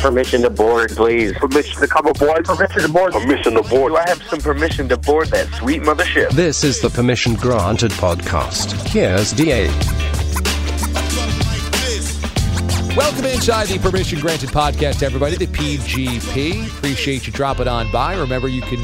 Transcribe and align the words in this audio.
Permission 0.00 0.42
to 0.42 0.50
board, 0.50 0.90
please. 0.90 1.32
Permission 1.34 1.80
to 1.80 1.88
come 1.88 2.06
aboard. 2.06 2.44
Permission 2.44 2.82
to 2.82 2.88
board. 2.88 3.12
Permission 3.12 3.54
to 3.54 3.62
board. 3.62 3.92
Do 3.92 3.96
I 3.96 4.08
have 4.08 4.22
some 4.24 4.40
permission 4.40 4.88
to 4.90 4.96
board 4.96 5.28
that 5.28 5.52
sweet 5.54 5.82
mothership? 5.82 6.30
This 6.30 6.62
is 6.62 6.80
the 6.80 6.90
Permission 6.90 7.34
Granted 7.34 7.90
podcast. 7.92 8.72
Here's 8.88 9.32
DA. 9.32 9.66
Welcome 12.96 13.24
inside 13.26 13.66
the 13.68 13.78
Permission 13.78 14.20
Granted 14.20 14.50
podcast, 14.50 15.02
everybody. 15.02 15.36
The 15.36 15.46
PGP. 15.48 16.66
Appreciate 16.68 17.26
you 17.26 17.32
dropping 17.32 17.66
on 17.68 17.90
by. 17.90 18.16
Remember, 18.16 18.48
you 18.48 18.62
can 18.62 18.78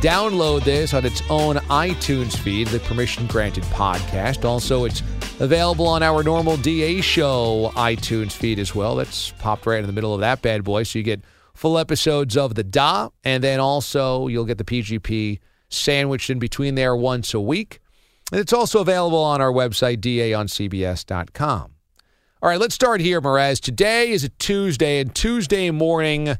download 0.00 0.64
this 0.64 0.94
on 0.94 1.04
its 1.04 1.22
own 1.28 1.56
iTunes 1.56 2.36
feed, 2.36 2.68
the 2.68 2.78
Permission 2.80 3.26
Granted 3.26 3.64
podcast. 3.64 4.44
Also, 4.44 4.84
it's 4.84 5.02
available 5.40 5.86
on 5.86 6.02
our 6.02 6.22
normal 6.22 6.56
DA 6.56 7.00
show 7.00 7.72
iTunes 7.74 8.32
feed 8.32 8.58
as 8.58 8.74
well. 8.74 8.96
That's 8.96 9.30
popped 9.32 9.66
right 9.66 9.80
in 9.80 9.86
the 9.86 9.92
middle 9.92 10.14
of 10.14 10.20
that 10.20 10.42
bad 10.42 10.64
boy. 10.64 10.82
So 10.82 10.98
you 10.98 11.02
get 11.02 11.22
full 11.54 11.78
episodes 11.78 12.36
of 12.36 12.54
the 12.54 12.64
DA, 12.64 13.08
and 13.24 13.42
then 13.42 13.60
also 13.60 14.26
you'll 14.28 14.44
get 14.44 14.58
the 14.58 14.64
PGP 14.64 15.38
sandwiched 15.68 16.30
in 16.30 16.38
between 16.38 16.74
there 16.74 16.96
once 16.96 17.34
a 17.34 17.40
week. 17.40 17.80
And 18.32 18.40
it's 18.40 18.52
also 18.52 18.80
available 18.80 19.22
on 19.22 19.40
our 19.40 19.52
website, 19.52 19.98
daoncbs.com. 19.98 21.72
All 22.40 22.48
right, 22.48 22.60
let's 22.60 22.74
start 22.74 23.00
here, 23.00 23.20
Mraz. 23.20 23.60
Today 23.60 24.10
is 24.10 24.22
a 24.22 24.28
Tuesday, 24.28 25.00
and 25.00 25.14
Tuesday 25.14 25.70
morning 25.70 26.36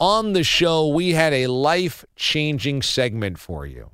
on 0.00 0.32
the 0.32 0.44
show, 0.44 0.88
we 0.88 1.10
had 1.10 1.32
a 1.32 1.46
life 1.46 2.04
changing 2.16 2.82
segment 2.82 3.38
for 3.38 3.66
you. 3.66 3.90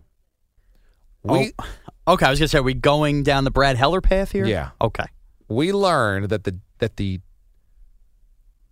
We, 1.23 1.53
oh, 1.59 1.65
okay, 2.07 2.27
I 2.27 2.31
was 2.31 2.39
gonna 2.39 2.49
say, 2.49 2.59
are 2.59 2.63
we 2.63 2.75
going 2.75 3.23
down 3.23 3.45
the 3.45 3.51
Brad 3.51 3.77
Heller 3.77 4.01
path 4.01 4.33
here? 4.33 4.47
Yeah. 4.47 4.71
Okay. 4.81 5.05
we 5.49 5.73
learned 5.73 6.29
that 6.31 6.45
the 6.45 6.59
that 6.79 6.97
the 6.97 7.21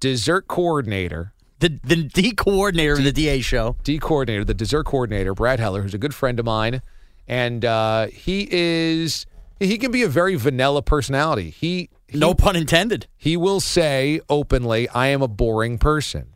dessert 0.00 0.48
coordinator, 0.48 1.32
The 1.60 1.78
the 1.84 2.02
D 2.04 2.32
coordinator 2.32 2.94
of 2.94 3.04
the 3.04 3.12
DA 3.12 3.40
show. 3.40 3.76
D 3.84 3.98
coordinator, 3.98 4.44
the 4.44 4.54
dessert 4.54 4.84
coordinator, 4.84 5.34
Brad 5.34 5.60
Heller, 5.60 5.82
who's 5.82 5.94
a 5.94 5.98
good 5.98 6.14
friend 6.14 6.38
of 6.40 6.44
mine, 6.46 6.82
and 7.28 7.64
uh, 7.64 8.06
he 8.08 8.48
is 8.50 9.26
he 9.60 9.78
can 9.78 9.92
be 9.92 10.02
a 10.02 10.08
very 10.08 10.34
vanilla 10.34 10.82
personality. 10.82 11.50
He, 11.50 11.88
he 12.08 12.18
No 12.18 12.34
pun 12.34 12.56
intended. 12.56 13.06
he 13.16 13.36
will 13.36 13.60
say 13.60 14.20
openly, 14.28 14.88
I 14.88 15.06
am 15.08 15.22
a 15.22 15.28
boring 15.28 15.78
person. 15.78 16.34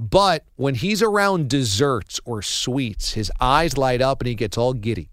But 0.00 0.44
when 0.56 0.74
he's 0.74 1.02
around 1.02 1.48
desserts 1.50 2.18
or 2.24 2.40
sweets, 2.42 3.12
his 3.12 3.30
eyes 3.40 3.76
light 3.76 4.00
up 4.00 4.20
and 4.22 4.26
he 4.28 4.34
gets 4.34 4.56
all 4.56 4.72
giddy. 4.72 5.10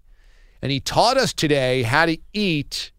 And 0.62 0.70
he 0.70 0.80
taught 0.80 1.16
us 1.16 1.32
today 1.32 1.82
how 1.82 2.06
to 2.06 2.18
eat 2.32 2.92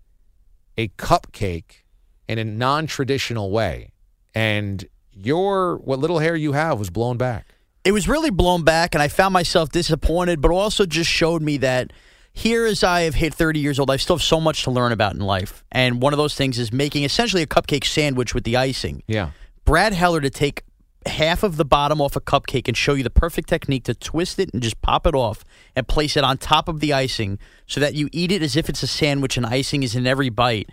a 0.78 0.88
cupcake 0.90 1.84
in 2.28 2.38
a 2.38 2.44
non 2.44 2.88
traditional 2.88 3.52
way. 3.52 3.92
And 4.34 4.86
your, 5.12 5.78
what 5.78 6.00
little 6.00 6.20
hair 6.20 6.36
you 6.36 6.54
have 6.54 6.80
was 6.80 6.90
blown 6.90 7.18
back. 7.18 7.48
It 7.84 7.92
was 7.92 8.08
really 8.08 8.30
blown 8.30 8.64
back, 8.64 8.94
and 8.94 9.02
I 9.02 9.08
found 9.08 9.34
myself 9.34 9.70
disappointed, 9.70 10.40
but 10.40 10.52
also 10.52 10.86
just 10.86 11.10
showed 11.10 11.42
me 11.42 11.58
that 11.58 11.92
here, 12.34 12.66
as 12.66 12.84
I 12.84 13.02
have 13.02 13.16
hit 13.16 13.34
30 13.34 13.60
years 13.60 13.80
old, 13.80 13.92
I 13.92 13.98
still 13.98 14.16
have 14.16 14.24
so 14.24 14.40
much 14.40 14.64
to 14.64 14.72
learn 14.72 14.92
about 14.92 15.14
in 15.14 15.20
life. 15.20 15.64
And 15.72 16.02
one 16.02 16.14
of 16.14 16.18
those 16.18 16.36
things 16.36 16.60
is 16.60 16.72
making 16.72 17.04
essentially 17.04 17.42
a 17.42 17.48
cupcake 17.48 17.86
sandwich 17.86 18.34
with 18.34 18.44
the 18.44 18.56
icing. 18.56 19.04
Yeah. 19.08 19.32
Brad 19.66 19.94
Heller 19.94 20.22
to 20.22 20.30
take 20.30 20.64
half 21.06 21.44
of 21.44 21.58
the 21.58 21.66
bottom 21.66 22.00
off 22.00 22.16
a 22.16 22.22
cupcake 22.22 22.68
and 22.68 22.78
show 22.78 22.94
you 22.94 23.04
the 23.04 23.10
perfect 23.10 23.50
technique 23.50 23.84
to 23.86 23.94
twist 23.94 24.40
it 24.40 24.54
and 24.54 24.62
just 24.62 24.82
pop 24.82 25.08
it 25.08 25.16
off 25.16 25.44
and 25.76 25.88
place 25.88 26.16
it 26.16 26.24
on 26.24 26.38
top 26.38 26.68
of 26.68 26.80
the 26.80 26.94
icing 26.94 27.40
so 27.66 27.80
that 27.80 27.96
you 27.96 28.10
eat 28.12 28.32
it 28.32 28.42
as 28.42 28.56
if 28.56 28.70
it's 28.70 28.84
a 28.84 28.88
sandwich 28.88 29.38
and 29.38 29.46
icing 29.46 29.84
is 29.84 29.96
in 29.96 30.06
every 30.06 30.30
bite 30.30 30.70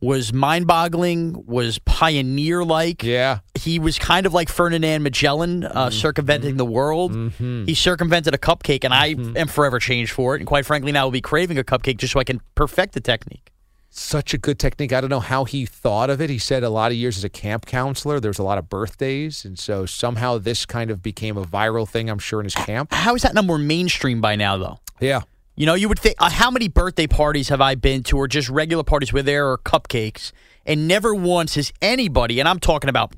was 0.00 0.32
mind-boggling 0.32 1.46
was 1.46 1.78
pioneer-like 1.80 3.02
Yeah. 3.02 3.38
he 3.54 3.78
was 3.78 3.98
kind 3.98 4.26
of 4.26 4.34
like 4.34 4.48
Ferdinand 4.48 5.02
Magellan 5.02 5.64
uh, 5.64 5.68
mm-hmm. 5.68 5.98
circumventing 5.98 6.56
the 6.56 6.64
world. 6.64 7.12
Mm-hmm. 7.12 7.64
He 7.64 7.74
circumvented 7.74 8.34
a 8.34 8.38
cupcake, 8.38 8.84
and 8.84 8.92
I 8.92 9.14
mm-hmm. 9.14 9.36
am 9.36 9.48
forever 9.48 9.78
changed 9.78 10.12
for 10.12 10.34
it. 10.34 10.40
And 10.40 10.46
quite 10.46 10.66
frankly, 10.66 10.92
now 10.92 11.02
I 11.02 11.04
will 11.04 11.10
be 11.10 11.22
craving 11.22 11.58
a 11.58 11.64
cupcake 11.64 11.96
just 11.96 12.12
so 12.12 12.20
I 12.20 12.24
can 12.24 12.40
perfect 12.54 12.92
the 12.92 13.00
technique. 13.00 13.50
Such 13.96 14.34
a 14.34 14.38
good 14.38 14.58
technique. 14.58 14.92
I 14.92 15.00
don't 15.00 15.08
know 15.08 15.20
how 15.20 15.44
he 15.44 15.66
thought 15.66 16.10
of 16.10 16.20
it. 16.20 16.28
He 16.28 16.36
said 16.36 16.64
a 16.64 16.68
lot 16.68 16.90
of 16.90 16.98
years 16.98 17.16
as 17.16 17.22
a 17.22 17.28
camp 17.28 17.64
counselor, 17.64 18.18
there 18.18 18.28
was 18.28 18.40
a 18.40 18.42
lot 18.42 18.58
of 18.58 18.68
birthdays. 18.68 19.44
And 19.44 19.56
so 19.56 19.86
somehow 19.86 20.38
this 20.38 20.66
kind 20.66 20.90
of 20.90 21.00
became 21.00 21.36
a 21.36 21.44
viral 21.44 21.88
thing, 21.88 22.10
I'm 22.10 22.18
sure, 22.18 22.40
in 22.40 22.44
his 22.44 22.56
camp. 22.56 22.92
How 22.92 23.14
is 23.14 23.22
that 23.22 23.34
not 23.34 23.44
more 23.44 23.56
mainstream 23.56 24.20
by 24.20 24.34
now, 24.34 24.56
though? 24.56 24.80
Yeah. 25.00 25.20
You 25.54 25.66
know, 25.66 25.74
you 25.74 25.88
would 25.88 26.00
think, 26.00 26.16
uh, 26.18 26.28
how 26.28 26.50
many 26.50 26.66
birthday 26.66 27.06
parties 27.06 27.50
have 27.50 27.60
I 27.60 27.76
been 27.76 28.02
to, 28.04 28.16
or 28.16 28.26
just 28.26 28.48
regular 28.48 28.82
parties 28.82 29.12
where 29.12 29.22
there 29.22 29.48
are 29.52 29.58
cupcakes, 29.58 30.32
and 30.66 30.88
never 30.88 31.14
once 31.14 31.54
has 31.54 31.72
anybody, 31.80 32.40
and 32.40 32.48
I'm 32.48 32.58
talking 32.58 32.90
about 32.90 33.14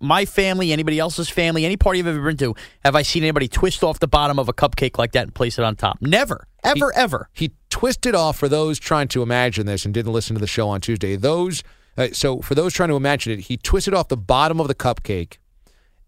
my 0.00 0.24
family, 0.24 0.72
anybody 0.72 0.98
else's 0.98 1.28
family, 1.28 1.64
any 1.64 1.76
party 1.76 2.00
I've 2.00 2.06
ever 2.06 2.22
been 2.22 2.36
to, 2.38 2.54
have 2.84 2.96
I 2.96 3.02
seen 3.02 3.22
anybody 3.22 3.48
twist 3.48 3.84
off 3.84 4.00
the 4.00 4.08
bottom 4.08 4.38
of 4.38 4.48
a 4.48 4.52
cupcake 4.52 4.98
like 4.98 5.12
that 5.12 5.24
and 5.24 5.34
place 5.34 5.58
it 5.58 5.64
on 5.64 5.76
top? 5.76 5.98
Never, 6.00 6.46
ever, 6.64 6.92
ever. 6.96 7.28
He 7.32 7.52
twisted 7.68 8.14
off 8.14 8.38
for 8.38 8.48
those 8.48 8.78
trying 8.78 9.08
to 9.08 9.22
imagine 9.22 9.66
this 9.66 9.84
and 9.84 9.92
didn't 9.92 10.12
listen 10.12 10.34
to 10.34 10.40
the 10.40 10.46
show 10.46 10.68
on 10.68 10.80
Tuesday. 10.80 11.16
Those, 11.16 11.62
uh, 11.96 12.08
so 12.12 12.40
for 12.40 12.54
those 12.54 12.72
trying 12.72 12.88
to 12.88 12.96
imagine 12.96 13.32
it, 13.32 13.40
he 13.40 13.56
twisted 13.56 13.94
off 13.94 14.08
the 14.08 14.16
bottom 14.16 14.60
of 14.60 14.68
the 14.68 14.74
cupcake. 14.74 15.36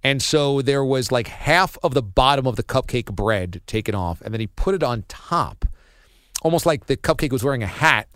And 0.02 0.20
so 0.20 0.62
there 0.62 0.84
was 0.84 1.12
like 1.12 1.28
half 1.28 1.78
of 1.82 1.94
the 1.94 2.02
bottom 2.02 2.46
of 2.46 2.56
the 2.56 2.64
cupcake 2.64 3.14
bread 3.14 3.60
taken 3.66 3.94
off, 3.94 4.20
and 4.22 4.34
then 4.34 4.40
he 4.40 4.48
put 4.48 4.74
it 4.74 4.82
on 4.82 5.04
top, 5.06 5.64
almost 6.42 6.66
like 6.66 6.86
the 6.86 6.96
cupcake 6.96 7.30
was 7.30 7.44
wearing 7.44 7.62
a 7.62 7.68
hat. 7.68 8.08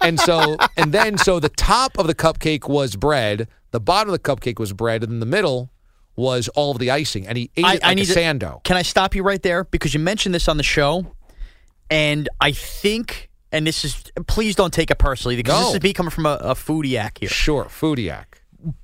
And 0.00 0.18
so, 0.20 0.56
and 0.76 0.92
then, 0.92 1.18
so 1.18 1.40
the 1.40 1.48
top 1.48 1.98
of 1.98 2.06
the 2.06 2.14
cupcake 2.14 2.68
was 2.68 2.96
bread, 2.96 3.48
the 3.70 3.80
bottom 3.80 4.12
of 4.12 4.22
the 4.22 4.30
cupcake 4.36 4.58
was 4.58 4.72
bread, 4.72 5.02
and 5.02 5.12
in 5.12 5.20
the 5.20 5.26
middle 5.26 5.70
was 6.16 6.48
all 6.48 6.70
of 6.70 6.78
the 6.78 6.90
icing. 6.90 7.26
And 7.26 7.36
he 7.38 7.50
ate 7.56 7.64
it 7.64 7.82
like 7.82 7.98
a 7.98 8.04
to- 8.04 8.12
sando. 8.14 8.62
Can 8.64 8.76
I 8.76 8.82
stop 8.82 9.14
you 9.14 9.22
right 9.22 9.42
there 9.42 9.64
because 9.64 9.94
you 9.94 10.00
mentioned 10.00 10.34
this 10.34 10.48
on 10.48 10.56
the 10.56 10.62
show, 10.62 11.12
and 11.90 12.28
I 12.40 12.52
think, 12.52 13.30
and 13.52 13.66
this 13.66 13.84
is 13.84 14.02
please 14.26 14.54
don't 14.56 14.72
take 14.72 14.90
it 14.90 14.98
personally 14.98 15.36
because 15.36 15.54
No. 15.60 15.66
this 15.66 15.74
is 15.76 15.82
me 15.82 15.92
coming 15.92 16.10
from 16.10 16.26
a, 16.26 16.34
a 16.40 16.54
foodiac 16.54 17.18
here. 17.18 17.28
Sure, 17.28 17.64
foodiac. 17.64 18.24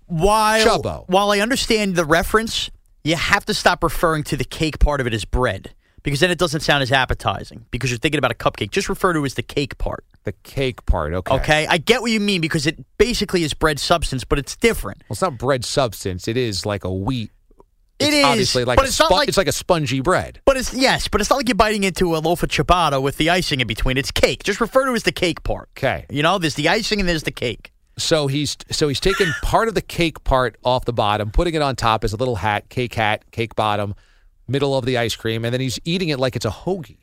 While 0.07 0.67
Chubbo. 0.67 1.05
while 1.09 1.31
I 1.31 1.39
understand 1.41 1.97
the 1.97 2.05
reference, 2.05 2.71
you 3.05 3.17
have 3.17 3.45
to 3.47 3.55
stop 3.55 3.83
referring 3.83 4.25
to 4.25 4.37
the 4.37 4.45
cake 4.45 4.79
part 4.79 5.01
of 5.01 5.07
it 5.07 5.15
as 5.15 5.25
bread 5.25 5.73
because 6.03 6.21
then 6.21 6.31
it 6.31 6.39
doesn't 6.39 6.61
sound 6.61 6.83
as 6.83 6.93
appetizing 6.93 7.65
because 7.71 7.91
you're 7.91 7.99
thinking 7.99 8.19
about 8.19 8.31
a 8.31 8.35
cupcake. 8.35 8.71
Just 8.71 8.89
refer 8.89 9.13
to 9.13 9.23
it 9.23 9.27
as 9.27 9.35
the 9.35 9.43
cake 9.43 9.79
part. 9.79 10.05
The 10.25 10.33
cake 10.43 10.85
part, 10.85 11.15
okay. 11.15 11.35
Okay, 11.35 11.67
I 11.67 11.79
get 11.79 12.03
what 12.03 12.11
you 12.11 12.21
mean 12.21 12.41
because 12.43 12.67
it 12.67 12.79
basically 12.99 13.43
is 13.43 13.55
bread 13.55 13.79
substance, 13.81 14.23
but 14.25 14.39
it's 14.39 14.55
different. 14.55 14.99
Well, 15.09 15.15
it's 15.15 15.23
not 15.23 15.39
bread 15.39 15.65
substance. 15.65 16.29
It 16.29 16.37
is 16.37 16.67
like 16.67 16.85
a 16.85 16.93
wheat. 16.93 17.31
It 17.99 18.09
It's 18.09 18.15
is, 18.17 18.25
obviously 18.25 18.65
like 18.65 18.77
but 18.77 18.85
a 18.85 18.89
it's 18.89 18.99
not 18.99 19.11
spo- 19.11 19.15
like- 19.17 19.29
it's 19.29 19.37
like 19.39 19.49
a 19.49 19.53
spongy 19.53 20.01
bread. 20.01 20.41
But 20.45 20.57
it's 20.57 20.73
yes, 20.75 21.09
but 21.09 21.21
it's 21.21 21.29
not 21.31 21.37
like 21.37 21.49
you're 21.49 21.55
biting 21.55 21.85
into 21.85 22.17
a 22.17 22.19
loaf 22.19 22.43
of 22.43 22.49
ciabatta 22.51 23.01
with 23.03 23.17
the 23.19 23.31
icing 23.31 23.61
in 23.61 23.67
between. 23.67 23.97
It's 23.99 24.11
cake. 24.11 24.43
Just 24.43 24.61
refer 24.61 24.85
to 24.87 24.93
it 24.93 24.97
as 24.97 25.03
the 25.05 25.13
cake 25.13 25.43
part. 25.43 25.69
Okay. 25.77 26.07
You 26.11 26.23
know, 26.23 26.39
there's 26.39 26.55
the 26.55 26.69
icing 26.69 27.01
and 27.01 27.09
there's 27.09 27.23
the 27.25 27.31
cake. 27.31 27.73
So 27.99 28.27
he's 28.27 28.57
so 28.71 28.89
he's 28.89 29.01
taken 29.01 29.33
part 29.43 29.69
of 29.69 29.75
the 29.75 29.83
cake 29.83 30.23
part 30.25 30.57
off 30.65 30.85
the 30.87 30.93
bottom, 30.95 31.31
putting 31.31 31.55
it 31.55 31.63
on 31.63 31.77
top 31.77 32.05
as 32.05 32.13
a 32.13 32.17
little 32.17 32.37
hat, 32.37 32.69
cake 32.71 32.95
hat, 32.95 33.31
cake 33.33 33.55
bottom, 33.55 33.95
middle 34.49 34.77
of 34.77 34.85
the 34.87 34.97
ice 34.99 35.17
cream, 35.17 35.45
and 35.45 35.53
then 35.53 35.61
he's 35.61 35.79
eating 35.85 36.09
it 36.11 36.19
like 36.21 36.37
it's 36.37 36.47
a 36.47 36.51
hoagie. 36.51 36.99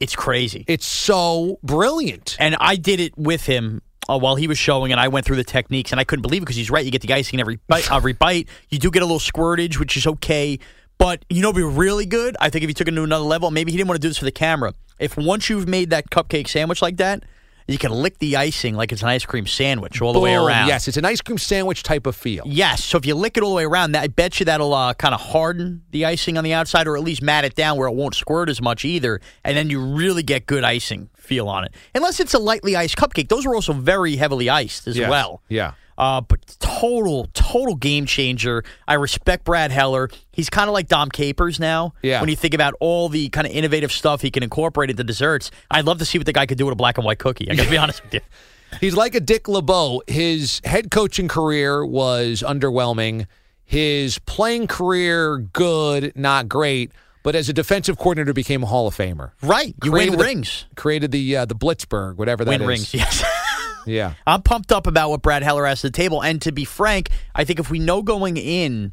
It's 0.00 0.14
crazy. 0.14 0.64
It's 0.68 0.86
so 0.86 1.58
brilliant. 1.62 2.36
And 2.38 2.56
I 2.60 2.76
did 2.76 3.00
it 3.00 3.16
with 3.18 3.46
him 3.46 3.82
uh, 4.08 4.18
while 4.18 4.36
he 4.36 4.46
was 4.46 4.58
showing, 4.58 4.92
and 4.92 5.00
I 5.00 5.08
went 5.08 5.26
through 5.26 5.36
the 5.36 5.44
techniques, 5.44 5.90
and 5.90 6.00
I 6.00 6.04
couldn't 6.04 6.22
believe 6.22 6.42
it 6.42 6.46
because 6.46 6.56
he's 6.56 6.70
right. 6.70 6.84
You 6.84 6.90
get 6.90 7.02
the 7.02 7.12
icing 7.12 7.38
in 7.38 7.40
every 7.40 7.58
bite. 7.68 7.90
Every 7.90 8.12
bite, 8.12 8.48
you 8.68 8.78
do 8.78 8.90
get 8.90 9.02
a 9.02 9.06
little 9.06 9.18
squirtage, 9.18 9.78
which 9.78 9.96
is 9.96 10.06
okay. 10.06 10.58
But 10.98 11.24
you 11.28 11.42
know, 11.42 11.52
be 11.52 11.62
really 11.62 12.06
good. 12.06 12.36
I 12.40 12.50
think 12.50 12.64
if 12.64 12.68
he 12.68 12.74
took 12.74 12.88
it 12.88 12.92
to 12.92 13.02
another 13.02 13.24
level, 13.24 13.50
maybe 13.50 13.70
he 13.70 13.76
didn't 13.76 13.88
want 13.88 14.00
to 14.00 14.04
do 14.04 14.08
this 14.08 14.18
for 14.18 14.24
the 14.24 14.32
camera. 14.32 14.72
If 14.98 15.16
once 15.16 15.48
you've 15.48 15.68
made 15.68 15.90
that 15.90 16.10
cupcake 16.10 16.48
sandwich 16.48 16.82
like 16.82 16.96
that, 16.96 17.22
you 17.68 17.78
can 17.78 17.92
lick 17.92 18.18
the 18.18 18.36
icing 18.36 18.74
like 18.74 18.90
it's 18.92 19.02
an 19.02 19.08
ice 19.08 19.24
cream 19.26 19.46
sandwich 19.46 20.00
all 20.00 20.12
the 20.12 20.18
way 20.18 20.34
around. 20.34 20.66
Yes, 20.68 20.88
it's 20.88 20.96
an 20.96 21.04
ice 21.04 21.20
cream 21.20 21.36
sandwich 21.38 21.82
type 21.82 22.06
of 22.06 22.16
feel. 22.16 22.42
Yes. 22.46 22.82
So 22.82 22.96
if 22.98 23.04
you 23.06 23.14
lick 23.14 23.36
it 23.36 23.42
all 23.42 23.50
the 23.50 23.56
way 23.56 23.64
around, 23.64 23.92
that 23.92 24.02
I 24.02 24.06
bet 24.08 24.40
you 24.40 24.46
that'll 24.46 24.72
uh, 24.72 24.94
kind 24.94 25.14
of 25.14 25.20
harden 25.20 25.82
the 25.90 26.06
icing 26.06 26.38
on 26.38 26.44
the 26.44 26.54
outside, 26.54 26.88
or 26.88 26.96
at 26.96 27.04
least 27.04 27.22
mat 27.22 27.44
it 27.44 27.54
down 27.54 27.76
where 27.76 27.86
it 27.86 27.94
won't 27.94 28.14
squirt 28.14 28.48
as 28.48 28.60
much 28.62 28.84
either, 28.84 29.20
and 29.44 29.56
then 29.56 29.68
you 29.70 29.80
really 29.84 30.22
get 30.22 30.46
good 30.46 30.64
icing 30.64 31.10
feel 31.14 31.48
on 31.48 31.64
it. 31.64 31.74
Unless 31.94 32.20
it's 32.20 32.32
a 32.32 32.38
lightly 32.38 32.74
iced 32.74 32.96
cupcake, 32.96 33.28
those 33.28 33.44
are 33.44 33.54
also 33.54 33.74
very 33.74 34.16
heavily 34.16 34.48
iced 34.48 34.88
as 34.88 34.96
Yes. 34.96 35.10
well. 35.10 35.42
Yeah. 35.48 35.72
Uh, 35.98 36.20
but 36.20 36.46
total, 36.60 37.28
total 37.34 37.74
game 37.74 38.06
changer. 38.06 38.62
I 38.86 38.94
respect 38.94 39.44
Brad 39.44 39.70
Heller. 39.72 40.08
He's 40.32 40.48
kind 40.48 40.68
of 40.70 40.74
like 40.74 40.86
Dom 40.88 41.10
Capers 41.10 41.58
now. 41.58 41.92
Yeah. 42.02 42.20
When 42.20 42.30
you 42.30 42.36
think 42.36 42.54
about 42.54 42.74
all 42.78 43.08
the 43.08 43.28
kind 43.30 43.46
of 43.46 43.52
innovative 43.52 43.90
stuff 43.90 44.22
he 44.22 44.30
can 44.30 44.42
incorporate 44.44 44.90
into 44.90 45.02
desserts, 45.02 45.50
I'd 45.70 45.84
love 45.86 45.98
to 45.98 46.04
see 46.04 46.16
what 46.16 46.26
the 46.26 46.32
guy 46.32 46.46
could 46.46 46.56
do 46.56 46.66
with 46.66 46.72
a 46.72 46.76
black 46.76 46.98
and 46.98 47.04
white 47.04 47.18
cookie. 47.18 47.50
I 47.50 47.56
got 47.56 47.64
to 47.64 47.70
be 47.70 47.76
honest 47.84 48.02
with 48.04 48.14
you. 48.14 48.20
He's 48.80 48.94
like 48.94 49.14
a 49.16 49.20
Dick 49.20 49.48
LeBeau. 49.48 50.02
His 50.06 50.60
head 50.64 50.90
coaching 50.92 51.26
career 51.26 51.84
was 51.84 52.44
underwhelming. 52.46 53.26
His 53.64 54.18
playing 54.20 54.68
career, 54.68 55.38
good, 55.38 56.12
not 56.14 56.48
great. 56.48 56.92
But 57.24 57.34
as 57.34 57.48
a 57.48 57.52
defensive 57.52 57.98
coordinator, 57.98 58.32
became 58.32 58.62
a 58.62 58.66
Hall 58.66 58.86
of 58.86 58.96
Famer. 58.96 59.32
Right. 59.42 59.74
You 59.82 59.90
Created 59.90 60.10
win 60.12 60.18
the- 60.20 60.24
rings. 60.24 60.64
Created 60.76 61.10
the 61.10 61.36
uh, 61.38 61.44
the 61.44 61.56
Blitzburg, 61.56 62.16
whatever 62.16 62.44
that 62.44 62.50
Win 62.52 62.62
is. 62.62 62.68
rings. 62.68 62.94
Yes. 62.94 63.24
Yeah. 63.88 64.14
I'm 64.26 64.42
pumped 64.42 64.70
up 64.72 64.86
about 64.86 65.10
what 65.10 65.22
Brad 65.22 65.42
Heller 65.42 65.66
has 65.66 65.80
to 65.80 65.88
the 65.88 65.92
table. 65.92 66.22
And 66.22 66.40
to 66.42 66.52
be 66.52 66.64
frank, 66.64 67.10
I 67.34 67.44
think 67.44 67.58
if 67.58 67.70
we 67.70 67.78
know 67.78 68.02
going 68.02 68.36
in 68.36 68.92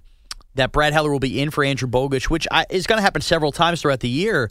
that 0.55 0.71
Brad 0.71 0.93
Heller 0.93 1.11
will 1.11 1.19
be 1.19 1.41
in 1.41 1.51
for 1.51 1.63
Andrew 1.63 1.87
Boguch, 1.89 2.29
which 2.29 2.47
I, 2.49 2.65
is 2.69 2.87
going 2.87 2.97
to 2.97 3.03
happen 3.03 3.21
several 3.21 3.51
times 3.51 3.81
throughout 3.81 3.99
the 3.99 4.09
year, 4.09 4.49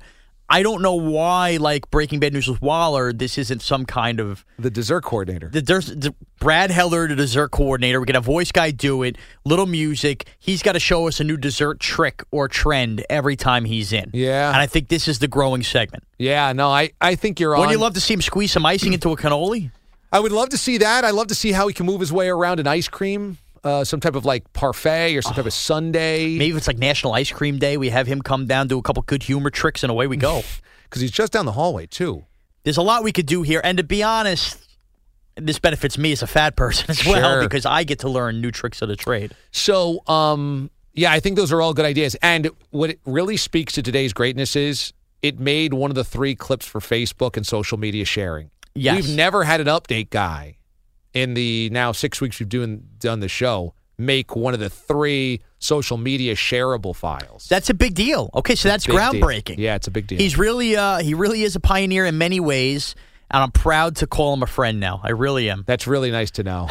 I 0.51 0.63
don't 0.63 0.83
know 0.83 0.95
why, 0.95 1.57
like 1.57 1.91
Breaking 1.91 2.21
Bad 2.21 2.35
News 2.35 2.47
with 2.47 2.61
Waller, 2.61 3.15
this 3.15 3.39
isn't 3.39 3.63
some 3.63 3.87
kind 3.87 4.21
of 4.21 4.45
The 4.59 4.71
dessert 4.71 5.01
coordinator. 5.03 5.49
the, 5.49 5.63
the 5.63 6.15
Brad 6.39 6.71
Heller, 6.71 7.09
the 7.09 7.17
dessert 7.17 7.49
coordinator. 7.51 7.99
We 7.99 8.05
get 8.05 8.17
a 8.17 8.21
voice 8.21 8.53
guy 8.53 8.71
do 8.71 9.03
it, 9.03 9.17
little 9.47 9.65
music. 9.65 10.27
He's 10.39 10.63
got 10.63 10.73
to 10.73 10.81
show 10.81 11.09
us 11.09 11.19
a 11.19 11.25
new 11.25 11.39
dessert 11.39 11.81
trick 11.81 12.23
or 12.31 12.49
trend 12.49 13.03
every 13.09 13.37
time 13.37 13.65
he's 13.65 13.91
in. 13.95 14.11
Yeah. 14.13 14.49
and 14.49 14.59
I 14.59 14.67
think 14.67 14.89
this 14.89 15.09
is 15.09 15.19
the 15.21 15.29
growing 15.29 15.63
segment. 15.63 16.05
yeah, 16.19 16.53
no, 16.53 16.69
I, 16.69 16.91
I 17.01 17.15
think 17.15 17.41
you're 17.41 17.55
on. 17.55 17.61
Wouldn't 17.61 17.79
you 17.79 17.83
love 17.83 17.95
to 17.95 18.01
see 18.01 18.13
him 18.13 18.21
squeeze 18.21 18.53
some 18.53 18.67
icing 18.67 18.93
into 18.93 19.11
a 19.13 19.17
cannoli? 19.17 19.71
I 20.15 20.21
would 20.21 20.31
love 20.33 20.51
to 20.51 20.57
see 20.59 20.79
that. 20.79 21.05
I'd 21.05 21.11
love 21.15 21.27
to 21.27 21.35
see 21.35 21.51
how 21.51 21.67
he 21.67 21.75
can 21.75 21.87
move 21.87 21.99
his 21.99 22.13
way 22.13 22.29
around 22.29 22.61
an 22.61 22.69
ice 22.69 22.87
cream, 22.87 23.37
uh, 23.65 23.83
some 23.83 23.99
type 23.99 24.15
of 24.15 24.25
like 24.25 24.51
parfait 24.53 25.17
or 25.17 25.23
some 25.23 25.35
type 25.35 25.45
of 25.45 25.53
sundae. 25.53 26.39
Maybe 26.39 26.51
if 26.53 26.57
it's 26.57 26.69
like 26.69 26.79
National 26.79 27.15
Ice 27.15 27.33
Cream 27.33 27.59
Day, 27.59 27.77
we 27.77 27.89
have 27.91 28.07
him 28.07 28.23
come 28.23 28.47
down, 28.47 28.69
do 28.69 28.79
a 28.79 28.83
couple 28.83 29.03
good 29.03 29.25
humor 29.25 29.51
tricks, 29.51 29.83
and 29.83 29.91
away 29.91 30.07
we 30.07 30.17
go. 30.17 30.43
Because 30.85 31.01
he's 31.03 31.11
just 31.11 31.33
down 31.33 31.45
the 31.45 31.51
hallway, 31.53 31.87
too. 31.87 32.25
There's 32.63 32.77
a 32.77 32.83
lot 32.83 33.03
we 33.03 33.11
could 33.11 33.27
do 33.27 33.43
here, 33.43 33.61
and 33.65 33.79
to 33.79 33.83
be 33.83 34.05
honest, 34.05 34.65
this 35.35 35.59
benefits 35.59 35.99
me 35.99 36.13
as 36.13 36.23
a 36.23 36.29
fat 36.29 36.55
person 36.55 36.87
as 36.91 37.05
well 37.05 37.33
Sure. 37.39 37.43
because 37.43 37.67
I 37.67 37.83
get 37.83 37.99
to 38.01 38.09
learn 38.09 38.41
new 38.41 38.53
tricks 38.53 38.81
of 38.81 38.89
the 38.89 38.95
trade. 38.95 39.35
So, 39.51 40.07
um, 40.07 40.71
yeah, 40.93 41.11
I 41.11 41.19
think 41.19 41.35
those 41.35 41.51
are 41.51 41.61
all 41.61 41.75
good 41.75 41.85
ideas. 41.87 42.15
And 42.23 42.49
what 42.71 42.91
it 42.91 43.01
really 43.07 43.37
speaks 43.37 43.73
to 43.73 43.83
today's 43.83 44.13
greatness 44.13 44.55
is 44.55 44.93
it 45.21 45.41
made 45.41 45.75
one 45.75 45.91
of 45.91 45.97
the 45.97 46.05
three 46.05 46.37
clips 46.37 46.65
for 46.65 46.81
Facebook 46.81 47.37
and 47.37 47.45
social 47.45 47.77
media 47.77 48.05
sharing. 48.05 48.51
Yes. 48.75 49.07
We've 49.07 49.17
never 49.17 49.45
had 49.45 49.61
an 49.61 49.69
update 49.69 50.11
guy 50.11 50.59
in 51.13 51.35
the 51.35 51.71
now 51.71 51.93
six 51.93 52.21
weeks 52.21 52.41
we've 52.41 52.49
doing, 52.49 52.89
done 52.99 53.21
the 53.21 53.29
show 53.29 53.75
make 53.99 54.35
one 54.35 54.55
of 54.55 54.61
the 54.61 54.71
three 54.71 55.41
social 55.59 55.97
media 55.97 56.35
shareable 56.35 56.95
files. 56.95 57.47
That's 57.49 57.71
a 57.71 57.75
big 57.75 57.95
deal. 57.95 58.31
Okay, 58.35 58.55
so 58.55 58.69
that's 58.69 58.87
Big 58.87 58.97
deal. 58.97 59.03
groundbreaking. 59.13 59.57
Yeah, 59.59 59.77
it's 59.77 59.87
a 59.87 59.91
big 59.91 60.07
deal. 60.07 60.19
He's 60.19 60.37
really, 60.37 60.77
uh, 60.77 60.99
he 60.99 61.15
really 61.15 61.43
is 61.43 61.57
a 61.57 61.61
pioneer 61.61 62.05
in 62.07 62.19
many 62.19 62.41
ways, 62.41 62.95
and 63.31 63.43
I'm 63.43 63.53
proud 63.53 63.97
to 63.97 64.07
call 64.07 64.35
him 64.35 64.43
a 64.43 64.47
friend 64.47 64.81
now. 64.81 65.01
I 65.03 65.11
really 65.11 65.49
am. 65.51 65.65
That's 65.67 65.87
really 65.87 66.11
nice 66.11 66.31
to 66.33 66.43
know. 66.43 66.69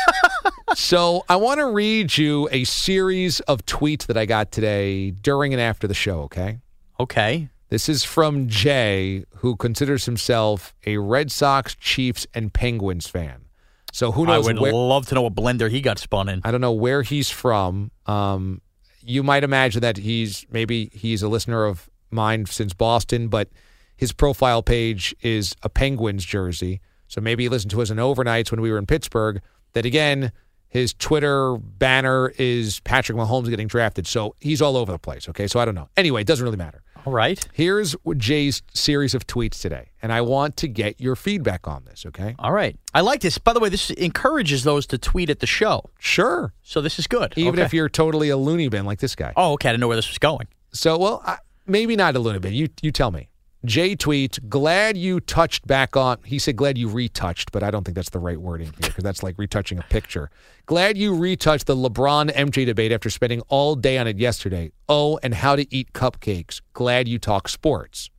so, 0.74 1.24
I 1.28 1.36
want 1.36 1.58
to 1.58 1.66
read 1.66 2.16
you 2.16 2.48
a 2.52 2.64
series 2.64 3.40
of 3.40 3.64
tweets 3.66 4.06
that 4.06 4.16
I 4.16 4.26
got 4.26 4.52
today 4.52 5.10
during 5.10 5.52
and 5.52 5.60
after 5.60 5.86
the 5.86 5.94
show, 5.94 6.20
okay? 6.22 6.60
Okay. 6.98 7.48
This 7.68 7.88
is 7.88 8.04
from 8.04 8.48
Jay, 8.48 9.24
who 9.36 9.56
considers 9.56 10.04
himself 10.04 10.74
a 10.86 10.98
Red 10.98 11.32
Sox, 11.32 11.74
Chiefs, 11.74 12.26
and 12.32 12.52
Penguins 12.52 13.08
fan. 13.08 13.46
So 13.92 14.12
who 14.12 14.26
knows? 14.26 14.46
I 14.46 14.52
would 14.52 14.60
where? 14.60 14.72
love 14.72 15.06
to 15.08 15.14
know 15.14 15.22
what 15.22 15.34
blender 15.34 15.70
he 15.70 15.80
got 15.80 15.98
spun 15.98 16.28
in. 16.28 16.42
I 16.44 16.50
don't 16.50 16.60
know 16.60 16.72
where 16.72 17.02
he's 17.02 17.30
from. 17.30 17.90
Um, 18.04 18.60
you 19.02 19.22
might 19.22 19.42
imagine 19.42 19.80
that 19.80 19.96
he's 19.96 20.46
maybe 20.50 20.90
he's 20.92 21.22
a 21.22 21.28
listener 21.28 21.64
of 21.64 21.88
mine 22.10 22.46
since 22.46 22.74
Boston, 22.74 23.28
but 23.28 23.48
his 23.96 24.12
profile 24.12 24.62
page 24.62 25.14
is 25.22 25.54
a 25.62 25.68
Penguins 25.68 26.24
jersey. 26.24 26.80
So 27.08 27.20
maybe 27.20 27.44
he 27.44 27.48
listened 27.48 27.70
to 27.70 27.82
us 27.82 27.90
in 27.90 27.96
overnights 27.96 28.50
when 28.50 28.60
we 28.60 28.70
were 28.70 28.78
in 28.78 28.86
Pittsburgh. 28.86 29.40
That 29.72 29.86
again, 29.86 30.32
his 30.68 30.92
Twitter 30.92 31.56
banner 31.56 32.32
is 32.38 32.80
Patrick 32.80 33.16
Mahomes 33.16 33.48
getting 33.48 33.66
drafted. 33.66 34.06
So 34.06 34.34
he's 34.40 34.60
all 34.60 34.76
over 34.76 34.92
the 34.92 34.98
place. 34.98 35.28
Okay, 35.28 35.46
so 35.46 35.58
I 35.58 35.64
don't 35.64 35.74
know. 35.74 35.88
Anyway, 35.96 36.20
it 36.20 36.26
doesn't 36.26 36.44
really 36.44 36.56
matter. 36.56 36.82
All 37.06 37.12
right. 37.12 37.46
Here's 37.52 37.94
Jay's 38.16 38.62
series 38.74 39.14
of 39.14 39.28
tweets 39.28 39.60
today, 39.60 39.90
and 40.02 40.12
I 40.12 40.22
want 40.22 40.56
to 40.56 40.66
get 40.68 41.00
your 41.00 41.14
feedback 41.14 41.68
on 41.68 41.84
this. 41.84 42.04
Okay? 42.04 42.34
All 42.36 42.50
right. 42.50 42.76
I 42.92 43.00
like 43.00 43.20
this. 43.20 43.38
By 43.38 43.52
the 43.52 43.60
way, 43.60 43.68
this 43.68 43.90
encourages 43.90 44.64
those 44.64 44.86
to 44.88 44.98
tweet 44.98 45.30
at 45.30 45.38
the 45.38 45.46
show. 45.46 45.84
Sure. 46.00 46.52
So 46.62 46.80
this 46.80 46.98
is 46.98 47.06
good. 47.06 47.32
Even 47.36 47.54
Okay. 47.54 47.62
if 47.62 47.72
you're 47.72 47.88
totally 47.88 48.28
a 48.28 48.36
loony 48.36 48.68
bin 48.68 48.84
like 48.86 48.98
this 48.98 49.14
guy. 49.14 49.32
Oh, 49.36 49.52
okay. 49.52 49.68
I 49.68 49.72
didn't 49.72 49.82
know 49.82 49.86
where 49.88 49.96
this 49.96 50.08
was 50.08 50.18
going. 50.18 50.48
So, 50.72 50.98
well, 50.98 51.22
I, 51.24 51.38
maybe 51.64 51.94
not 51.94 52.16
a 52.16 52.18
little 52.18 52.40
bin. 52.40 52.54
You 52.54 52.68
you 52.82 52.90
tell 52.90 53.12
me. 53.12 53.28
Jay 53.66 53.96
tweets, 53.96 54.38
glad 54.48 54.96
you 54.96 55.20
touched 55.20 55.66
back 55.66 55.96
on. 55.96 56.18
He 56.24 56.38
said, 56.38 56.56
glad 56.56 56.78
you 56.78 56.88
retouched, 56.88 57.52
but 57.52 57.62
I 57.62 57.70
don't 57.70 57.84
think 57.84 57.94
that's 57.94 58.10
the 58.10 58.18
right 58.18 58.40
wording 58.40 58.68
here 58.68 58.88
because 58.88 59.04
that's 59.04 59.22
like 59.22 59.36
retouching 59.38 59.78
a 59.78 59.82
picture. 59.82 60.30
Glad 60.66 60.96
you 60.96 61.14
retouched 61.14 61.66
the 61.66 61.76
LeBron 61.76 62.32
MJ 62.34 62.64
debate 62.64 62.92
after 62.92 63.10
spending 63.10 63.40
all 63.48 63.74
day 63.74 63.98
on 63.98 64.06
it 64.06 64.18
yesterday. 64.18 64.72
Oh, 64.88 65.18
and 65.22 65.34
how 65.34 65.56
to 65.56 65.72
eat 65.74 65.92
cupcakes. 65.92 66.60
Glad 66.72 67.08
you 67.08 67.18
talk 67.18 67.48
sports. 67.48 68.10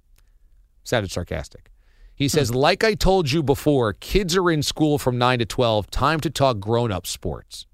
Sounded 0.84 1.12
sarcastic. 1.12 1.72
He 2.16 2.26
hmm. 2.26 2.30
says, 2.30 2.54
like 2.54 2.84
I 2.84 2.94
told 2.94 3.32
you 3.32 3.42
before, 3.42 3.94
kids 3.94 4.36
are 4.36 4.52
in 4.52 4.64
school 4.64 4.98
from 4.98 5.18
9 5.18 5.40
to 5.40 5.46
12. 5.46 5.90
Time 5.92 6.20
to 6.22 6.30
talk 6.30 6.60
grown 6.60 6.92
up 6.92 7.08
sports. 7.08 7.66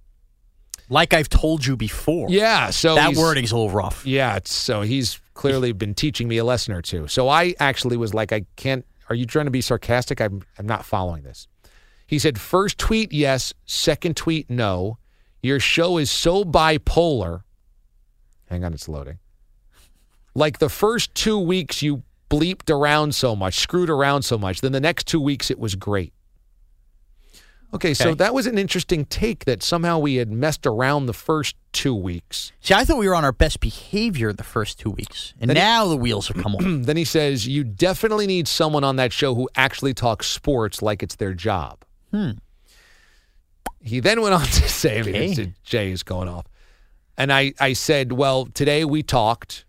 Like 0.90 1.14
I've 1.14 1.30
told 1.30 1.66
you 1.66 1.75
before. 1.75 2.30
Yeah. 2.30 2.70
So 2.70 2.96
that 2.96 3.16
wording's 3.16 3.52
a 3.52 3.56
little 3.56 3.72
rough. 3.72 4.06
Yeah, 4.06 4.36
it's, 4.36 4.54
so 4.54 4.81
he's 4.81 5.20
clearly 5.34 5.72
been 5.72 5.94
teaching 5.94 6.28
me 6.28 6.38
a 6.38 6.44
lesson 6.44 6.74
or 6.74 6.82
two. 6.82 7.08
So 7.08 7.30
I 7.30 7.56
actually 7.60 7.98
was 7.98 8.14
like, 8.14 8.32
I 8.32 8.46
can't. 8.56 8.86
Are 9.10 9.16
you 9.16 9.26
trying 9.26 9.46
to 9.46 9.52
be 9.52 9.62
sarcastic? 9.62 10.22
I'm, 10.22 10.44
I'm 10.58 10.66
not 10.66 10.86
following 10.86 11.24
this. 11.24 11.48
He 12.08 12.20
said, 12.20 12.40
first 12.40 12.78
tweet, 12.78 13.12
yes. 13.12 13.54
Second 13.66 14.16
tweet, 14.16 14.50
no. 14.50 14.98
Your 15.42 15.60
show 15.60 15.98
is 15.98 16.10
so 16.10 16.44
bipolar. 16.44 17.42
Hang 18.50 18.63
on, 18.63 18.74
it's 18.74 18.88
loading. 18.88 19.20
Like 20.36 20.60
the 20.60 20.70
first 20.70 21.13
two 21.16 21.38
weeks, 21.38 21.82
you 21.82 22.04
bleeped 22.30 22.74
around 22.74 23.13
so 23.13 23.36
much, 23.36 23.60
screwed 23.60 23.90
around 23.90 24.24
so 24.24 24.38
much. 24.38 24.62
Then 24.62 24.72
the 24.72 24.80
next 24.80 25.06
two 25.06 25.20
weeks, 25.20 25.52
it 25.52 25.60
was 25.60 25.75
great. 25.75 26.13
Okay, 27.74 27.94
so 27.96 28.10
Okay. 28.10 28.15
that 28.15 28.34
was 28.36 28.46
an 28.46 28.58
interesting 28.60 29.03
take 29.06 29.46
that 29.46 29.63
somehow 29.63 29.98
we 29.98 30.15
had 30.15 30.30
messed 30.32 30.65
around 30.68 31.08
the 31.08 31.13
first 31.13 31.56
two 31.72 31.96
weeks. 31.96 32.51
See, 32.62 32.74
I 32.74 32.86
thought 32.86 32.98
we 33.00 33.08
were 33.08 33.15
on 33.15 33.25
our 33.25 33.32
best 33.32 33.60
behavior 33.60 34.32
the 34.32 34.44
first 34.44 34.77
two 34.80 34.92
weeks, 34.92 35.34
and 35.42 35.50
Then 35.50 35.58
he- 35.58 35.62
now 35.63 35.88
the 35.88 35.98
wheels 35.98 36.27
have 36.27 36.38
come 36.42 36.56
off. 36.56 36.62
then 36.86 36.98
he 36.98 37.03
says, 37.06 37.48
You 37.48 37.63
definitely 37.63 38.27
need 38.27 38.48
someone 38.48 38.84
on 38.84 38.98
that 38.98 39.12
show 39.12 39.34
who 39.34 39.50
actually 39.56 39.94
talks 39.96 40.27
sports 40.27 40.82
like 40.84 41.01
it's 41.01 41.15
their 41.15 41.34
job. 41.34 41.80
Hmm. 42.12 42.32
He 43.82 44.00
then 44.00 44.22
went 44.22 44.34
on 44.36 44.42
to 44.46 44.70
say, 44.70 45.00
I 45.00 45.01
mean, 45.03 45.56
Jay 45.63 45.92
is 45.92 46.03
going 46.03 46.30
off. 46.30 46.46
And 47.18 47.34
I, 47.34 47.53
I 47.60 47.74
said, 47.74 48.12
Well, 48.12 48.46
today 48.46 48.86
we 48.86 49.01
talked 49.03 49.65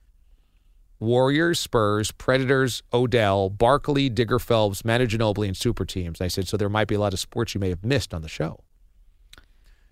Warriors, 1.04 1.60
Spurs, 1.60 2.10
Predators, 2.10 2.82
Odell, 2.92 3.50
Barkley, 3.50 4.08
Digger 4.08 4.38
Phelps, 4.38 4.84
Manu 4.84 5.06
Ginobili, 5.06 5.46
and 5.46 5.56
super 5.56 5.84
teams. 5.84 6.20
I 6.20 6.28
said, 6.28 6.48
So 6.48 6.56
there 6.56 6.68
might 6.68 6.88
be 6.88 6.94
a 6.94 7.00
lot 7.00 7.12
of 7.12 7.20
sports 7.20 7.54
you 7.54 7.60
may 7.60 7.68
have 7.68 7.84
missed 7.84 8.12
on 8.14 8.22
the 8.22 8.28
show. 8.28 8.60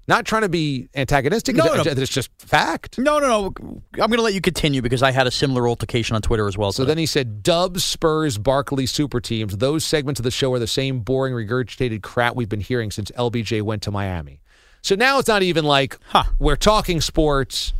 Not 0.08 0.24
trying 0.26 0.42
to 0.42 0.48
be 0.48 0.88
antagonistic, 0.96 1.54
No, 1.54 1.64
it's 1.74 1.84
no. 1.84 1.92
it's 1.92 2.10
just 2.10 2.28
fact. 2.40 2.98
No, 2.98 3.20
no, 3.20 3.28
no. 3.28 3.46
I'm 3.94 4.08
going 4.10 4.16
to 4.16 4.22
let 4.22 4.34
you 4.34 4.40
continue 4.40 4.82
because 4.82 5.00
I 5.00 5.12
had 5.12 5.28
a 5.28 5.30
similar 5.30 5.68
altercation 5.68 6.16
on 6.16 6.22
Twitter 6.22 6.48
as 6.48 6.58
well. 6.58 6.72
So 6.72 6.82
today. 6.82 6.90
then 6.90 6.98
he 6.98 7.06
said, 7.06 7.44
Dubs, 7.44 7.84
Spurs, 7.84 8.36
Barkley, 8.36 8.86
super 8.86 9.20
teams. 9.20 9.56
Those 9.58 9.84
segments 9.84 10.18
of 10.18 10.24
the 10.24 10.32
show 10.32 10.52
are 10.54 10.58
the 10.58 10.66
same 10.66 11.00
boring, 11.00 11.34
regurgitated 11.34 12.02
crap 12.02 12.34
we've 12.34 12.48
been 12.48 12.60
hearing 12.60 12.90
since 12.90 13.12
LBJ 13.12 13.62
went 13.62 13.82
to 13.82 13.92
Miami. 13.92 14.40
So 14.82 14.96
now 14.96 15.20
it's 15.20 15.28
not 15.28 15.44
even 15.44 15.64
like 15.64 15.96
Huh. 16.08 16.24
we're 16.40 16.56
talking 16.56 17.00
sports. 17.00 17.72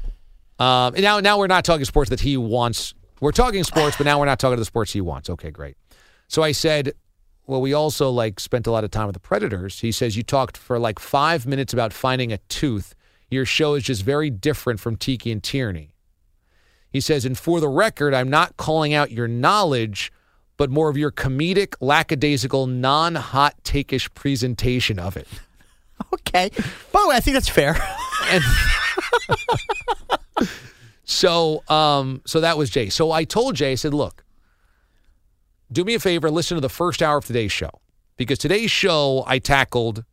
Um, 0.61 0.95
and 0.95 1.03
now, 1.03 1.19
now 1.19 1.39
we're 1.39 1.49
not 1.49 1.65
talking 1.65 1.85
sports 1.85 2.11
that 2.11 2.21
he 2.21 2.37
wants. 2.37 2.95
We're 3.23 3.31
talking 3.31 3.63
sports, 3.63 3.97
but 3.97 4.05
now 4.05 4.19
we're 4.19 4.27
not 4.27 4.41
talking 4.41 4.57
to 4.57 4.61
the 4.61 4.65
sports 4.65 4.93
he 4.93 5.01
wants. 5.01 5.31
Okay, 5.31 5.53
great. 5.53 5.77
So 6.27 6.43
I 6.43 6.51
said, 6.51 6.93
well, 7.47 7.61
we 7.61 7.73
also 7.73 8.11
like 8.11 8.41
spent 8.41 8.67
a 8.67 8.73
lot 8.73 8.83
of 8.83 8.91
time 8.91 9.07
with 9.07 9.15
the 9.15 9.21
Predators. 9.21 9.79
He 9.79 9.93
says 9.93 10.17
you 10.17 10.25
talked 10.25 10.57
for 10.57 10.77
like 10.81 10.99
five 10.99 11.47
minutes 11.47 11.73
about 11.73 11.93
finding 11.93 12.33
a 12.33 12.39
tooth. 12.49 12.97
Your 13.31 13.45
show 13.45 13.75
is 13.75 13.85
just 13.85 14.03
very 14.03 14.29
different 14.29 14.81
from 14.81 14.97
Tiki 14.97 15.31
and 15.31 15.41
Tierney. 15.41 15.95
He 16.91 17.01
says, 17.01 17.25
and 17.25 17.39
for 17.39 17.61
the 17.61 17.69
record, 17.69 18.13
I'm 18.13 18.29
not 18.29 18.57
calling 18.57 18.93
out 18.93 19.13
your 19.13 19.29
knowledge, 19.29 20.11
but 20.57 20.69
more 20.69 20.91
of 20.91 20.97
your 20.97 21.13
comedic, 21.13 21.77
lackadaisical, 21.81 22.67
non 22.67 23.15
hot 23.15 23.55
takeish 23.63 24.13
presentation 24.15 24.99
of 24.99 25.17
it. 25.17 25.29
Okay. 26.13 26.51
By 26.91 27.01
the 27.01 27.09
way, 27.11 27.17
I 27.17 27.21
think 27.21 27.35
that's 27.35 27.49
fair. 27.49 27.77
And 28.29 28.43
so, 31.05 31.63
um, 31.69 32.23
so 32.27 32.41
that 32.41 32.57
was 32.57 32.71
Jay. 32.71 32.89
So 32.89 33.13
I 33.13 33.25
told 33.25 33.57
Jay, 33.57 33.73
I 33.73 33.75
said, 33.75 33.95
look, 33.95 34.25
do 35.71 35.85
me 35.85 35.95
a 35.95 36.01
favor, 36.01 36.31
listen 36.31 36.57
to 36.57 36.61
the 36.61 36.69
first 36.69 37.03
hour 37.03 37.19
of 37.19 37.25
today's 37.25 37.53
show. 37.53 37.71
Because 38.17 38.39
today's 38.39 38.71
show, 38.71 39.25
I 39.27 39.39
tackled 39.39 40.05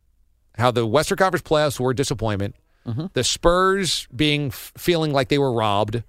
how 0.56 0.70
the 0.70 0.86
Western 0.86 1.18
Conference 1.18 1.42
playoffs 1.42 1.78
were 1.78 1.90
a 1.90 1.94
disappointment, 1.94 2.56
the 3.12 3.22
Spurs 3.22 4.08
being 4.14 4.50
feeling 4.50 5.12
like 5.12 5.28
they 5.28 5.38
were 5.38 5.52
robbed, 5.52 6.02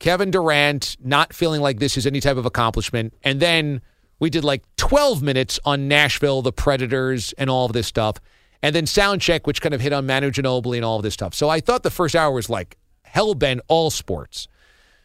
Kevin 0.00 0.30
Durant 0.30 0.96
not 1.00 1.32
feeling 1.32 1.60
like 1.60 1.78
this 1.78 1.96
is 1.96 2.06
any 2.06 2.20
type 2.20 2.36
of 2.36 2.44
accomplishment, 2.44 3.14
and 3.22 3.40
then 3.40 3.80
we 4.18 4.30
did 4.30 4.42
like 4.42 4.64
12 4.76 5.22
minutes 5.22 5.60
on 5.64 5.86
Nashville, 5.86 6.42
the 6.42 6.52
Predators, 6.52 7.32
and 7.38 7.48
all 7.48 7.66
of 7.66 7.72
this 7.72 7.86
stuff, 7.86 8.16
and 8.62 8.74
then 8.74 8.86
sound 8.86 9.20
check, 9.20 9.46
which 9.46 9.60
kind 9.60 9.74
of 9.74 9.80
hit 9.80 9.92
on 9.92 10.06
Manu 10.06 10.30
Ginobili 10.30 10.76
and 10.76 10.84
all 10.84 10.96
of 10.96 11.02
this 11.02 11.14
stuff. 11.14 11.34
So 11.34 11.48
I 11.48 11.60
thought 11.60 11.82
the 11.84 11.90
first 11.90 12.16
hour 12.16 12.32
was 12.32 12.50
like 12.50 12.76
hell 13.14 13.34
bent 13.34 13.60
all 13.68 13.90
sports. 13.90 14.48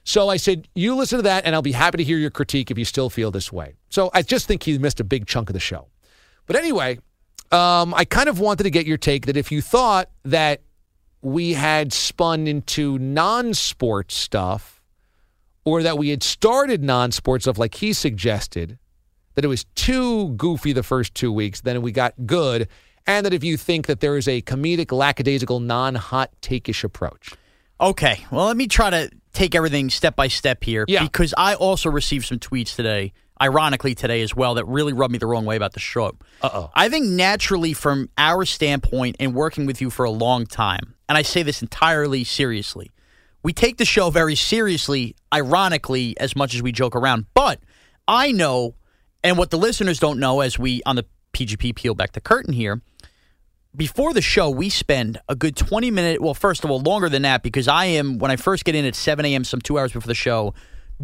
So 0.03 0.29
I 0.29 0.37
said, 0.37 0.67
you 0.73 0.95
listen 0.95 1.19
to 1.19 1.23
that, 1.23 1.45
and 1.45 1.53
I'll 1.53 1.61
be 1.61 1.73
happy 1.73 1.97
to 1.97 2.03
hear 2.03 2.17
your 2.17 2.31
critique 2.31 2.71
if 2.71 2.77
you 2.79 2.85
still 2.85 3.11
feel 3.11 3.29
this 3.29 3.53
way. 3.53 3.75
So 3.89 4.09
I 4.15 4.23
just 4.23 4.47
think 4.47 4.63
he 4.63 4.75
missed 4.79 4.99
a 4.99 5.03
big 5.03 5.27
chunk 5.27 5.49
of 5.49 5.53
the 5.53 5.59
show. 5.59 5.87
But 6.47 6.55
anyway, 6.55 6.97
um, 7.51 7.93
I 7.93 8.05
kind 8.05 8.27
of 8.27 8.39
wanted 8.39 8.63
to 8.63 8.71
get 8.71 8.87
your 8.87 8.97
take 8.97 9.27
that 9.27 9.37
if 9.37 9.51
you 9.51 9.61
thought 9.61 10.09
that 10.25 10.61
we 11.21 11.53
had 11.53 11.93
spun 11.93 12.47
into 12.47 12.97
non 12.97 13.53
sports 13.53 14.15
stuff 14.15 14.81
or 15.63 15.83
that 15.83 15.99
we 15.99 16.09
had 16.09 16.23
started 16.23 16.81
non 16.81 17.11
sports 17.11 17.43
stuff 17.43 17.59
like 17.59 17.75
he 17.75 17.93
suggested, 17.93 18.79
that 19.35 19.45
it 19.45 19.49
was 19.49 19.65
too 19.75 20.29
goofy 20.29 20.73
the 20.73 20.81
first 20.81 21.13
two 21.13 21.31
weeks, 21.31 21.61
then 21.61 21.83
we 21.83 21.91
got 21.91 22.15
good, 22.25 22.67
and 23.05 23.23
that 23.23 23.33
if 23.33 23.43
you 23.43 23.55
think 23.55 23.85
that 23.85 23.99
there 23.99 24.17
is 24.17 24.27
a 24.27 24.41
comedic, 24.41 24.91
lackadaisical, 24.91 25.59
non 25.59 25.93
hot 25.93 26.31
takeish 26.41 26.83
approach. 26.83 27.35
Okay. 27.81 28.25
Well, 28.31 28.45
let 28.47 28.57
me 28.57 28.67
try 28.67 28.89
to 28.89 29.09
take 29.33 29.55
everything 29.55 29.89
step 29.89 30.15
by 30.15 30.27
step 30.27 30.63
here 30.63 30.85
Yeah. 30.87 31.03
because 31.03 31.33
I 31.37 31.53
also 31.55 31.89
received 31.89 32.25
some 32.25 32.39
tweets 32.39 32.75
today, 32.75 33.13
ironically 33.41 33.95
today 33.95 34.21
as 34.21 34.35
well, 34.35 34.55
that 34.55 34.65
really 34.65 34.91
rubbed 34.91 35.11
me 35.13 35.17
the 35.17 35.27
wrong 35.27 35.45
way 35.45 35.55
about 35.55 35.73
the 35.73 35.79
show. 35.79 36.17
Uh-oh. 36.41 36.71
I 36.73 36.89
think 36.89 37.05
naturally, 37.05 37.73
from 37.73 38.09
our 38.17 38.43
standpoint 38.45 39.15
and 39.19 39.33
working 39.33 39.65
with 39.65 39.81
you 39.81 39.89
for 39.89 40.03
a 40.03 40.09
long 40.11 40.45
time, 40.45 40.95
and 41.07 41.17
I 41.17 41.21
say 41.21 41.43
this 41.43 41.61
entirely 41.61 42.23
seriously, 42.23 42.91
we 43.43 43.53
take 43.53 43.77
the 43.77 43.85
show 43.85 44.09
very 44.09 44.35
seriously, 44.35 45.15
ironically, 45.33 46.19
as 46.19 46.35
much 46.35 46.53
as 46.55 46.61
we 46.61 46.71
joke 46.73 46.95
around. 46.95 47.27
But 47.33 47.61
I 48.07 48.31
know, 48.33 48.75
and 49.23 49.37
what 49.37 49.51
the 49.51 49.57
listeners 49.57 49.99
don't 49.99 50.19
know 50.19 50.41
as 50.41 50.59
we 50.59 50.81
on 50.85 50.97
the 50.97 51.05
PGP 51.33 51.75
peel 51.75 51.93
back 51.95 52.11
the 52.11 52.19
curtain 52.21 52.53
here, 52.53 52.81
before 53.75 54.13
the 54.13 54.21
show, 54.21 54.49
we 54.49 54.69
spend 54.69 55.21
a 55.29 55.35
good 55.35 55.55
20 55.55 55.91
minute, 55.91 56.21
well, 56.21 56.33
first 56.33 56.63
of 56.63 56.71
all, 56.71 56.79
longer 56.79 57.07
than 57.07 57.21
that, 57.21 57.43
because 57.43 57.67
I 57.67 57.85
am, 57.85 58.17
when 58.17 58.31
I 58.31 58.35
first 58.35 58.65
get 58.65 58.75
in 58.75 58.85
at 58.85 58.95
7 58.95 59.23
a.m., 59.25 59.43
some 59.43 59.61
two 59.61 59.77
hours 59.77 59.93
before 59.93 60.07
the 60.07 60.15
show, 60.15 60.53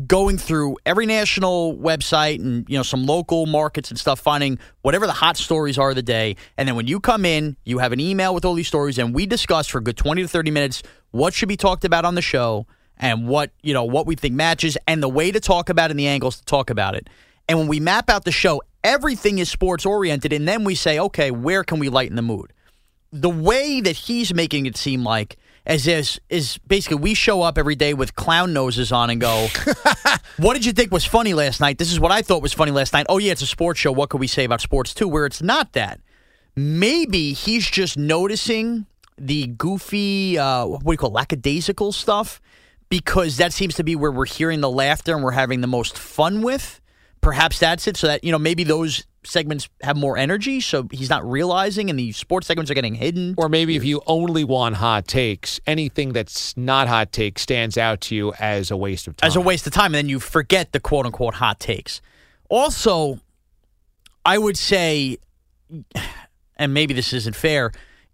going 0.07 0.37
through 0.37 0.77
every 0.85 1.05
national 1.05 1.77
website 1.77 2.39
and, 2.39 2.67
you 2.67 2.75
know, 2.75 2.83
some 2.83 3.05
local 3.05 3.45
markets 3.45 3.91
and 3.91 3.99
stuff, 3.99 4.19
finding 4.19 4.59
whatever 4.81 5.05
the 5.05 5.13
hot 5.13 5.37
stories 5.37 5.77
are 5.77 5.91
of 5.91 5.95
the 5.95 6.01
day. 6.01 6.35
And 6.57 6.67
then 6.67 6.75
when 6.75 6.87
you 6.87 6.99
come 6.99 7.23
in, 7.23 7.55
you 7.63 7.77
have 7.77 7.93
an 7.93 7.99
email 7.99 8.33
with 8.33 8.43
all 8.43 8.55
these 8.55 8.67
stories, 8.67 8.97
and 8.97 9.13
we 9.13 9.25
discuss 9.25 9.67
for 9.67 9.77
a 9.77 9.81
good 9.81 9.95
20 9.95 10.23
to 10.23 10.27
30 10.27 10.51
minutes 10.51 10.83
what 11.11 11.33
should 11.33 11.47
be 11.47 11.57
talked 11.57 11.85
about 11.85 12.03
on 12.03 12.15
the 12.15 12.21
show 12.21 12.65
and 12.97 13.27
what, 13.27 13.51
you 13.61 13.73
know, 13.73 13.83
what 13.83 14.05
we 14.07 14.15
think 14.15 14.33
matches 14.33 14.77
and 14.87 15.03
the 15.03 15.09
way 15.09 15.31
to 15.31 15.39
talk 15.39 15.69
about 15.69 15.85
it 15.85 15.91
and 15.91 15.99
the 15.99 16.07
angles 16.07 16.37
to 16.39 16.45
talk 16.45 16.69
about 16.69 16.95
it. 16.95 17.07
And 17.47 17.59
when 17.59 17.67
we 17.67 17.79
map 17.79 18.09
out 18.09 18.25
the 18.25 18.31
show, 18.31 18.61
everything 18.83 19.37
is 19.37 19.49
sports 19.49 19.85
oriented. 19.85 20.33
And 20.33 20.47
then 20.47 20.63
we 20.63 20.75
say, 20.75 20.99
okay, 20.99 21.31
where 21.31 21.63
can 21.63 21.79
we 21.79 21.89
lighten 21.89 22.15
the 22.15 22.21
mood? 22.21 22.51
The 23.21 23.29
way 23.29 23.81
that 23.81 23.95
he's 23.95 24.33
making 24.33 24.65
it 24.65 24.75
seem 24.77 25.03
like 25.03 25.37
as 25.65 25.87
is 25.87 26.19
is 26.29 26.57
basically 26.59 26.97
we 26.97 27.13
show 27.13 27.41
up 27.41 27.57
every 27.57 27.75
day 27.75 27.93
with 27.93 28.15
clown 28.15 28.53
noses 28.53 28.91
on 28.91 29.09
and 29.09 29.19
go, 29.19 29.47
"What 30.37 30.53
did 30.53 30.65
you 30.65 30.73
think 30.73 30.91
was 30.91 31.05
funny 31.05 31.33
last 31.33 31.59
night? 31.59 31.77
This 31.77 31.91
is 31.91 31.99
what 31.99 32.11
I 32.11 32.21
thought 32.21 32.41
was 32.41 32.53
funny 32.53 32.71
last 32.71 32.93
night." 32.93 33.05
Oh 33.09 33.17
yeah, 33.17 33.31
it's 33.31 33.41
a 33.41 33.47
sports 33.47 33.79
show. 33.79 33.91
What 33.91 34.09
could 34.09 34.19
we 34.19 34.27
say 34.27 34.43
about 34.43 34.61
sports 34.61 34.93
too? 34.93 35.07
Where 35.07 35.25
it's 35.25 35.41
not 35.41 35.73
that. 35.73 35.99
Maybe 36.55 37.33
he's 37.33 37.69
just 37.69 37.97
noticing 37.97 38.85
the 39.17 39.47
goofy, 39.47 40.37
uh, 40.37 40.65
what 40.65 40.83
do 40.83 40.91
you 40.91 40.97
call 40.97 41.09
it, 41.09 41.13
lackadaisical 41.13 41.91
stuff 41.91 42.41
because 42.89 43.37
that 43.37 43.51
seems 43.53 43.75
to 43.75 43.83
be 43.83 43.95
where 43.95 44.11
we're 44.11 44.25
hearing 44.25 44.61
the 44.61 44.69
laughter 44.69 45.15
and 45.15 45.23
we're 45.23 45.31
having 45.31 45.61
the 45.61 45.67
most 45.67 45.97
fun 45.97 46.41
with. 46.41 46.79
Perhaps 47.25 47.57
that's 47.57 47.87
it. 47.87 47.97
So 47.97 48.05
that 48.05 48.23
you 48.23 48.31
know 48.31 48.37
maybe 48.37 48.63
those 48.63 49.03
segments 49.23 49.67
have 49.81 49.97
more 49.97 50.15
energy, 50.15 50.61
so 50.61 50.87
he's 50.91 51.09
not 51.09 51.27
realizing, 51.27 51.89
and 51.89 51.97
the 51.97 52.11
sports 52.11 52.45
segments 52.45 52.69
are 52.69 52.75
getting 52.75 52.93
hidden. 52.93 53.33
Or 53.35 53.49
maybe 53.49 53.75
if 53.75 53.83
you 53.83 54.03
only 54.05 54.43
want 54.43 54.75
hot 54.75 55.07
takes, 55.07 55.59
anything 55.65 56.13
that's 56.13 56.55
not 56.55 56.87
hot 56.87 57.11
takes 57.11 57.41
stands 57.41 57.79
out 57.79 58.01
to 58.01 58.15
you 58.15 58.33
as 58.33 58.69
a 58.69 58.77
waste 58.77 59.07
of 59.07 59.17
time. 59.17 59.27
as 59.27 59.35
a 59.35 59.41
waste 59.41 59.65
of 59.65 59.73
time, 59.73 59.87
and 59.87 59.95
then 59.95 60.07
you 60.07 60.19
forget 60.19 60.71
the 60.71 60.79
quote 60.79 61.07
unquote 61.07 61.33
hot 61.33 61.59
takes. 61.59 61.99
Also, 62.47 63.19
I 64.23 64.37
would 64.37 64.55
say, 64.55 65.17
and 66.57 66.75
maybe 66.75 66.93
this 66.93 67.11
isn't 67.11 67.35
fair, 67.35 67.71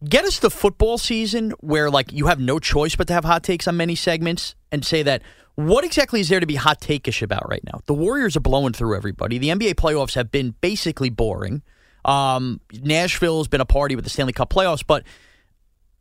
get 0.08 0.24
us 0.24 0.40
the 0.40 0.50
football 0.50 0.98
season 0.98 1.52
where 1.60 1.92
like 1.92 2.14
you 2.14 2.28
have 2.28 2.40
no 2.40 2.60
choice 2.60 2.96
but 2.96 3.08
to 3.08 3.14
have 3.14 3.26
hot 3.26 3.44
takes 3.44 3.68
on 3.68 3.76
many 3.76 3.96
segments 3.96 4.56
and 4.72 4.86
say 4.86 5.04
that 5.04 5.22
what 5.56 5.84
exactly 5.84 6.22
is 6.22 6.30
there 6.30 6.40
to 6.40 6.46
be 6.46 6.56
hot 6.56 6.82
takeish 6.82 7.22
about 7.22 7.50
right 7.50 7.64
now? 7.64 7.82
The 7.86 7.94
Warriors 7.94 8.36
are 8.36 8.42
blowing 8.42 8.74
through 8.74 8.96
everybody. 8.96 9.38
The 9.38 9.50
NBA 9.50 9.76
playoffs 9.76 10.16
have 10.16 10.32
been 10.32 10.56
basically 10.62 11.10
boring. 11.10 11.62
Um, 12.06 12.62
Nashville's 12.74 13.48
been 13.48 13.62
a 13.62 13.66
party 13.66 13.96
with 13.96 14.04
the 14.04 14.10
Stanley 14.10 14.34
Cup 14.34 14.50
playoffs, 14.50 14.84
but 14.86 15.04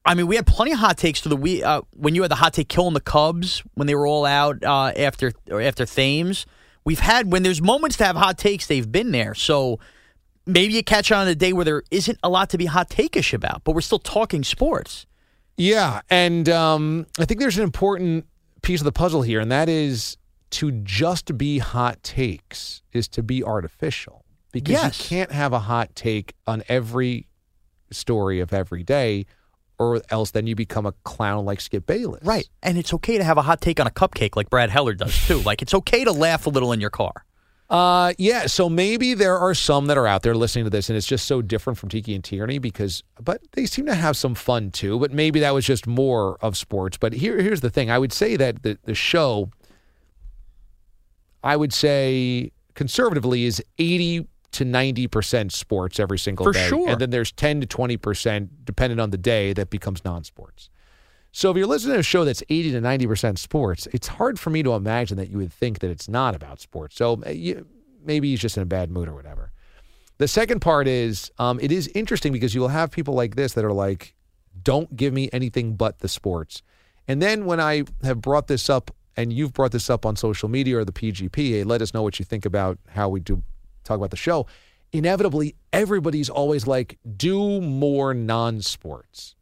I 0.05 0.15
mean, 0.15 0.27
we 0.27 0.37
had 0.37 0.47
plenty 0.47 0.73
of 0.73 0.79
hot 0.79 0.97
takes 0.97 1.21
to 1.23 1.29
the 1.29 1.37
we 1.37 1.63
uh, 1.63 1.83
when 1.95 2.15
you 2.15 2.23
had 2.23 2.31
the 2.31 2.37
hot 2.37 2.55
take 2.55 2.69
killing 2.69 2.95
the 2.95 3.01
Cubs 3.01 3.63
when 3.75 3.87
they 3.87 3.95
were 3.95 4.07
all 4.07 4.25
out 4.25 4.65
uh, 4.65 4.93
after 4.97 5.33
or 5.51 5.61
after 5.61 5.85
Thames. 5.85 6.47
We've 6.85 7.01
had 7.01 7.31
when 7.31 7.43
there's 7.43 7.61
moments 7.61 7.99
to 7.99 8.07
have 8.07 8.17
hot 8.17 8.39
takes, 8.39 8.67
they've 8.67 8.91
been 8.91 9.11
there. 9.11 9.35
So 9.35 9.79
maybe 10.47 10.73
you 10.73 10.83
catch 10.83 11.13
on 11.13 11.29
a 11.29 11.35
day 11.35 11.53
where 11.53 11.65
there 11.65 11.83
isn't 11.91 12.19
a 12.23 12.31
lot 12.31 12.49
to 12.51 12.59
be 12.59 12.67
hot 12.67 12.89
takeish 12.89 13.35
about, 13.35 13.63
but 13.65 13.75
we're 13.75 13.83
still 13.83 13.99
talking 13.99 14.43
sports. 14.43 15.07
Yeah, 15.59 16.01
and 16.09 16.49
um, 16.49 17.07
I 17.19 17.27
think 17.27 17.39
there's 17.39 17.59
an 17.59 17.65
important 17.65 18.25
piece 18.63 18.81
of 18.81 18.85
the 18.85 18.93
puzzle 18.93 19.23
here, 19.23 19.41
and 19.41 19.51
that 19.51 19.69
is 19.69 20.17
to 20.51 20.71
just 20.73 21.37
be 21.39 21.59
hot 21.59 22.03
takes 22.03 22.83
is 22.93 23.07
to 23.09 23.23
be 23.23 23.43
artificial 23.45 24.25
because 24.53 24.73
Yes. 24.73 24.99
you 25.11 25.17
can't 25.17 25.33
have 25.33 25.53
a 25.53 25.61
hot 25.61 25.95
take 25.95 26.35
on 26.47 26.63
every 26.69 27.29
story 27.93 28.41
of 28.41 28.53
every 28.53 28.83
day, 28.83 29.27
or 29.79 30.03
else 30.11 30.33
then 30.33 30.47
you 30.47 30.55
become 30.55 30.87
a 30.87 30.93
clown 31.05 31.45
like 31.45 31.61
Skip 31.61 31.87
Bayless. 31.87 32.23
Right. 32.25 32.49
And 32.63 32.77
it's 32.79 32.93
okay 32.95 33.17
to 33.19 33.25
have 33.25 33.39
a 33.39 33.43
hot 33.43 33.61
take 33.61 33.81
on 33.81 33.87
a 33.87 33.91
cupcake 33.91 34.37
like 34.37 34.51
Brad 34.51 34.71
Heller 34.71 34.95
does 34.95 35.17
too. 35.27 35.39
like 35.39 35.63
it's 35.63 35.73
okay 35.75 36.05
to 36.05 36.13
laugh 36.13 36.47
a 36.47 36.51
little 36.51 36.73
in 36.73 36.81
your 36.81 36.91
car. 36.91 37.25
Uh, 37.71 38.13
yeah. 38.19 38.47
So 38.47 38.69
maybe 38.69 39.15
there 39.15 39.39
are 39.39 39.55
some 39.55 39.87
that 39.87 39.97
are 39.97 40.07
out 40.07 40.23
there 40.23 40.35
listening 40.35 40.65
to 40.65 40.71
this, 40.71 40.91
and 40.91 40.97
it's 40.97 41.07
just 41.07 41.27
so 41.27 41.41
different 41.41 41.79
from 41.79 41.89
Tiki 41.89 42.17
and 42.17 42.25
Tierney 42.25 42.59
because, 42.59 43.05
but 43.23 43.41
they 43.53 43.65
seem 43.65 43.87
to 43.87 43.95
have 43.95 44.17
some 44.17 44.35
fun 44.35 44.73
too. 44.73 44.99
But 44.99 45.13
maybe 45.13 45.39
that 45.41 45.55
was 45.55 45.65
just 45.65 45.87
more 45.87 46.37
of 46.41 46.57
sports. 46.57 46.97
But 46.97 47.13
here, 47.13 47.41
here's 47.41 47.61
the 47.61 47.71
thing: 47.71 47.89
I 47.89 47.99
would 47.99 48.13
say 48.13 48.35
that 48.37 48.65
the 48.65 48.77
the 48.85 48.95
show, 48.95 49.51
I 51.45 51.57
would 51.57 51.73
say 51.73 52.51
conservatively, 52.75 53.45
is 53.45 53.63
eighty 53.79 54.27
to 54.51 54.65
ninety 54.65 55.07
percent 55.07 55.53
sports 55.53 56.01
every 56.01 56.19
single 56.19 56.47
For 56.47 56.53
day, 56.53 56.67
sure. 56.69 56.89
and 56.89 57.01
then 57.01 57.11
there's 57.11 57.31
ten 57.31 57.61
to 57.61 57.67
twenty 57.69 57.97
percent, 57.97 58.65
depending 58.65 58.99
on 58.99 59.11
the 59.11 59.19
day, 59.19 59.53
that 59.53 59.71
becomes 59.71 60.05
non-sports. 60.05 60.71
So 61.33 61.51
if 61.51 61.57
you're 61.57 61.67
listening 61.67 61.95
to 61.95 62.01
a 62.01 62.05
show 62.05 62.25
that's 62.25 62.43
80 62.49 62.73
to 62.73 62.81
90% 62.81 63.39
sports, 63.39 63.87
it's 63.93 64.09
hard 64.09 64.41
for 64.41 64.51
me 64.51 64.63
to 64.63 64.73
imagine 64.73 65.17
that 65.19 65.31
you 65.31 65.39
would 65.39 65.53
think 65.53 65.79
that 65.79 65.91
it's 65.91 66.09
not 66.09 66.35
about 66.35 66.61
sports. 66.61 66.97
So 66.97 67.23
uh, 67.25 67.31
you, 67.31 67.67
maybe 68.05 68.31
he's 68.31 68.41
just 68.41 68.57
in 68.57 68.63
a 68.65 68.67
bad 68.67 68.91
mood 68.91 69.09
or 69.09 69.15
whatever. 69.15 69.53
The 70.19 70.29
second 70.29 70.61
part 70.61 70.89
is 70.89 71.31
um, 71.39 71.61
it 71.61 71.73
is 71.73 71.89
interesting 71.95 72.33
because 72.33 72.55
you 72.55 72.61
will 72.61 72.69
have 72.69 72.91
people 72.91 73.15
like 73.15 73.37
this 73.37 73.55
that 73.55 73.65
are 73.65 73.73
like, 73.73 74.15
don't 74.63 74.95
give 74.97 75.13
me 75.15 75.31
anything 75.33 75.77
but 75.77 76.01
the 76.01 76.09
sports. 76.09 76.63
And 77.07 77.23
then 77.23 77.47
when 77.47 77.61
I 77.61 77.85
have 78.03 78.21
brought 78.21 78.47
this 78.47 78.69
up 78.69 78.91
and 79.17 79.33
you've 79.33 79.53
brought 79.53 79.73
this 79.73 79.89
up 79.89 80.05
on 80.05 80.17
social 80.17 80.49
media 80.49 80.79
or 80.79 80.85
the 80.85 80.93
PGP, 80.93 81.65
let 81.65 81.81
us 81.81 81.95
know 81.95 82.03
what 82.03 82.19
you 82.19 82.25
think 82.25 82.45
about 82.45 82.79
how 82.89 83.09
we 83.09 83.21
do 83.21 83.43
talk 83.85 83.97
about 83.97 84.11
the 84.11 84.17
show. 84.17 84.47
Inevitably, 84.93 85.55
everybody's 85.73 86.29
always 86.29 86.67
like, 86.67 86.99
do 87.17 87.61
more 87.61 88.13
non 88.13 88.61
sports. 88.61 89.37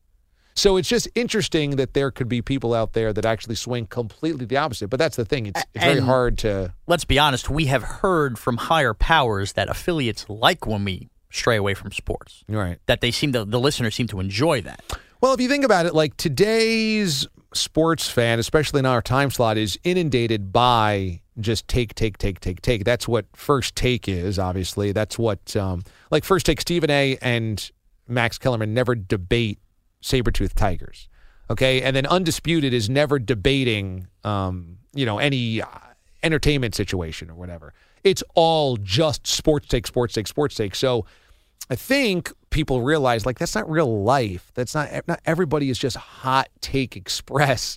So 0.58 0.76
it's 0.76 0.88
just 0.88 1.06
interesting 1.14 1.76
that 1.76 1.94
there 1.94 2.10
could 2.10 2.28
be 2.28 2.42
people 2.42 2.74
out 2.74 2.92
there 2.92 3.12
that 3.12 3.24
actually 3.24 3.54
swing 3.54 3.86
completely 3.86 4.44
the 4.44 4.56
opposite. 4.56 4.88
But 4.88 4.98
that's 4.98 5.14
the 5.14 5.24
thing; 5.24 5.46
it's, 5.46 5.62
it's 5.72 5.84
very 5.84 6.00
hard 6.00 6.36
to. 6.38 6.74
Let's 6.88 7.04
be 7.04 7.16
honest, 7.16 7.48
we 7.48 7.66
have 7.66 7.84
heard 7.84 8.40
from 8.40 8.56
higher 8.56 8.92
powers 8.92 9.52
that 9.52 9.68
affiliates 9.68 10.28
like 10.28 10.66
when 10.66 10.84
we 10.84 11.10
stray 11.30 11.54
away 11.54 11.74
from 11.74 11.92
sports. 11.92 12.42
Right. 12.48 12.78
That 12.86 13.00
they 13.00 13.12
seem 13.12 13.32
to 13.34 13.44
the 13.44 13.60
listeners 13.60 13.94
seem 13.94 14.08
to 14.08 14.18
enjoy 14.18 14.62
that. 14.62 14.82
Well, 15.20 15.32
if 15.32 15.40
you 15.40 15.48
think 15.48 15.64
about 15.64 15.86
it, 15.86 15.94
like 15.94 16.16
today's 16.16 17.28
sports 17.54 18.10
fan, 18.10 18.40
especially 18.40 18.80
in 18.80 18.86
our 18.86 19.00
time 19.00 19.30
slot, 19.30 19.58
is 19.58 19.78
inundated 19.84 20.52
by 20.52 21.20
just 21.38 21.68
take, 21.68 21.94
take, 21.94 22.18
take, 22.18 22.40
take, 22.40 22.62
take. 22.62 22.84
That's 22.84 23.06
what 23.06 23.26
first 23.32 23.76
take 23.76 24.08
is, 24.08 24.40
obviously. 24.40 24.90
That's 24.90 25.16
what, 25.18 25.54
um, 25.54 25.84
like, 26.10 26.24
first 26.24 26.46
take 26.46 26.60
Stephen 26.60 26.90
A. 26.90 27.16
and 27.22 27.70
Max 28.08 28.38
Kellerman 28.38 28.74
never 28.74 28.96
debate 28.96 29.60
saber 30.00 30.30
tooth 30.30 30.54
tigers. 30.54 31.08
Okay. 31.50 31.82
And 31.82 31.96
then 31.96 32.06
Undisputed 32.06 32.74
is 32.74 32.90
never 32.90 33.18
debating, 33.18 34.08
um, 34.24 34.78
you 34.92 35.06
know, 35.06 35.18
any 35.18 35.62
uh, 35.62 35.66
entertainment 36.22 36.74
situation 36.74 37.30
or 37.30 37.34
whatever. 37.34 37.72
It's 38.04 38.22
all 38.34 38.76
just 38.76 39.26
sports 39.26 39.66
take, 39.68 39.86
sports 39.86 40.14
take, 40.14 40.26
sports 40.26 40.54
take. 40.54 40.74
So, 40.74 41.06
I 41.70 41.74
think 41.74 42.32
people 42.50 42.80
realize 42.82 43.26
like 43.26 43.38
that's 43.38 43.54
not 43.54 43.68
real 43.68 44.02
life. 44.02 44.50
That's 44.54 44.74
not 44.74 44.88
not 45.06 45.20
everybody 45.26 45.70
is 45.70 45.78
just 45.78 45.96
hot 45.96 46.48
take 46.60 46.96
express. 46.96 47.76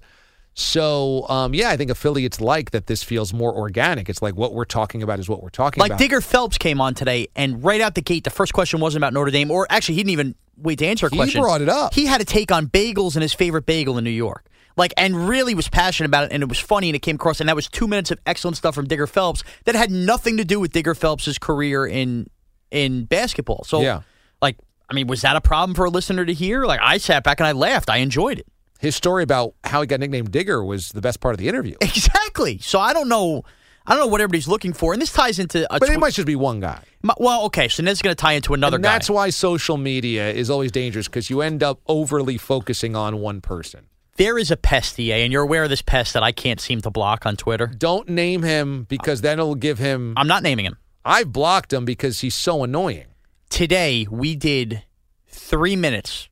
So 0.54 1.28
um, 1.30 1.54
yeah, 1.54 1.70
I 1.70 1.78
think 1.78 1.92
affiliates 1.92 2.42
like 2.42 2.72
that. 2.72 2.88
This 2.88 3.04
feels 3.04 3.34
more 3.34 3.54
organic. 3.54 4.10
It's 4.10 4.22
like 4.22 4.36
what 4.36 4.54
we're 4.54 4.66
talking 4.66 5.02
about 5.02 5.20
is 5.20 5.30
what 5.30 5.42
we're 5.42 5.50
talking 5.50 5.80
Like 5.80 5.90
about. 5.92 5.96
Like 5.96 6.10
Digger 6.10 6.22
Phelps 6.22 6.58
came 6.58 6.82
on 6.82 6.94
today, 6.94 7.28
and 7.36 7.64
right 7.64 7.82
out 7.82 7.96
the 7.96 8.02
gate, 8.02 8.24
the 8.24 8.30
first 8.30 8.54
question 8.54 8.80
wasn't 8.80 9.02
about 9.04 9.14
Notre 9.14 9.32
Dame, 9.32 9.52
or 9.52 9.68
actually, 9.70 9.96
he 9.96 10.02
didn't 10.02 10.12
even 10.12 10.36
wait 10.62 10.80
to 10.80 10.86
answer 10.88 11.08
a 11.08 11.10
question. 11.10 11.42
He 11.42 11.46
brought 11.46 11.62
it 11.62 11.70
up. 11.70 11.94
He 11.94 12.06
had 12.06 12.22
a 12.22 12.26
take 12.26 12.52
on 12.52 12.68
bagels 12.68 13.16
and 13.16 13.22
his 13.22 13.34
favorite 13.34 13.66
bagel 13.66 13.98
in 13.98 14.04
New 14.04 14.10
York. 14.10 14.46
Like, 14.78 14.94
and 14.96 15.28
really 15.28 15.54
was 15.54 15.68
passionate 15.68 16.08
about 16.08 16.24
it, 16.26 16.32
and 16.32 16.42
it 16.42 16.48
was 16.48 16.58
funny, 16.60 16.88
and 16.88 16.96
it 16.96 17.00
came 17.02 17.16
across, 17.18 17.42
and 17.42 17.50
that 17.50 17.56
was 17.58 17.68
two 17.68 17.88
minutes 17.88 18.10
of 18.10 18.20
excellent 18.26 18.56
stuff 18.56 18.74
from 18.74 18.88
Digger 18.88 19.06
Phelps 19.06 19.44
that 19.66 19.76
had 19.76 19.92
nothing 19.92 20.38
to 20.38 20.46
do 20.46 20.62
with 20.62 20.72
Digger 20.72 20.96
Phelps' 20.96 21.38
career 21.38 21.86
in 21.86 22.28
in 22.72 23.04
basketball. 23.04 23.66
So, 23.66 23.82
Yeah. 23.82 24.02
like, 24.42 24.56
I 24.90 24.94
mean, 24.94 25.08
was 25.08 25.22
that 25.24 25.36
a 25.36 25.42
problem 25.42 25.76
for 25.76 25.84
a 25.84 25.90
listener 25.90 26.26
to 26.26 26.34
hear? 26.34 26.66
Like, 26.66 26.80
I 26.82 27.00
sat 27.00 27.22
back 27.26 27.42
and 27.42 27.48
I 27.48 27.52
laughed. 27.52 27.90
I 27.90 27.98
enjoyed 27.98 28.40
it. 28.40 28.48
His 28.80 28.96
story 28.96 29.24
about 29.24 29.56
how 29.66 29.82
he 29.82 29.88
got 29.88 30.00
nicknamed 30.00 30.32
Digger 30.32 30.64
was 30.64 30.90
the 30.90 31.02
best 31.02 31.20
part 31.20 31.34
of 31.34 31.40
the 31.40 31.50
interview. 31.50 31.76
Exactly. 31.82 32.58
So 32.60 32.80
I 32.80 32.94
don't 32.94 33.10
know. 33.10 33.44
I 33.92 33.96
don't 33.96 34.04
know 34.06 34.08
what 34.08 34.22
everybody's 34.22 34.48
looking 34.48 34.72
for, 34.72 34.94
and 34.94 35.02
this 35.02 35.12
ties 35.12 35.38
into. 35.38 35.66
A 35.66 35.78
But 35.78 35.90
it 35.90 36.00
might 36.00 36.14
just 36.14 36.26
be 36.26 36.38
one 36.38 36.62
guy. 36.62 36.82
Well, 37.18 37.44
okay, 37.48 37.68
so 37.68 37.84
this 37.84 37.98
is 37.98 38.02
going 38.02 38.16
to 38.16 38.22
tie 38.22 38.32
into 38.32 38.54
another 38.54 38.78
and 38.78 38.84
guy. 38.86 38.94
that's 38.94 39.10
why 39.10 39.32
social 39.32 39.76
media 39.76 40.32
is 40.32 40.50
always 40.50 40.72
dangerous 40.72 41.10
because 41.10 41.30
you 41.30 41.42
end 41.42 41.62
up 41.62 41.82
overly 41.88 42.38
focusing 42.38 42.96
on 42.96 43.18
one 43.20 43.42
person. 43.42 43.88
There 44.16 44.38
is 44.38 44.50
a 44.50 44.56
pest, 44.56 44.98
EA, 44.98 45.24
and 45.24 45.34
you're 45.34 45.44
aware 45.44 45.66
of 45.66 45.70
this 45.70 45.82
pest 45.82 46.14
that 46.14 46.24
I 46.24 46.32
can't 46.32 46.62
seem 46.62 46.80
to 46.84 46.90
block 46.90 47.26
on 47.26 47.36
Twitter. 47.36 47.68
Don't 47.68 48.08
name 48.08 48.44
him 48.44 48.86
because 48.88 49.20
then 49.20 49.40
it'll 49.40 49.56
give 49.56 49.78
him. 49.78 50.14
I'm 50.16 50.28
not 50.28 50.42
naming 50.42 50.66
him. 50.66 50.78
I've 51.04 51.34
blocked 51.34 51.74
him 51.74 51.84
because 51.84 52.22
he's 52.22 52.36
so 52.36 52.64
annoying. 52.64 53.08
Today, 53.50 54.08
we 54.10 54.38
did 54.38 54.84
three 55.28 55.76
minutes. 55.76 56.30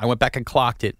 I 0.00 0.06
went 0.06 0.18
back 0.18 0.34
and 0.34 0.44
clocked 0.44 0.82
it 0.82 0.98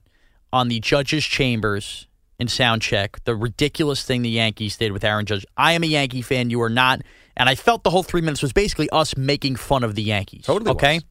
on 0.53 0.69
the 0.69 0.79
judges' 0.79 1.25
chambers 1.25 2.07
in 2.39 2.49
sound 2.49 2.83
check. 2.83 3.23
The 3.25 3.35
ridiculous 3.35 4.03
thing 4.05 4.23
the 4.23 4.31
Yankees 4.31 4.77
did 4.77 4.93
with 4.93 5.05
Aaron 5.05 5.27
Judge. 5.27 5.45
I 5.57 5.73
am 5.73 5.83
a 5.83 5.87
Yankee 5.87 6.23
fan. 6.23 6.51
You 6.51 6.63
are 6.63 6.71
not. 6.71 7.03
And 7.37 7.49
I 7.49 7.55
felt 7.55 7.83
the 7.85 7.91
whole 7.91 8.03
three 8.03 8.21
minutes 8.21 8.43
was 8.43 8.53
basically 8.53 8.89
us 8.91 9.17
making 9.17 9.57
fun 9.57 9.85
of 9.85 9.95
the 9.95 10.03
Yankees. 10.03 10.45
Totally 10.45 10.71
Okay. 10.73 10.95
was. 10.97 11.05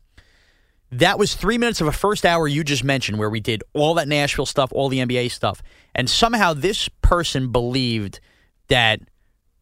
That 0.89 1.19
was 1.19 1.35
three 1.35 1.57
minutes 1.57 1.81
of 1.81 1.87
a 1.87 1.91
first 1.91 2.25
hour 2.25 2.47
you 2.47 2.63
just 2.63 2.83
mentioned 2.83 3.17
where 3.19 3.29
we 3.29 3.41
did 3.41 3.61
all 3.73 3.93
that 3.95 4.07
Nashville 4.07 4.45
stuff, 4.45 4.71
all 4.71 4.87
the 4.87 4.99
NBA 4.99 5.29
stuff. 5.31 5.61
And 5.93 6.09
somehow 6.09 6.53
this 6.53 6.87
person 7.01 7.51
believed 7.51 8.21
that, 8.69 9.01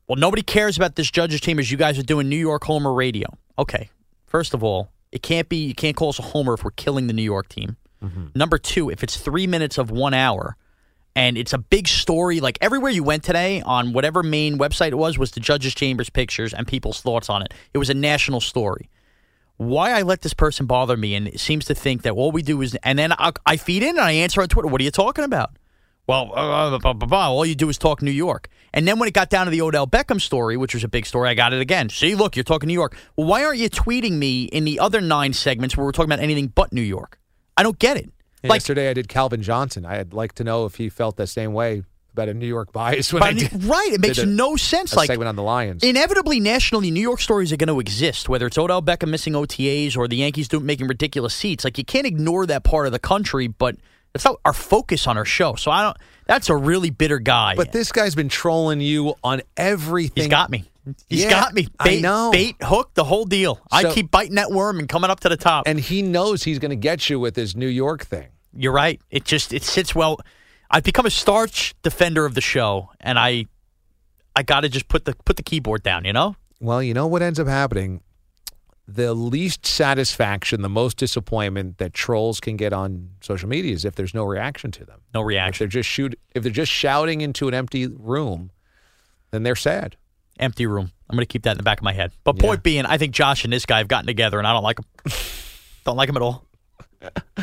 well, 0.07 0.17
nobody 0.17 0.43
cares 0.43 0.77
about 0.77 0.95
this 0.95 1.09
judges' 1.09 1.41
team 1.41 1.57
as 1.57 1.71
You 1.71 1.77
guys 1.77 1.97
are 1.97 2.03
doing 2.03 2.29
New 2.29 2.35
York 2.37 2.63
Homer 2.65 2.93
radio. 2.93 3.27
Okay. 3.57 3.89
First 4.27 4.53
of 4.53 4.63
all, 4.63 4.91
it 5.11 5.23
can't 5.23 5.49
be, 5.49 5.65
you 5.65 5.73
can't 5.73 5.95
call 5.95 6.09
us 6.09 6.19
a 6.19 6.23
homer 6.23 6.53
if 6.53 6.63
we're 6.63 6.71
killing 6.71 7.07
the 7.07 7.13
New 7.13 7.23
York 7.23 7.49
team. 7.49 7.77
Mm-hmm. 8.03 8.25
Number 8.35 8.59
two, 8.59 8.91
if 8.91 9.01
it's 9.03 9.17
three 9.17 9.47
minutes 9.47 9.79
of 9.79 9.89
one 9.89 10.13
hour 10.13 10.57
and 11.15 11.37
it's 11.37 11.53
a 11.53 11.57
big 11.57 11.87
story, 11.87 12.39
like 12.39 12.57
everywhere 12.61 12.91
you 12.91 13.03
went 13.03 13.23
today 13.23 13.61
on 13.61 13.93
whatever 13.93 14.23
main 14.23 14.57
website 14.57 14.89
it 14.89 14.97
was, 14.97 15.17
was 15.17 15.31
the 15.31 15.39
judges' 15.39 15.73
chambers 15.73 16.09
pictures 16.09 16.53
and 16.53 16.67
people's 16.67 17.01
thoughts 17.01 17.29
on 17.29 17.41
it. 17.41 17.53
It 17.73 17.77
was 17.77 17.89
a 17.89 17.93
national 17.93 18.41
story 18.41 18.89
why 19.57 19.91
I 19.91 20.01
let 20.01 20.21
this 20.21 20.33
person 20.33 20.65
bother 20.65 20.97
me 20.97 21.15
and 21.15 21.39
seems 21.39 21.65
to 21.65 21.75
think 21.75 22.03
that 22.03 22.11
all 22.11 22.31
we 22.31 22.41
do 22.41 22.61
is, 22.61 22.75
and 22.83 22.99
then 22.99 23.13
I, 23.13 23.31
I 23.45 23.57
feed 23.57 23.83
in 23.83 23.89
and 23.89 24.01
I 24.01 24.11
answer 24.11 24.41
on 24.41 24.49
Twitter. 24.49 24.67
What 24.67 24.81
are 24.81 24.83
you 24.83 24.91
talking 24.91 25.23
about? 25.23 25.51
Well, 26.07 26.31
uh, 26.35 26.69
blah, 26.69 26.77
blah, 26.77 26.93
blah, 26.93 27.07
blah. 27.07 27.29
all 27.29 27.45
you 27.45 27.55
do 27.55 27.69
is 27.69 27.77
talk 27.77 28.01
New 28.01 28.11
York. 28.11 28.49
And 28.73 28.87
then 28.87 28.99
when 28.99 29.07
it 29.07 29.13
got 29.13 29.29
down 29.29 29.45
to 29.45 29.51
the 29.51 29.61
Odell 29.61 29.87
Beckham 29.87 30.21
story, 30.21 30.55
which 30.55 30.73
was 30.73 30.83
a 30.83 30.87
big 30.87 31.05
story, 31.05 31.29
I 31.29 31.33
got 31.33 31.53
it 31.53 31.61
again. 31.61 31.89
See, 31.89 32.13
look, 32.13 32.35
you're 32.35 32.43
talking 32.43 32.67
New 32.67 32.73
York. 32.73 32.95
Well, 33.15 33.25
why 33.25 33.43
aren't 33.43 33.59
you 33.59 33.69
tweeting 33.69 34.13
me 34.13 34.43
in 34.43 34.65
the 34.65 34.79
other 34.79 35.01
nine 35.01 35.33
segments 35.33 35.75
where 35.75 35.85
we're 35.85 35.93
talking 35.93 36.11
about 36.11 36.19
anything 36.21 36.47
but 36.47 36.71
New 36.71 36.81
York? 36.81 37.19
I 37.57 37.63
don't 37.63 37.79
get 37.79 37.97
it. 37.97 38.11
Like, 38.49 38.57
Yesterday, 38.57 38.89
I 38.89 38.93
did 38.93 39.07
Calvin 39.07 39.41
Johnson. 39.41 39.85
I'd 39.85 40.13
like 40.13 40.33
to 40.33 40.43
know 40.43 40.65
if 40.65 40.75
he 40.75 40.89
felt 40.89 41.17
the 41.17 41.27
same 41.27 41.53
way 41.53 41.83
about 42.13 42.29
a 42.29 42.33
New 42.33 42.47
York 42.47 42.71
bias 42.71 43.11
when 43.11 43.21
I 43.23 43.27
I 43.27 43.33
did, 43.33 43.63
right? 43.65 43.91
It 43.91 43.99
makes 43.99 44.17
a- 44.19 44.25
no 44.25 44.55
sense. 44.55 44.95
like 44.95 45.07
segment 45.07 45.27
on 45.27 45.35
the 45.35 45.43
Lions. 45.43 45.83
Inevitably, 45.83 46.39
nationally, 46.39 46.89
New 46.89 47.01
York 47.01 47.19
stories 47.19 47.51
are 47.51 47.57
going 47.57 47.67
to 47.67 47.79
exist, 47.81 48.29
whether 48.29 48.47
it's 48.47 48.57
Odell 48.57 48.81
Beckham 48.81 49.09
missing 49.09 49.33
OTAs 49.33 49.97
or 49.97 50.07
the 50.07 50.15
Yankees 50.15 50.47
doing, 50.47 50.65
making 50.65 50.87
ridiculous 50.87 51.33
seats. 51.33 51.65
Like 51.65 51.77
you 51.77 51.83
can't 51.83 52.07
ignore 52.07 52.45
that 52.45 52.63
part 52.63 52.85
of 52.85 52.93
the 52.93 52.99
country, 52.99 53.47
but 53.47 53.75
that's 54.13 54.23
not 54.23 54.37
our 54.45 54.53
focus 54.53 55.07
on 55.07 55.17
our 55.17 55.25
show. 55.25 55.55
So 55.55 55.71
I 55.71 55.81
don't. 55.83 55.97
That's 56.25 56.49
a 56.49 56.55
really 56.55 56.89
bitter 56.89 57.19
guy. 57.19 57.53
but 57.55 57.71
this 57.73 57.91
guy's 57.91 58.15
been 58.15 58.29
trolling 58.29 58.79
you 58.79 59.15
on 59.23 59.41
everything. 59.57 60.23
he's 60.23 60.27
got 60.29 60.49
me. 60.49 60.63
He's 61.09 61.23
Yeah, 61.23 61.29
got 61.31 61.53
me. 61.53 61.67
I 61.79 61.83
Bait, 61.83 62.01
know. 62.01 62.29
bait, 62.31 62.55
hook, 62.61 62.91
the 62.93 63.03
whole 63.03 63.25
deal. 63.25 63.59
I 63.71 63.91
keep 63.91 64.09
biting 64.09 64.35
that 64.35 64.51
worm 64.51 64.79
and 64.79 64.87
coming 64.87 65.09
up 65.11 65.19
to 65.21 65.29
the 65.29 65.35
top. 65.37 65.63
and 65.67 65.79
he 65.79 66.01
knows 66.01 66.43
he's 66.43 66.59
going 66.59 66.69
to 66.69 66.75
get 66.75 67.09
you 67.09 67.19
with 67.19 67.35
his 67.35 67.55
New 67.55 67.67
York 67.67 68.05
thing. 68.05 68.27
You're 68.55 68.73
right. 68.73 69.01
It 69.09 69.25
just 69.25 69.53
it 69.53 69.63
sits 69.63 69.93
well. 69.93 70.19
I've 70.71 70.83
become 70.83 71.05
a 71.05 71.11
starch 71.11 71.75
defender 71.83 72.25
of 72.25 72.33
the 72.33 72.41
show, 72.41 72.89
and 72.99 73.19
I 73.19 73.45
I 74.35 74.43
got 74.43 74.61
to 74.61 74.69
just 74.69 74.87
put 74.87 75.05
the 75.05 75.13
put 75.25 75.37
the 75.37 75.43
keyboard 75.43 75.83
down. 75.83 76.05
You 76.05 76.13
know. 76.13 76.35
Well, 76.59 76.81
you 76.81 76.93
know 76.93 77.07
what 77.07 77.21
ends 77.21 77.39
up 77.39 77.47
happening? 77.47 78.01
The 78.87 79.13
least 79.13 79.65
satisfaction, 79.65 80.61
the 80.61 80.69
most 80.69 80.97
disappointment 80.97 81.79
that 81.79 81.93
trolls 81.93 82.39
can 82.39 82.55
get 82.55 82.71
on 82.71 83.09
social 83.19 83.49
media 83.49 83.73
is 83.73 83.83
if 83.83 83.95
there's 83.95 84.13
no 84.13 84.23
reaction 84.23 84.71
to 84.71 84.85
them. 84.85 85.01
No 85.13 85.21
reaction. 85.21 85.65
If 85.65 85.71
they're 85.71 85.81
just 85.81 85.89
shoot, 85.89 86.17
if 86.35 86.43
they're 86.43 86.51
just 86.51 86.71
shouting 86.71 87.21
into 87.21 87.47
an 87.47 87.53
empty 87.55 87.87
room, 87.87 88.51
then 89.31 89.41
they're 89.43 89.55
sad. 89.55 89.97
empty 90.39 90.67
room. 90.67 90.91
I'm 91.09 91.15
going 91.15 91.23
to 91.23 91.31
keep 91.31 91.43
that 91.43 91.51
in 91.51 91.57
the 91.57 91.63
back 91.63 91.79
of 91.79 91.83
my 91.83 91.93
head. 91.93 92.11
But 92.23 92.37
point 92.39 92.61
being, 92.63 92.85
I 92.85 92.97
think 92.97 93.13
Josh 93.13 93.43
and 93.43 93.51
this 93.51 93.65
guy 93.65 93.79
have 93.79 93.87
gotten 93.87 94.07
together, 94.07 94.37
and 94.37 94.47
I 94.47 94.53
don't 94.53 94.63
like 94.63 94.79
him. 94.79 94.85
don't 95.83 95.97
like 95.97 96.09
him 96.09 96.15
at 96.15 96.21
all. 96.21 96.45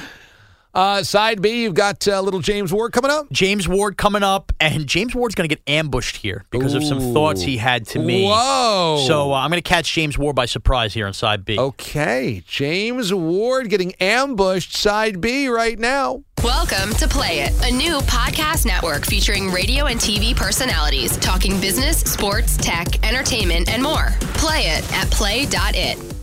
Uh, 0.75 1.03
side 1.03 1.43
B, 1.43 1.63
you've 1.63 1.75
got 1.75 2.09
uh, 2.09 2.19
little 2.23 2.41
James 2.41 2.73
Ward 2.73 2.93
coming 2.93 3.11
up. 3.11 3.31
James 3.31 3.69
Ward 3.69 3.99
coming 3.99 4.23
up, 4.23 4.53
and 4.59 4.87
James 4.87 5.15
Ward's 5.15 5.35
going 5.35 5.47
to 5.47 5.55
get 5.55 5.63
ambushed 5.69 6.17
here 6.17 6.47
because 6.51 6.73
of 6.73 6.83
some 6.83 7.13
thoughts 7.13 7.43
he 7.43 7.59
had 7.59 7.87
to 7.89 7.99
me. 7.99 8.25
Whoa! 8.25 9.05
So 9.07 9.33
uh, 9.33 9.37
I'm 9.37 9.51
going 9.51 9.63
to 9.63 9.69
catch 9.69 9.93
James 9.93 10.17
Ward 10.17 10.35
by 10.35 10.47
surprise 10.47 10.95
here 10.95 11.07
on 11.07 11.13
side 11.13 11.45
B. 11.45 11.59
Okay, 11.59 12.43
James 12.47 13.13
Ward 13.13 13.69
getting 13.69 13.93
ambushed 14.01 14.75
side 14.75 15.21
B 15.21 15.49
right 15.49 15.79
now. 15.79 16.25
Welcome 16.43 16.95
to 16.95 17.07
Play 17.07 17.41
It, 17.41 17.53
a 17.71 17.71
new 17.71 17.99
podcast 18.01 18.65
network 18.65 19.05
featuring 19.05 19.51
radio 19.51 19.87
and 19.87 20.01
TV 20.01 20.35
personalities 20.35 21.19
talking 21.19 21.61
business, 21.61 22.01
sports, 22.01 22.57
tech, 22.57 23.07
entertainment, 23.07 23.69
and 23.69 23.83
more. 23.83 24.09
Play 24.35 24.69
it 24.69 24.93
at 24.95 25.11
play.it. 25.11 26.22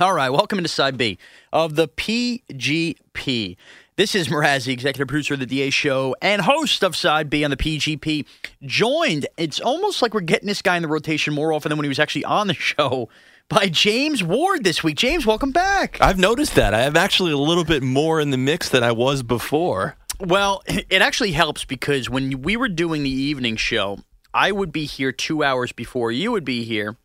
All 0.00 0.12
right, 0.12 0.28
welcome 0.28 0.58
into 0.58 0.68
side 0.68 0.98
B 0.98 1.18
of 1.52 1.76
the 1.76 1.86
PGP. 1.86 3.56
This 3.94 4.16
is 4.16 4.26
Mrazzi, 4.26 4.72
executive 4.72 5.06
producer 5.06 5.34
of 5.34 5.40
the 5.40 5.46
DA 5.46 5.70
show 5.70 6.16
and 6.20 6.42
host 6.42 6.82
of 6.82 6.96
side 6.96 7.30
B 7.30 7.44
on 7.44 7.52
the 7.52 7.56
PGP. 7.56 8.26
Joined, 8.64 9.28
it's 9.36 9.60
almost 9.60 10.02
like 10.02 10.12
we're 10.12 10.22
getting 10.22 10.48
this 10.48 10.62
guy 10.62 10.74
in 10.74 10.82
the 10.82 10.88
rotation 10.88 11.32
more 11.32 11.52
often 11.52 11.68
than 11.68 11.78
when 11.78 11.84
he 11.84 11.88
was 11.88 12.00
actually 12.00 12.24
on 12.24 12.48
the 12.48 12.54
show 12.58 13.08
by 13.48 13.68
James 13.68 14.24
Ward 14.24 14.64
this 14.64 14.82
week. 14.82 14.96
James, 14.96 15.26
welcome 15.26 15.52
back. 15.52 15.96
I've 16.00 16.18
noticed 16.18 16.56
that. 16.56 16.74
I 16.74 16.80
have 16.80 16.96
actually 16.96 17.30
a 17.30 17.38
little 17.38 17.64
bit 17.64 17.84
more 17.84 18.20
in 18.20 18.30
the 18.30 18.36
mix 18.36 18.70
than 18.70 18.82
I 18.82 18.90
was 18.90 19.22
before. 19.22 19.94
Well, 20.18 20.64
it 20.66 21.02
actually 21.02 21.32
helps 21.32 21.64
because 21.64 22.10
when 22.10 22.42
we 22.42 22.56
were 22.56 22.68
doing 22.68 23.04
the 23.04 23.10
evening 23.10 23.54
show, 23.54 24.00
I 24.34 24.50
would 24.50 24.72
be 24.72 24.86
here 24.86 25.12
two 25.12 25.44
hours 25.44 25.70
before 25.70 26.10
you 26.10 26.32
would 26.32 26.44
be 26.44 26.64
here. 26.64 26.96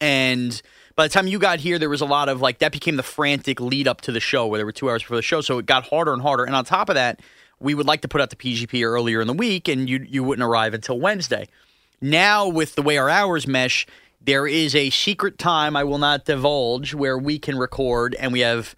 And 0.00 0.60
by 0.96 1.06
the 1.06 1.12
time 1.12 1.26
you 1.26 1.38
got 1.38 1.58
here, 1.60 1.78
there 1.78 1.90
was 1.90 2.00
a 2.00 2.06
lot 2.06 2.28
of 2.28 2.40
like 2.40 2.58
that 2.58 2.72
became 2.72 2.96
the 2.96 3.02
frantic 3.02 3.60
lead 3.60 3.88
up 3.88 4.00
to 4.02 4.12
the 4.12 4.20
show 4.20 4.46
where 4.46 4.58
there 4.58 4.66
were 4.66 4.72
two 4.72 4.88
hours 4.88 5.02
before 5.02 5.16
the 5.16 5.22
show. 5.22 5.40
So 5.40 5.58
it 5.58 5.66
got 5.66 5.88
harder 5.88 6.12
and 6.12 6.22
harder. 6.22 6.44
And 6.44 6.54
on 6.54 6.64
top 6.64 6.88
of 6.88 6.94
that, 6.94 7.20
we 7.60 7.74
would 7.74 7.86
like 7.86 8.02
to 8.02 8.08
put 8.08 8.20
out 8.20 8.30
the 8.30 8.36
PGP 8.36 8.84
earlier 8.84 9.20
in 9.20 9.26
the 9.26 9.32
week 9.32 9.68
and 9.68 9.88
you, 9.88 10.06
you 10.08 10.22
wouldn't 10.22 10.46
arrive 10.46 10.74
until 10.74 10.98
Wednesday. 10.98 11.48
Now, 12.00 12.48
with 12.48 12.74
the 12.74 12.82
way 12.82 12.98
our 12.98 13.08
hours 13.08 13.46
mesh, 13.46 13.86
there 14.20 14.46
is 14.46 14.74
a 14.74 14.90
secret 14.90 15.38
time 15.38 15.76
I 15.76 15.84
will 15.84 15.98
not 15.98 16.24
divulge 16.24 16.94
where 16.94 17.18
we 17.18 17.38
can 17.38 17.56
record 17.56 18.14
and 18.14 18.32
we 18.32 18.40
have 18.40 18.74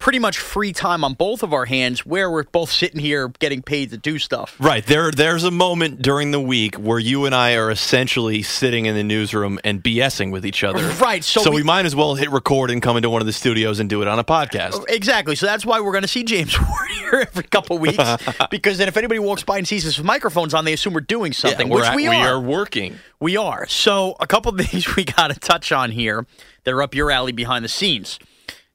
pretty 0.00 0.18
much 0.18 0.38
free 0.38 0.72
time 0.72 1.04
on 1.04 1.14
both 1.14 1.42
of 1.44 1.52
our 1.52 1.66
hands 1.66 2.04
where 2.04 2.28
we're 2.30 2.42
both 2.42 2.70
sitting 2.72 2.98
here 3.00 3.28
getting 3.38 3.62
paid 3.62 3.90
to 3.90 3.96
do 3.98 4.18
stuff. 4.18 4.56
Right. 4.58 4.84
There 4.84 5.10
there's 5.12 5.44
a 5.44 5.50
moment 5.52 6.02
during 6.02 6.30
the 6.32 6.40
week 6.40 6.74
where 6.76 6.98
you 6.98 7.26
and 7.26 7.34
I 7.34 7.54
are 7.54 7.70
essentially 7.70 8.42
sitting 8.42 8.86
in 8.86 8.94
the 8.96 9.04
newsroom 9.04 9.60
and 9.62 9.80
BSing 9.84 10.32
with 10.32 10.44
each 10.44 10.64
other. 10.64 10.88
Right, 11.00 11.22
so 11.22 11.42
so 11.42 11.50
we, 11.50 11.56
we- 11.58 11.62
might 11.62 11.84
as 11.86 11.94
well 11.94 12.14
hit 12.16 12.30
record 12.30 12.70
and 12.72 12.82
come 12.82 12.96
into 12.96 13.08
one 13.10 13.20
of 13.22 13.26
the 13.26 13.32
studios 13.32 13.78
and 13.78 13.88
do 13.88 14.02
it 14.02 14.08
on 14.08 14.18
a 14.18 14.24
podcast. 14.24 14.70
Oh, 14.74 14.84
exactly. 14.88 15.36
So 15.36 15.46
that's 15.46 15.64
why 15.64 15.80
we're 15.80 15.92
going 15.92 16.02
to 16.02 16.08
see 16.08 16.24
James 16.24 16.58
Ward 16.58 16.90
here 16.90 17.20
every 17.28 17.44
couple 17.44 17.78
weeks. 17.78 18.02
because 18.50 18.78
then 18.78 18.88
if 18.88 18.96
anybody 18.96 19.20
walks 19.20 19.42
by 19.44 19.58
and 19.58 19.68
sees 19.68 19.86
us 19.86 19.98
with 19.98 20.06
microphones 20.06 20.54
on, 20.54 20.64
they 20.64 20.72
assume 20.72 20.94
we're 20.94 21.00
doing 21.00 21.32
something, 21.34 21.68
we're 21.68 21.80
which 21.80 21.86
at- 21.90 21.94
we, 21.96 22.08
we 22.08 22.16
are. 22.16 22.34
are 22.36 22.40
working. 22.40 22.96
We 23.20 23.36
are. 23.36 23.66
So, 23.68 24.16
a 24.18 24.26
couple 24.26 24.50
things 24.56 24.96
we 24.96 25.04
got 25.04 25.28
to 25.30 25.38
touch 25.38 25.72
on 25.72 25.90
here 25.90 26.26
that 26.64 26.72
are 26.72 26.82
up 26.82 26.94
your 26.94 27.10
alley 27.10 27.32
behind 27.32 27.64
the 27.64 27.68
scenes. 27.68 28.18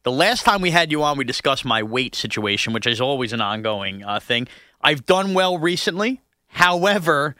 The 0.06 0.12
last 0.12 0.46
time 0.46 0.62
we 0.62 0.70
had 0.70 0.92
you 0.92 1.02
on, 1.02 1.18
we 1.18 1.24
discussed 1.24 1.66
my 1.66 1.82
weight 1.82 2.14
situation, 2.14 2.74
which 2.74 2.86
is 2.86 3.02
always 3.02 3.34
an 3.34 3.42
ongoing 3.42 4.04
uh, 4.04 4.20
thing. 4.20 4.48
I've 4.80 5.04
done 5.08 5.34
well 5.34 5.58
recently. 5.58 6.22
However, 6.46 7.36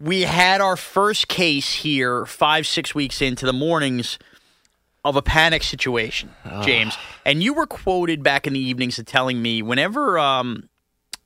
we 0.00 0.22
had 0.22 0.60
our 0.60 0.76
first 0.76 1.28
case 1.28 1.74
here 1.74 2.26
five, 2.26 2.66
six 2.66 2.92
weeks 2.92 3.22
into 3.22 3.46
the 3.46 3.52
mornings 3.52 4.18
of 5.04 5.14
a 5.14 5.22
panic 5.22 5.62
situation, 5.62 6.30
James. 6.64 6.98
And 7.24 7.40
you 7.40 7.54
were 7.54 7.66
quoted 7.66 8.24
back 8.24 8.48
in 8.48 8.52
the 8.52 8.60
evenings 8.60 8.98
of 8.98 9.06
telling 9.06 9.40
me 9.40 9.62
whenever 9.62 10.18
um, 10.18 10.68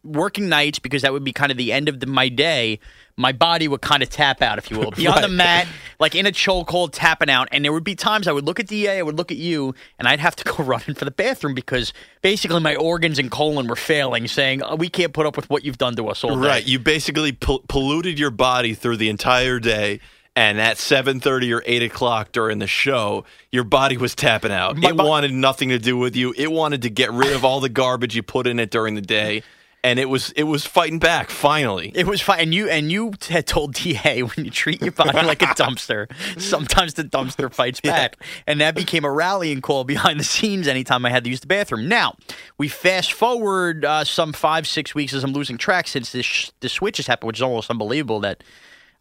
working 0.06 0.48
nights, 0.48 0.78
because 0.78 1.02
that 1.02 1.12
would 1.12 1.24
be 1.24 1.32
kind 1.32 1.50
of 1.50 1.58
the 1.58 1.72
end 1.72 1.88
of 1.88 2.00
the, 2.00 2.06
my 2.06 2.28
day, 2.28 2.78
my 3.16 3.32
body 3.32 3.66
would 3.66 3.80
kind 3.80 4.02
of 4.02 4.10
tap 4.10 4.42
out, 4.42 4.58
if 4.58 4.70
you 4.70 4.78
will, 4.78 4.90
be 4.96 5.06
on 5.06 5.22
the 5.22 5.28
mat, 5.28 5.66
like 5.98 6.14
in 6.14 6.26
a 6.26 6.32
chokehold, 6.32 6.90
tapping 6.92 7.30
out. 7.30 7.48
And 7.50 7.64
there 7.64 7.72
would 7.72 7.84
be 7.84 7.94
times 7.94 8.28
I 8.28 8.32
would 8.32 8.44
look 8.44 8.60
at 8.60 8.66
DA, 8.66 8.98
I 8.98 9.02
would 9.02 9.16
look 9.16 9.30
at 9.30 9.38
you, 9.38 9.74
and 9.98 10.06
I'd 10.06 10.20
have 10.20 10.36
to 10.36 10.44
go 10.52 10.62
running 10.62 10.94
for 10.94 11.04
the 11.04 11.10
bathroom 11.10 11.54
because 11.54 11.92
basically 12.22 12.60
my 12.60 12.76
organs 12.76 13.18
and 13.18 13.30
colon 13.30 13.66
were 13.66 13.76
failing, 13.76 14.28
saying, 14.28 14.62
"Oh, 14.62 14.76
we 14.76 14.88
can't 14.88 15.12
put 15.12 15.26
up 15.26 15.36
with 15.36 15.48
what 15.50 15.64
you've 15.64 15.78
done 15.78 15.96
to 15.96 16.08
us 16.08 16.22
all 16.24 16.38
day. 16.40 16.46
Right. 16.46 16.66
You 16.66 16.78
basically 16.78 17.32
pol- 17.32 17.64
polluted 17.68 18.18
your 18.18 18.30
body 18.30 18.74
through 18.74 18.98
the 18.98 19.08
entire 19.08 19.58
day. 19.58 20.00
And 20.38 20.60
at 20.60 20.76
7:30 20.76 21.50
or 21.56 21.62
8 21.64 21.82
o'clock 21.82 22.30
during 22.30 22.58
the 22.58 22.66
show, 22.66 23.24
your 23.50 23.64
body 23.64 23.96
was 23.96 24.14
tapping 24.14 24.52
out. 24.52 24.76
My 24.76 24.90
it 24.90 24.96
bo- 24.96 25.08
wanted 25.08 25.32
nothing 25.32 25.70
to 25.70 25.78
do 25.78 25.96
with 25.96 26.14
you. 26.14 26.34
It 26.36 26.52
wanted 26.52 26.82
to 26.82 26.90
get 26.90 27.10
rid 27.10 27.32
of 27.32 27.42
all 27.42 27.60
the 27.60 27.70
garbage 27.70 28.14
you 28.14 28.22
put 28.22 28.46
in 28.46 28.60
it 28.60 28.70
during 28.70 28.96
the 28.96 29.00
day, 29.00 29.42
and 29.84 29.98
it 29.98 30.08
was 30.08 30.32
it 30.32 30.44
was 30.44 30.66
fighting 30.66 30.98
back. 30.98 31.30
Finally, 31.30 31.92
It 31.94 32.06
was 32.06 32.20
fine. 32.20 32.40
And 32.40 32.54
you 32.54 32.68
and 32.68 32.90
you 32.90 33.12
had 33.28 33.46
told 33.46 33.74
DA 33.74 34.22
when 34.22 34.44
you 34.44 34.50
treat 34.50 34.82
your 34.82 34.92
body 34.92 35.12
like 35.22 35.42
a 35.42 35.46
dumpster, 35.46 36.10
sometimes 36.40 36.94
the 36.94 37.04
dumpster 37.04 37.52
fights 37.52 37.80
back. 37.80 38.16
And 38.46 38.60
that 38.60 38.74
became 38.74 39.04
a 39.04 39.10
rallying 39.10 39.60
call 39.60 39.84
behind 39.84 40.18
the 40.18 40.24
scenes 40.24 40.66
anytime 40.66 41.06
I 41.06 41.10
had 41.10 41.24
to 41.24 41.30
use 41.30 41.40
the 41.40 41.46
bathroom. 41.46 41.88
Now, 41.88 42.16
we 42.58 42.68
fast 42.68 43.12
forward 43.12 43.84
uh, 43.84 44.04
some 44.04 44.32
five, 44.32 44.66
six 44.66 44.94
weeks 44.94 45.12
as 45.14 45.22
I'm 45.22 45.32
losing 45.32 45.56
track 45.58 45.86
since 45.86 46.10
this, 46.10 46.26
sh- 46.26 46.50
this 46.60 46.72
switch 46.72 46.96
has 46.96 47.06
happened, 47.06 47.28
which 47.28 47.38
is 47.38 47.42
almost 47.42 47.70
unbelievable 47.70 48.20
that 48.20 48.42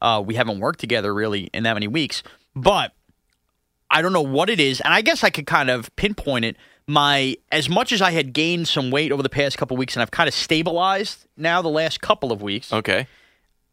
uh, 0.01 0.21
we 0.23 0.35
haven't 0.35 0.59
worked 0.59 0.79
together 0.79 1.13
really 1.13 1.49
in 1.53 1.63
that 1.63 1.73
many 1.73 1.87
weeks. 1.87 2.21
But 2.55 2.93
I 3.89 4.01
don't 4.01 4.13
know 4.13 4.21
what 4.21 4.49
it 4.49 4.59
is, 4.59 4.81
and 4.81 4.93
I 4.93 5.01
guess 5.01 5.23
I 5.23 5.29
could 5.29 5.47
kind 5.47 5.69
of 5.69 5.95
pinpoint 5.95 6.45
it. 6.45 6.57
My 6.87 7.37
as 7.51 7.67
much 7.67 7.91
as 7.91 8.01
I 8.01 8.11
had 8.11 8.33
gained 8.33 8.67
some 8.67 8.91
weight 8.91 9.11
over 9.11 9.23
the 9.23 9.29
past 9.29 9.57
couple 9.57 9.75
weeks, 9.75 9.95
and 9.95 10.01
I've 10.01 10.11
kind 10.11 10.27
of 10.27 10.33
stabilized 10.33 11.25
now 11.35 11.61
the 11.61 11.69
last 11.69 12.01
couple 12.01 12.31
of 12.31 12.41
weeks. 12.41 12.71
okay. 12.71 13.07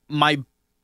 My 0.08 0.40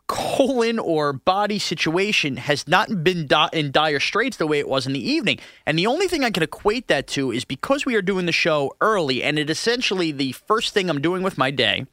colon 0.07 0.79
or 0.79 1.13
body 1.13 1.59
situation 1.59 2.39
has 2.39 2.67
not 2.67 3.05
been 3.05 3.27
di- 3.27 3.51
in 3.53 3.71
dire 3.71 4.01
straits 4.01 4.39
the 4.39 4.47
way 4.47 4.59
it 4.59 4.67
was 4.69 4.87
in 4.87 4.95
the 4.95 5.11
evening, 5.11 5.39
and 5.67 5.79
the 5.79 5.87
only 5.87 6.09
thing 6.09 6.25
I 6.25 6.31
can 6.31 6.43
equate 6.43 6.89
that 6.89 7.07
to 7.09 7.31
is 7.31 7.45
because 7.45 7.85
we 7.85 7.95
are 7.95 8.03
doing 8.03 8.27
the 8.27 8.33
show 8.33 8.75
early, 8.81 9.23
and 9.23 9.39
it 9.39 9.51
essentially 9.51 10.13
the 10.13 10.33
first 10.33 10.73
thing 10.73 10.89
I'm 10.89 11.03
doing 11.03 11.23
with 11.23 11.37
my 11.37 11.51
day 11.51 11.87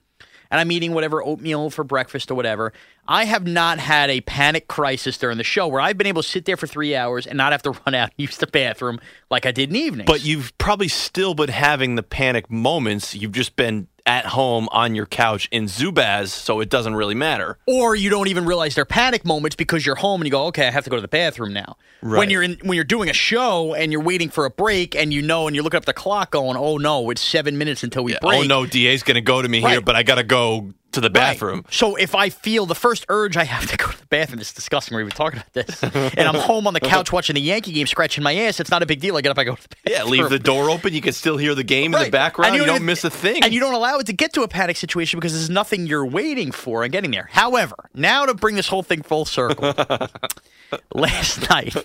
and 0.56 0.62
I'm 0.62 0.72
eating 0.72 0.94
whatever 0.94 1.22
oatmeal 1.22 1.70
for 1.70 1.84
breakfast 1.84 2.32
or 2.32 2.36
whatever, 2.36 2.72
I 3.10 3.26
have 3.26 3.46
not 3.46 3.78
had 3.78 4.10
a 4.10 4.22
panic 4.22 4.70
crisis 4.70 5.18
during 5.18 5.38
the 5.38 5.44
show 5.44 5.68
where 5.68 5.82
I've 5.82 5.98
been 5.98 6.08
able 6.08 6.22
to 6.22 6.28
sit 6.28 6.46
there 6.46 6.56
for 6.56 6.66
three 6.66 6.96
hours 6.96 7.28
and 7.28 7.36
not 7.36 7.52
have 7.52 7.62
to 7.64 7.72
run 7.86 7.94
out 7.94 8.12
and 8.12 8.14
use 8.16 8.38
the 8.38 8.48
bathroom 8.48 9.02
like 9.30 9.46
I 9.46 9.52
did 9.52 9.70
in 9.70 9.76
evenings. 9.76 10.08
But 10.08 10.24
you've 10.24 10.58
probably 10.58 10.88
still 10.88 11.34
been 11.36 11.50
having 11.50 11.96
the 11.96 12.04
panic 12.04 12.50
moments. 12.50 13.14
You've 13.14 13.34
just 13.34 13.58
been 13.58 13.90
at 14.06 14.26
home 14.26 14.68
on 14.72 14.96
your 14.96 15.06
couch 15.06 15.48
in 15.52 15.66
Zubaz, 15.66 16.28
so 16.28 16.60
it 16.60 16.70
doesn't 16.70 16.96
really 16.96 17.16
matter. 17.16 17.58
or 17.66 17.96
you 17.96 18.10
don't 18.10 18.28
even 18.28 18.46
realize 18.46 18.76
they're 18.76 18.86
panic 18.86 19.26
moments 19.26 19.56
because 19.56 19.86
you're 19.86 19.96
home 19.96 20.22
and 20.22 20.28
you 20.28 20.32
go, 20.32 20.46
okay, 20.48 20.68
I 20.68 20.72
have 20.72 20.84
to 20.84 20.90
go 20.90 20.96
to 20.96 21.02
the 21.02 21.08
bathroom 21.08 21.54
now. 21.54 21.78
When 22.02 22.30
you're 22.30 22.44
in, 22.44 22.58
when 22.64 22.76
you're 22.76 22.84
doing 22.84 23.10
a 23.10 23.14
show 23.14 23.74
and 23.74 23.92
you're 23.92 24.02
waiting 24.02 24.30
for 24.30 24.46
a 24.46 24.50
break 24.52 24.96
and 24.96 25.12
you 25.12 25.24
know 25.24 25.48
and 25.48 25.56
you're 25.56 25.64
looking 25.64 25.80
up 25.80 25.86
the 25.86 25.94
clock 25.94 26.32
going, 26.32 26.56
oh 26.56 26.78
no, 26.78 27.10
it's 27.10 27.22
seven 27.22 27.58
minutes 27.58 27.84
until 27.84 28.04
we 28.04 28.16
oh, 28.16 28.20
break. 28.22 28.40
Oh 28.42 28.44
no, 28.44 28.66
DA's 28.66 29.02
going 29.02 29.16
to 29.16 29.22
go 29.22 29.42
to 29.42 29.50
me 29.50 29.62
here, 29.62 29.82
but 29.82 29.96
I 29.96 30.04
got 30.04 30.16
to 30.16 30.24
go 30.24 30.74
to 30.96 31.02
the 31.02 31.08
Right. 31.08 31.14
bathroom. 31.14 31.64
So 31.70 31.96
if 31.96 32.16
I 32.16 32.30
feel 32.30 32.66
the 32.66 32.76
first 32.76 33.06
urge, 33.08 33.38
I 33.38 33.44
have 33.46 33.70
to 33.70 33.78
go 33.78 33.88
to 33.92 33.98
the 34.00 34.06
bathroom. 34.08 34.40
It's 34.42 34.52
disgusting. 34.54 34.98
We've 34.98 35.06
been 35.06 35.16
talking 35.16 35.40
about 35.40 35.54
this, 35.54 35.84
and 36.18 36.28
I'm 36.28 36.36
home 36.36 36.68
on 36.68 36.74
the 36.74 36.80
couch 36.80 37.12
watching 37.14 37.36
the 37.36 37.42
Yankee 37.42 37.72
game, 37.72 37.88
scratching 37.88 38.24
my 38.24 38.34
ass. 38.36 38.60
It's 38.60 38.72
not 38.72 38.82
a 38.84 38.86
big 38.86 39.00
deal. 39.00 39.16
I 39.16 39.22
get 39.22 39.30
up, 39.32 39.38
I 39.40 39.44
go 39.44 39.56
to 39.56 39.70
the 39.70 39.92
Yeah, 39.92 40.04
leave 40.04 40.30
the 40.30 40.40
door 40.40 40.70
open. 40.70 40.94
You 40.94 41.02
can 41.02 41.14
still 41.14 41.38
hear 41.38 41.54
the 41.56 41.64
game 41.64 41.94
in 41.94 42.04
the 42.04 42.10
background. 42.10 42.54
And 42.54 42.62
You, 42.62 42.66
don't 42.66 42.76
even- 42.78 42.86
miss 42.88 43.04
a 43.04 43.10
thing. 43.10 43.44
And 43.44 43.54
you 43.54 43.60
don't 43.60 43.74
allow 43.74 44.00
it 44.00 44.08
to 44.08 44.14
get 44.14 44.34
to 44.34 44.42
a 44.42 44.48
panic 44.48 44.78
situation 44.78 45.20
because 45.20 45.34
there's 45.34 45.50
nothing 45.50 45.86
you're 45.88 46.06
waiting 46.06 46.52
for 46.52 46.84
and 46.84 46.92
getting 46.92 47.12
there. 47.12 47.30
However, 47.32 47.76
now 47.94 48.26
to 48.26 48.34
bring 48.34 48.56
this 48.56 48.68
whole 48.68 48.84
thing 48.84 49.04
full 49.04 49.26
circle, 49.26 49.74
last 50.94 51.50
night 51.50 51.76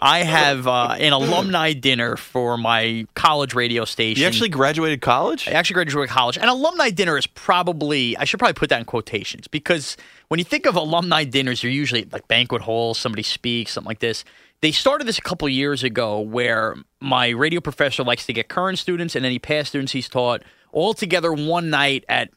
I 0.00 0.22
have 0.22 0.66
uh, 0.66 0.96
an 0.98 1.12
alumni 1.12 1.72
dinner 1.72 2.16
for 2.16 2.58
my 2.58 3.06
college 3.14 3.54
radio 3.54 3.84
station. 3.84 4.20
You 4.20 4.26
actually 4.26 4.50
graduated 4.50 5.00
college? 5.00 5.48
I 5.48 5.52
actually 5.52 5.74
graduated 5.74 6.10
college. 6.10 6.36
An 6.36 6.48
alumni 6.48 6.90
dinner 6.90 7.16
is 7.16 7.26
probably, 7.26 8.16
I 8.18 8.24
should 8.24 8.38
probably 8.38 8.54
put 8.54 8.68
that 8.68 8.80
in 8.80 8.84
quotations 8.84 9.48
because 9.48 9.96
when 10.28 10.38
you 10.38 10.44
think 10.44 10.66
of 10.66 10.76
alumni 10.76 11.24
dinners, 11.24 11.62
you're 11.62 11.72
usually 11.72 12.06
like 12.12 12.28
banquet 12.28 12.62
halls, 12.62 12.98
somebody 12.98 13.22
speaks, 13.22 13.72
something 13.72 13.88
like 13.88 14.00
this. 14.00 14.24
They 14.60 14.72
started 14.72 15.06
this 15.06 15.18
a 15.18 15.22
couple 15.22 15.48
years 15.48 15.82
ago 15.82 16.20
where 16.20 16.76
my 17.00 17.28
radio 17.30 17.60
professor 17.60 18.02
likes 18.02 18.26
to 18.26 18.32
get 18.32 18.48
current 18.48 18.78
students 18.78 19.14
and 19.14 19.24
any 19.24 19.38
past 19.38 19.68
students 19.68 19.92
he's 19.92 20.08
taught 20.08 20.42
all 20.72 20.92
together 20.92 21.32
one 21.32 21.70
night 21.70 22.04
at 22.08 22.30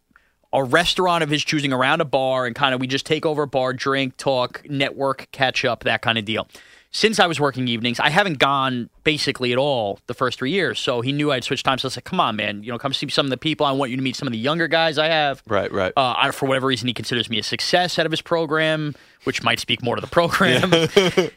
a 0.52 0.64
restaurant 0.64 1.24
of 1.24 1.30
his 1.30 1.44
choosing 1.44 1.72
around 1.72 2.02
a 2.02 2.06
bar 2.06 2.46
and 2.46 2.56
kind 2.56 2.74
of 2.74 2.80
we 2.80 2.88
just 2.88 3.06
take 3.06 3.26
over 3.26 3.44
a 3.44 3.48
bar, 3.48 3.74
drink, 3.74 4.18
talk, 4.18 4.62
network, 4.70 5.28
catch 5.32 5.64
up, 5.64 5.84
that 5.84 6.02
kind 6.02 6.18
of 6.18 6.26
deal. 6.26 6.48
Since 6.92 7.20
I 7.20 7.28
was 7.28 7.40
working 7.40 7.68
evenings, 7.68 8.00
I 8.00 8.10
haven't 8.10 8.40
gone 8.40 8.90
basically 9.04 9.52
at 9.52 9.60
all 9.60 10.00
the 10.08 10.16
first 10.16 10.40
three 10.40 10.50
years. 10.50 10.80
So 10.80 11.02
he 11.02 11.12
knew 11.12 11.32
I'd 11.32 11.44
switch 11.44 11.62
times. 11.62 11.84
So 11.84 11.88
I 11.88 11.92
said, 11.92 12.04
"Come 12.04 12.20
on, 12.20 12.36
man, 12.36 12.64
you 12.64 12.72
know, 12.72 12.80
come 12.80 12.94
see 12.94 13.08
some 13.10 13.28
of 13.28 13.30
the 13.30 13.38
people. 13.38 13.66
I 13.66 13.72
want 13.72 13.92
you 13.92 13.98
to 13.98 14.04
meet 14.04 14.16
some 14.16 14.28
of 14.28 14.32
the 14.32 14.40
younger 14.40 14.68
guys 14.68 14.98
I 14.98 15.08
have." 15.08 15.44
Right, 15.48 15.72
right. 15.72 15.94
Uh, 15.96 16.16
I, 16.18 16.32
for 16.32 16.48
whatever 16.48 16.66
reason, 16.68 16.88
he 16.88 16.94
considers 16.96 17.30
me 17.30 17.38
a 17.38 17.44
success 17.44 18.00
out 18.00 18.08
of 18.08 18.12
his 18.12 18.22
program, 18.22 18.96
which 19.24 19.44
might 19.44 19.60
speak 19.60 19.84
more 19.84 19.96
to 19.96 20.02
the 20.02 20.08
program. 20.08 20.72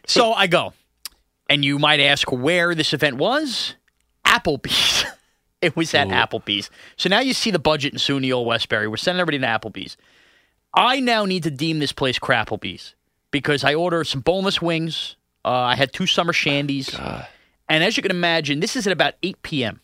so 0.06 0.32
I 0.32 0.46
go, 0.46 0.72
and 1.50 1.62
you 1.64 1.78
might 1.78 2.00
ask 2.00 2.32
where 2.32 2.74
this 2.74 2.94
event 2.94 3.18
was. 3.18 3.74
Applebee's. 4.26 5.04
it 5.60 5.76
was 5.76 5.92
at 5.92 6.08
Applebee's. 6.08 6.70
So 6.96 7.10
now 7.10 7.20
you 7.20 7.34
see 7.34 7.50
the 7.50 7.58
budget 7.58 7.92
in 7.92 7.98
SUNY 7.98 8.32
Old 8.32 8.46
Westbury. 8.46 8.88
We're 8.88 8.96
sending 8.96 9.20
everybody 9.20 9.38
to 9.38 9.46
Applebee's. 9.46 9.98
I 10.74 11.00
now 11.00 11.26
need 11.26 11.42
to 11.42 11.50
deem 11.50 11.78
this 11.78 11.92
place 11.92 12.18
Crapplebee's 12.18 12.94
because 13.30 13.64
I 13.64 13.74
order 13.74 14.04
some 14.04 14.22
boneless 14.22 14.62
wings. 14.62 15.16
Uh, 15.44 15.50
I 15.50 15.76
had 15.76 15.92
two 15.92 16.06
summer 16.06 16.32
shandies. 16.32 16.92
and 17.68 17.82
as 17.84 17.96
you 17.96 18.02
can 18.02 18.10
imagine, 18.12 18.60
this 18.60 18.76
is 18.76 18.86
at 18.86 18.92
about 18.92 19.14
8 19.22 19.42
p.m. 19.42 19.80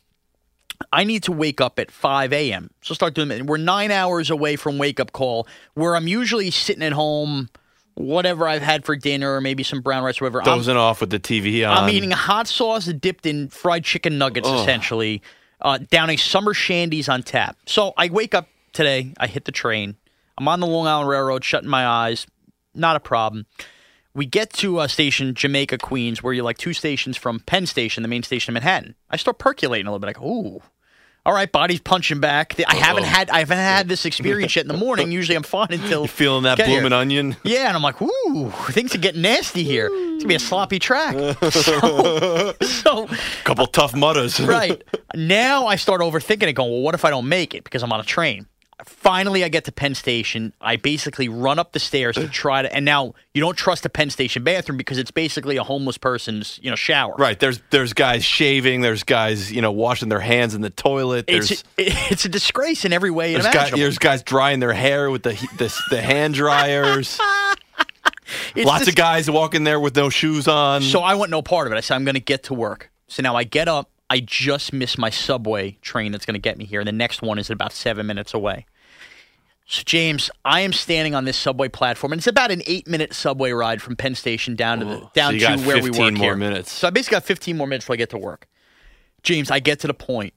I 0.92 1.03
need 1.05 1.25
to 1.25 1.33
wake 1.33 1.61
up 1.61 1.79
at 1.81 1.90
5 1.90 2.33
a.m. 2.33 2.71
So 2.83 2.94
start 2.94 3.14
doing 3.14 3.31
it. 3.33 3.44
We're 3.47 3.57
nine 3.57 3.90
hours 3.90 4.31
away 4.31 4.55
from 4.57 4.79
wake 4.79 5.01
up 5.01 5.12
call, 5.12 5.49
where 5.75 5.97
I'm 5.97 6.07
usually 6.07 6.53
sitting 6.53 6.85
at 6.85 6.92
home, 6.92 7.49
whatever 7.94 8.47
I've 8.47 8.62
had 8.62 8.85
for 8.85 8.94
dinner, 8.94 9.35
or 9.35 9.40
maybe 9.40 9.64
some 9.64 9.81
brown 9.81 10.05
rice, 10.05 10.21
or 10.21 10.27
whatever. 10.27 10.42
I'm- 10.42 10.59
Dozing 10.59 10.77
off 10.77 11.01
with 11.01 11.11
the 11.11 11.18
TV 11.18 11.64
on. 11.68 11.77
I'm 11.77 11.90
eating 11.90 12.12
hot 12.12 12.47
sauce 12.47 12.87
dipped 12.87 13.27
in 13.27 13.49
fried 13.49 13.83
chicken 13.85 14.18
nuggets, 14.18 14.49
essentially, 14.49 15.21
uh, 15.61 15.79
downing 15.90 16.18
summer 16.18 16.55
shandies 16.55 17.09
on 17.12 17.25
tap. 17.25 17.57
So 17.66 17.92
I 17.97 18.09
wake 18.09 18.33
up 18.37 18.47
today. 18.73 19.12
I 19.18 19.27
hit 19.27 19.44
the 19.47 19.53
train. 19.53 19.97
I'm 20.38 20.47
on 20.47 20.61
the 20.61 20.68
Long 20.68 20.87
Island 20.87 21.09
Railroad, 21.09 21.42
shutting 21.44 21.68
my 21.68 21.85
eyes. 21.85 22.25
Not 22.73 22.94
a 22.94 23.01
problem. 23.01 23.47
We 24.19 24.27
get 24.27 24.53
to 24.55 24.81
a 24.81 24.89
station, 24.89 25.33
Jamaica, 25.33 25.79
Queens, 25.79 26.25
where 26.25 26.33
you're 26.35 26.43
like 26.45 26.59
two 26.59 26.73
stations 26.73 27.17
from 27.17 27.39
Penn 27.39 27.67
Station, 27.67 28.03
the 28.03 28.09
main 28.09 28.25
station 28.25 28.51
in 28.51 28.55
Manhattan. 28.55 28.97
I 29.09 29.17
start 29.17 29.39
percolating 29.39 29.87
a 29.87 29.91
little 29.93 30.01
bit. 30.01 30.09
Like, 30.09 30.21
ooh, 30.21 30.61
all 31.25 31.33
right, 31.33 31.51
body's 31.53 31.79
punching 31.79 32.19
back. 32.19 32.57
I 32.67 32.75
haven't 32.75 33.05
had 33.05 33.31
I 33.31 33.39
haven't 33.39 33.59
had 33.59 33.87
this 33.87 34.05
experience 34.11 34.57
yet 34.57 34.63
in 34.65 34.69
the 34.69 34.77
morning. 34.77 35.13
Usually 35.13 35.37
I'm 35.37 35.45
fine 35.45 35.69
until 35.71 36.03
You 36.03 36.09
feeling 36.09 36.43
that 36.43 36.57
get 36.57 36.67
here. 36.67 36.81
blooming 36.81 36.99
onion? 36.99 37.37
Yeah, 37.45 37.69
and 37.69 37.77
I'm 37.77 37.83
like, 37.83 38.03
ooh, 38.03 38.51
things 38.71 38.93
are 38.93 38.99
getting 38.99 39.23
nasty 39.23 39.63
here. 39.63 39.87
It's 39.93 40.25
gonna 40.25 40.29
be 40.29 40.35
a 40.35 40.41
sloppy 40.41 40.81
track. 40.81 41.15
so, 41.53 42.55
so 42.61 43.09
Couple 43.45 43.69
tough 43.69 43.95
mutters. 43.95 44.41
right 44.41 44.83
now, 45.15 45.69
I 45.69 45.77
start 45.77 46.01
overthinking 46.01 46.49
it, 46.49 46.55
going, 46.55 46.73
well, 46.73 46.81
what 46.83 46.97
if 46.97 47.05
I 47.05 47.11
don't 47.11 47.29
make 47.29 47.55
it 47.55 47.63
because 47.63 47.85
I'm 47.85 47.93
on 47.93 48.01
a 48.01 48.05
train? 48.05 48.47
Finally 48.85 49.45
I 49.45 49.49
get 49.49 49.64
to 49.64 49.73
Penn 49.73 49.95
Station. 49.95 50.53
I 50.61 50.77
basically 50.77 51.29
run 51.29 51.59
up 51.59 51.73
the 51.73 51.79
stairs 51.79 52.17
to 52.17 52.29
try 52.33 52.62
to, 52.62 52.75
and 52.75 52.85
now 52.85 53.14
you 53.35 53.41
don't 53.41 53.57
trust 53.57 53.83
the 53.83 53.88
Penn 53.88 54.11
Station 54.11 54.45
bathroom 54.45 54.77
because 54.77 54.99
it's 54.99 55.11
basically 55.11 55.57
a 55.57 55.64
homeless 55.64 55.99
person's 55.99 56.59
you 56.62 56.71
know 56.71 56.77
shower. 56.77 57.14
Right. 57.19 57.38
There's 57.38 57.61
there's 57.71 57.93
guys 57.93 58.25
shaving. 58.25 58.81
There's 58.81 59.05
guys 59.05 59.51
you 59.53 59.62
know 59.62 59.73
washing 59.73 60.09
their 60.09 60.21
hands 60.21 60.55
in 60.55 60.61
the 60.61 60.71
toilet. 60.71 61.27
There's 61.27 61.51
It's 61.51 61.64
it's 61.77 62.25
a 62.25 62.29
disgrace 62.29 62.85
in 62.85 62.93
every 62.93 63.11
way 63.11 63.33
there's, 63.33 63.45
guy, 63.45 63.53
imaginable. 63.53 63.79
there's 63.81 63.99
guys 63.99 64.23
drying 64.23 64.61
their 64.61 64.73
hair 64.73 65.11
with 65.11 65.23
the 65.23 65.33
the, 65.59 65.75
the 65.91 66.01
hand 66.01 66.35
dryers. 66.35 67.19
Lots 68.57 68.81
dis- 68.81 68.88
of 68.88 68.95
guys 68.95 69.31
walking 69.31 69.64
there 69.64 69.81
with 69.81 69.97
no 69.97 70.11
shoes 70.11 70.49
on. 70.49 70.83
So 70.83 71.01
I 71.01 71.14
want 71.14 71.31
no 71.31 71.43
part 71.43 71.67
of 71.67 71.73
it. 71.73 71.77
I 71.77 71.81
said 71.81 71.95
I'm 71.95 72.05
going 72.05 72.14
to 72.14 72.21
get 72.21 72.45
to 72.45 72.55
work. 72.55 72.91
So 73.07 73.23
now 73.23 73.37
I 73.37 73.45
get 73.45 73.69
up. 73.69 73.91
I 74.11 74.21
just 74.21 74.73
missed 74.73 74.99
my 74.99 75.11
subway 75.11 75.73
train 75.83 76.12
that's 76.12 76.25
going 76.25 76.35
to 76.35 76.40
get 76.40 76.57
me 76.59 76.64
here. 76.64 76.81
And 76.81 76.88
the 76.88 76.92
next 76.92 77.23
one 77.23 77.38
is 77.38 77.51
about 77.51 77.73
seven 77.73 78.07
minutes 78.07 78.33
away. 78.33 78.66
So 79.66 79.83
James, 79.85 80.31
I 80.47 80.61
am 80.61 80.73
standing 80.73 81.14
on 81.14 81.27
this 81.27 81.37
subway 81.37 81.68
platform, 81.68 82.12
and 82.12 82.21
it's 82.21 82.27
about 82.27 82.51
an 82.51 82.62
eight-minute 82.66 83.12
subway 83.12 83.53
ride 83.53 83.83
from 83.83 83.97
Penn 83.97 84.14
Station 84.14 84.57
down 84.57 84.79
to 84.79 84.87
the 84.87 85.01
oh, 85.03 85.11
down 85.12 85.38
so 85.38 85.57
to 85.57 85.62
where 85.62 85.77
we 85.77 85.90
15 85.90 86.03
work 86.03 86.14
more 86.14 86.25
here. 86.25 86.37
minutes. 86.37 86.73
So 86.73 86.88
I 86.88 86.90
basically 86.90 87.16
got 87.16 87.25
15 87.25 87.55
more 87.55 87.66
minutes 87.66 87.85
before 87.85 87.94
I 87.94 87.99
get 87.99 88.09
to 88.11 88.18
work. 88.18 88.49
James, 89.23 89.51
I 89.51 89.61
get 89.61 89.81
to 89.81 89.87
the 89.87 89.94
point. 89.94 90.33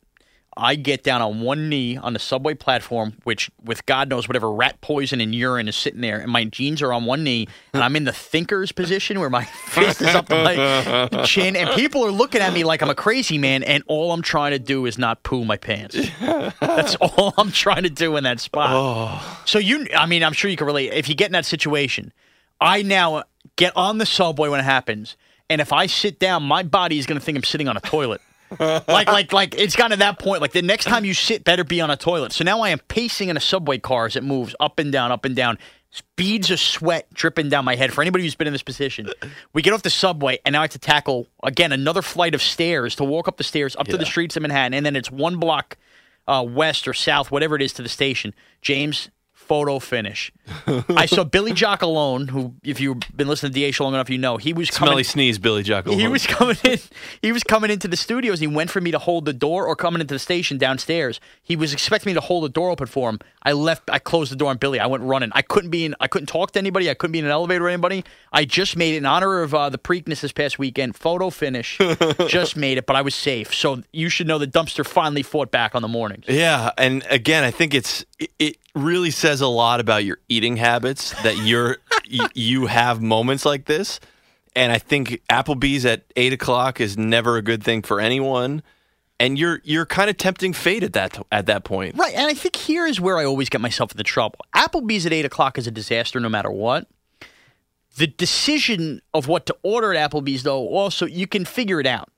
I 0.57 0.75
get 0.75 1.03
down 1.03 1.21
on 1.21 1.41
one 1.41 1.69
knee 1.69 1.95
on 1.95 2.11
the 2.11 2.19
subway 2.19 2.55
platform, 2.55 3.13
which 3.23 3.49
with 3.63 3.85
God 3.85 4.09
knows 4.09 4.27
whatever 4.27 4.51
rat 4.51 4.81
poison 4.81 5.21
and 5.21 5.33
urine 5.33 5.69
is 5.69 5.77
sitting 5.77 6.01
there, 6.01 6.19
and 6.19 6.29
my 6.29 6.43
jeans 6.43 6.81
are 6.81 6.91
on 6.91 7.05
one 7.05 7.23
knee, 7.23 7.47
and 7.73 7.81
I'm 7.81 7.95
in 7.95 8.03
the 8.03 8.11
thinker's 8.11 8.71
position 8.73 9.19
where 9.19 9.29
my 9.29 9.45
fist 9.67 10.01
is 10.01 10.13
up 10.13 10.27
to 10.27 10.43
my 10.43 11.23
chin, 11.23 11.55
and 11.55 11.69
people 11.71 12.03
are 12.05 12.11
looking 12.11 12.41
at 12.41 12.53
me 12.53 12.65
like 12.65 12.81
I'm 12.81 12.89
a 12.89 12.95
crazy 12.95 13.37
man, 13.37 13.63
and 13.63 13.83
all 13.87 14.11
I'm 14.11 14.21
trying 14.21 14.51
to 14.51 14.59
do 14.59 14.85
is 14.85 14.97
not 14.97 15.23
poo 15.23 15.45
my 15.45 15.55
pants. 15.57 15.95
That's 16.19 16.95
all 16.95 17.33
I'm 17.37 17.51
trying 17.51 17.83
to 17.83 17.89
do 17.89 18.17
in 18.17 18.25
that 18.25 18.41
spot. 18.41 18.69
Oh. 18.71 19.41
So 19.45 19.57
you, 19.57 19.87
I 19.95 20.05
mean, 20.05 20.23
I'm 20.23 20.33
sure 20.33 20.51
you 20.51 20.57
can 20.57 20.67
relate. 20.67 20.91
If 20.91 21.07
you 21.07 21.15
get 21.15 21.27
in 21.27 21.33
that 21.33 21.45
situation, 21.45 22.11
I 22.59 22.81
now 22.81 23.23
get 23.55 23.75
on 23.77 23.99
the 23.99 24.05
subway 24.05 24.49
when 24.49 24.59
it 24.59 24.63
happens, 24.63 25.15
and 25.49 25.61
if 25.61 25.71
I 25.71 25.85
sit 25.85 26.19
down, 26.19 26.43
my 26.43 26.63
body 26.63 26.97
is 26.97 27.05
going 27.05 27.19
to 27.19 27.23
think 27.25 27.37
I'm 27.37 27.43
sitting 27.43 27.69
on 27.69 27.77
a 27.77 27.81
toilet. 27.81 28.21
Like, 28.59 29.07
like, 29.07 29.33
like, 29.33 29.55
it's 29.55 29.75
gotten 29.75 29.91
to 29.91 29.97
that 29.97 30.19
point. 30.19 30.41
Like, 30.41 30.51
the 30.51 30.61
next 30.61 30.85
time 30.85 31.05
you 31.05 31.13
sit, 31.13 31.43
better 31.43 31.63
be 31.63 31.81
on 31.81 31.89
a 31.89 31.97
toilet. 31.97 32.31
So 32.33 32.43
now 32.43 32.61
I 32.61 32.69
am 32.69 32.79
pacing 32.87 33.29
in 33.29 33.37
a 33.37 33.39
subway 33.41 33.77
car 33.77 34.05
as 34.05 34.15
it 34.15 34.23
moves 34.23 34.55
up 34.59 34.79
and 34.79 34.91
down, 34.91 35.11
up 35.11 35.25
and 35.25 35.35
down. 35.35 35.57
Beads 36.15 36.49
of 36.51 36.59
sweat 36.59 37.13
dripping 37.13 37.49
down 37.49 37.65
my 37.65 37.75
head. 37.75 37.91
For 37.91 38.01
anybody 38.01 38.23
who's 38.23 38.35
been 38.35 38.47
in 38.47 38.53
this 38.53 38.63
position, 38.63 39.09
we 39.53 39.61
get 39.61 39.73
off 39.73 39.81
the 39.81 39.89
subway, 39.89 40.39
and 40.45 40.53
now 40.53 40.59
I 40.59 40.63
have 40.63 40.71
to 40.71 40.79
tackle 40.79 41.27
again 41.43 41.73
another 41.73 42.01
flight 42.01 42.33
of 42.33 42.41
stairs 42.41 42.95
to 42.95 43.03
walk 43.03 43.27
up 43.27 43.35
the 43.35 43.43
stairs 43.43 43.75
up 43.75 43.87
to 43.87 43.97
the 43.97 44.05
streets 44.05 44.37
of 44.37 44.41
Manhattan, 44.41 44.73
and 44.73 44.85
then 44.85 44.95
it's 44.95 45.11
one 45.11 45.35
block 45.37 45.75
uh, 46.27 46.45
west 46.47 46.87
or 46.87 46.93
south, 46.93 47.29
whatever 47.29 47.57
it 47.57 47.61
is, 47.61 47.73
to 47.73 47.81
the 47.81 47.89
station. 47.89 48.33
James, 48.61 49.09
photo 49.51 49.79
finish. 49.79 50.31
I 50.95 51.05
saw 51.07 51.25
Billy 51.25 51.51
Jock 51.51 51.81
alone, 51.81 52.29
who, 52.29 52.53
if 52.63 52.79
you've 52.79 52.99
been 53.13 53.27
listening 53.27 53.51
to 53.51 53.71
DH 53.71 53.81
long 53.81 53.93
enough, 53.93 54.09
you 54.09 54.17
know 54.17 54.37
he 54.37 54.53
was 54.53 54.69
coming. 54.71 54.91
Smelly 54.93 55.03
sneeze, 55.03 55.39
Billy 55.39 55.61
Jocko. 55.61 55.93
He 55.93 56.07
was 56.07 56.25
coming 56.25 56.55
in. 56.63 56.79
He 57.21 57.33
was 57.33 57.43
coming 57.43 57.69
into 57.69 57.89
the 57.89 57.97
studios. 57.97 58.39
He 58.39 58.47
went 58.47 58.69
for 58.69 58.79
me 58.79 58.91
to 58.91 58.97
hold 58.97 59.25
the 59.25 59.33
door, 59.33 59.65
or 59.65 59.75
coming 59.75 59.99
into 59.99 60.13
the 60.15 60.19
station 60.19 60.57
downstairs. 60.57 61.19
He 61.43 61.57
was 61.57 61.73
expecting 61.73 62.11
me 62.11 62.13
to 62.13 62.21
hold 62.21 62.45
the 62.45 62.49
door 62.49 62.69
open 62.69 62.87
for 62.87 63.09
him. 63.09 63.19
I 63.43 63.51
left. 63.51 63.89
I 63.91 63.99
closed 63.99 64.31
the 64.31 64.37
door 64.37 64.51
on 64.51 64.55
Billy. 64.57 64.79
I 64.79 64.87
went 64.87 65.03
running. 65.03 65.31
I 65.33 65.41
couldn't 65.41 65.69
be 65.69 65.83
in. 65.83 65.95
I 65.99 66.07
couldn't 66.07 66.27
talk 66.27 66.51
to 66.51 66.59
anybody. 66.59 66.89
I 66.89 66.93
couldn't 66.93 67.11
be 67.11 67.19
in 67.19 67.25
an 67.25 67.31
elevator 67.31 67.65
or 67.65 67.69
anybody. 67.69 68.05
I 68.31 68.45
just 68.45 68.77
made 68.77 68.93
it 68.93 68.99
in 68.99 69.05
honor 69.05 69.41
of 69.41 69.53
uh, 69.53 69.67
the 69.69 69.77
Preakness 69.77 70.21
this 70.21 70.31
past 70.31 70.59
weekend. 70.59 70.95
Photo 70.95 71.29
finish. 71.29 71.77
just 72.29 72.55
made 72.55 72.77
it, 72.77 72.85
but 72.85 72.95
I 72.95 73.01
was 73.01 73.15
safe. 73.15 73.53
So 73.53 73.83
you 73.91 74.07
should 74.07 74.27
know 74.27 74.37
the 74.37 74.47
dumpster 74.47 74.85
finally 74.87 75.23
fought 75.23 75.51
back 75.51 75.75
on 75.75 75.81
the 75.81 75.89
mornings. 75.89 76.23
Yeah, 76.29 76.71
and 76.77 77.03
again, 77.09 77.43
I 77.43 77.51
think 77.51 77.73
it's 77.73 78.05
it- 78.17 78.31
it 78.39 78.57
really 78.75 79.11
says 79.11 79.41
a 79.41 79.47
lot 79.47 79.79
about 79.79 80.03
your 80.05 80.17
eating 80.29 80.57
habits 80.57 81.11
that 81.23 81.37
you're 81.37 81.77
y- 82.11 82.27
you 82.33 82.67
have 82.67 83.01
moments 83.01 83.45
like 83.45 83.65
this, 83.65 83.99
and 84.55 84.71
I 84.71 84.77
think 84.77 85.21
Applebee's 85.29 85.85
at 85.85 86.03
eight 86.15 86.33
o'clock 86.33 86.79
is 86.81 86.97
never 86.97 87.37
a 87.37 87.41
good 87.41 87.63
thing 87.63 87.81
for 87.81 87.99
anyone, 87.99 88.63
and 89.19 89.37
you're 89.37 89.61
you're 89.63 89.85
kind 89.85 90.09
of 90.09 90.17
tempting 90.17 90.53
fate 90.53 90.83
at 90.83 90.93
that 90.93 91.21
at 91.31 91.45
that 91.47 91.63
point. 91.63 91.97
Right, 91.97 92.13
and 92.15 92.27
I 92.27 92.33
think 92.33 92.55
here 92.55 92.85
is 92.85 92.99
where 93.01 93.17
I 93.17 93.25
always 93.25 93.49
get 93.49 93.61
myself 93.61 93.91
into 93.91 94.03
trouble. 94.03 94.39
Applebee's 94.55 95.05
at 95.05 95.13
eight 95.13 95.25
o'clock 95.25 95.57
is 95.57 95.67
a 95.67 95.71
disaster, 95.71 96.19
no 96.19 96.29
matter 96.29 96.51
what. 96.51 96.87
The 97.97 98.07
decision 98.07 99.01
of 99.13 99.27
what 99.27 99.45
to 99.47 99.55
order 99.63 99.93
at 99.93 100.11
Applebee's, 100.11 100.43
though, 100.43 100.65
also 100.69 101.05
you 101.05 101.27
can 101.27 101.43
figure 101.43 101.79
it 101.81 101.85
out. 101.87 102.09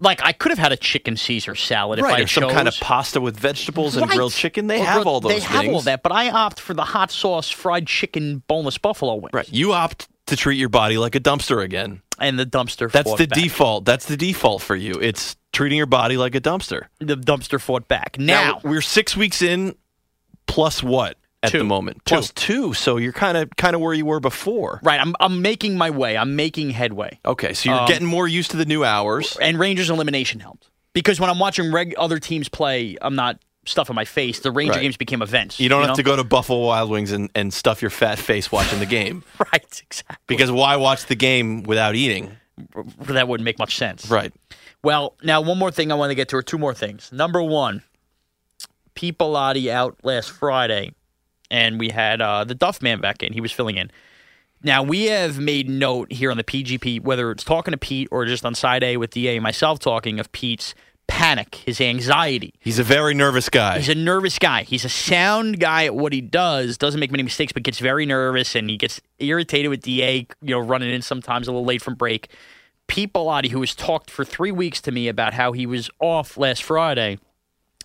Like 0.00 0.20
I 0.22 0.32
could 0.32 0.50
have 0.50 0.58
had 0.58 0.72
a 0.72 0.76
chicken 0.76 1.16
Caesar 1.16 1.54
salad 1.54 1.98
if 1.98 2.04
Right, 2.04 2.20
I 2.20 2.22
or 2.22 2.26
some 2.26 2.50
kind 2.50 2.68
of 2.68 2.74
pasta 2.80 3.20
with 3.20 3.36
vegetables 3.38 3.96
and 3.96 4.06
Right. 4.08 4.16
grilled 4.16 4.32
chicken. 4.32 4.66
They 4.66 4.80
Or 4.80 4.84
have 4.84 5.06
all 5.06 5.20
those 5.20 5.32
They 5.32 5.40
things. 5.40 5.50
have 5.50 5.68
all 5.68 5.80
that, 5.82 6.02
but 6.02 6.12
I 6.12 6.30
opt 6.30 6.60
for 6.60 6.74
the 6.74 6.84
hot 6.84 7.10
sauce 7.10 7.50
fried 7.50 7.86
chicken 7.86 8.42
boneless 8.48 8.78
buffalo 8.78 9.14
wings. 9.16 9.32
Right, 9.32 9.48
you 9.52 9.72
opt 9.72 10.08
to 10.26 10.36
treat 10.36 10.58
your 10.58 10.68
body 10.68 10.98
like 10.98 11.14
a 11.14 11.20
dumpster 11.20 11.62
again. 11.62 12.02
And 12.20 12.38
the 12.38 12.44
dumpster. 12.46 12.90
That's 12.90 13.14
the 13.14 13.26
back. 13.28 13.38
default. 13.38 13.84
That's 13.84 14.06
the 14.06 14.16
default 14.16 14.60
for 14.62 14.74
you. 14.76 14.94
It's 15.00 15.36
treating 15.52 15.78
your 15.78 15.86
body 15.86 16.16
like 16.16 16.34
a 16.34 16.40
dumpster. 16.40 16.86
The 16.98 17.16
dumpster 17.16 17.60
fought 17.60 17.86
back. 17.88 18.16
Now, 18.18 18.60
we're 18.64 18.80
six 18.82 19.16
weeks 19.16 19.40
in, 19.40 19.74
plus 20.46 20.82
what 20.82 21.16
at 21.42 21.50
Two. 21.52 21.58
the 21.58 21.64
moment? 21.64 21.98
Two. 22.04 22.14
Plus 22.16 22.32
two. 22.32 22.74
So 22.74 22.96
you're 22.96 23.12
kind 23.12 23.36
of 23.36 23.48
kind 23.56 23.74
of 23.76 23.80
where 23.80 23.94
you 23.94 24.04
were 24.06 24.20
before. 24.20 24.80
right, 24.82 25.00
I'm 25.00 25.14
I'm 25.20 25.40
making 25.42 25.76
my 25.78 25.90
way. 25.90 26.16
I'm 26.16 26.34
making 26.36 26.70
headway. 26.70 27.20
Okay, 27.24 27.54
so 27.54 27.70
you're 27.70 27.80
Um, 27.80 27.86
getting 27.88 28.06
more 28.06 28.26
used 28.26 28.50
to 28.52 28.56
the 28.56 28.64
new 28.66 28.84
hours. 28.84 29.36
and 29.40 29.58
Rangers 29.58 29.90
elimination 29.90 30.40
helped 30.40 30.68
because 30.92 31.20
when 31.20 31.30
I'm 31.30 31.38
watching 31.38 31.70
reg- 31.72 31.94
other 31.96 32.18
teams 32.18 32.48
play, 32.48 32.96
I'm 33.00 33.14
not 33.14 33.38
stuffing 33.66 33.94
my 33.94 34.04
face. 34.06 34.40
The 34.40 34.50
Ranger 34.50 34.72
Right. 34.72 34.82
games 34.82 34.96
became 34.96 35.20
events. 35.22 35.60
You 35.60 35.68
don't 35.68 35.82
have 35.82 35.90
know? 35.90 35.94
to 35.96 36.02
go 36.02 36.16
to 36.16 36.24
Buffalo 36.24 36.64
Wild 36.66 36.90
Wings 36.90 37.12
and, 37.12 37.30
and 37.34 37.52
stuff 37.52 37.82
your 37.82 37.90
fat 37.90 38.18
face 38.18 38.50
watching 38.50 38.78
the 38.78 38.86
game. 38.86 39.22
right, 39.52 39.82
exactly. 39.86 40.16
Because 40.26 40.50
why 40.50 40.76
watch 40.76 41.04
the 41.06 41.14
game 41.14 41.62
without 41.64 41.94
eating? 41.94 42.32
That 43.02 43.28
wouldn't 43.28 43.44
make 43.44 43.58
much 43.58 43.76
sense. 43.76 44.10
Right. 44.10 44.32
Well, 44.82 45.14
now 45.22 45.40
one 45.42 45.58
more 45.58 45.70
thing 45.70 45.92
I 45.92 45.96
want 45.96 46.10
to 46.10 46.14
get 46.16 46.30
to, 46.30 46.36
or 46.36 46.42
two 46.42 46.56
more 46.58 46.72
things. 46.74 47.12
Number 47.12 47.42
one, 47.42 47.82
Pete 48.94 49.18
Bellotti 49.18 49.68
out 49.70 49.96
last 50.02 50.30
Friday, 50.30 50.92
and 51.50 51.78
we 51.78 51.90
had 51.90 52.20
uh, 52.20 52.44
the 52.44 52.54
Duff 52.54 52.82
Man 52.82 53.00
back 53.00 53.22
in. 53.22 53.32
He 53.32 53.40
was 53.40 53.52
filling 53.52 53.76
in. 53.76 53.90
Now 54.62 54.82
we 54.82 55.04
have 55.04 55.38
made 55.38 55.68
note 55.68 56.12
here 56.12 56.30
on 56.30 56.36
the 56.36 56.44
PGP, 56.44 57.02
whether 57.02 57.30
it's 57.30 57.44
talking 57.44 57.72
to 57.72 57.78
Pete 57.78 58.08
or 58.10 58.24
just 58.26 58.44
on 58.44 58.54
side 58.54 58.82
A 58.82 58.96
with 58.96 59.10
DA 59.10 59.36
and 59.36 59.42
myself 59.42 59.78
talking 59.78 60.18
of 60.18 60.32
Pete's 60.32 60.74
panic, 61.06 61.54
his 61.54 61.80
anxiety. 61.80 62.52
He's 62.58 62.78
a 62.78 62.82
very 62.82 63.14
nervous 63.14 63.48
guy. 63.48 63.78
He's 63.78 63.88
a 63.88 63.94
nervous 63.94 64.38
guy. 64.38 64.64
He's 64.64 64.84
a 64.84 64.88
sound 64.88 65.60
guy 65.60 65.84
at 65.84 65.94
what 65.94 66.12
he 66.12 66.20
does. 66.20 66.76
Doesn't 66.76 67.00
make 67.00 67.10
many 67.10 67.22
mistakes, 67.22 67.52
but 67.52 67.62
gets 67.62 67.78
very 67.78 68.04
nervous 68.04 68.54
and 68.54 68.68
he 68.68 68.76
gets 68.76 69.00
irritated 69.18 69.70
with 69.70 69.82
Da. 69.82 70.26
You 70.42 70.54
know, 70.54 70.60
running 70.60 70.90
in 70.90 71.02
sometimes 71.02 71.48
a 71.48 71.52
little 71.52 71.64
late 71.64 71.82
from 71.82 71.94
break. 71.94 72.28
Pete 72.88 73.12
Bellotti, 73.12 73.50
who 73.50 73.60
has 73.60 73.74
talked 73.74 74.10
for 74.10 74.24
three 74.24 74.52
weeks 74.52 74.80
to 74.80 74.90
me 74.90 75.08
about 75.08 75.34
how 75.34 75.52
he 75.52 75.66
was 75.66 75.90
off 76.00 76.36
last 76.36 76.62
Friday 76.62 77.18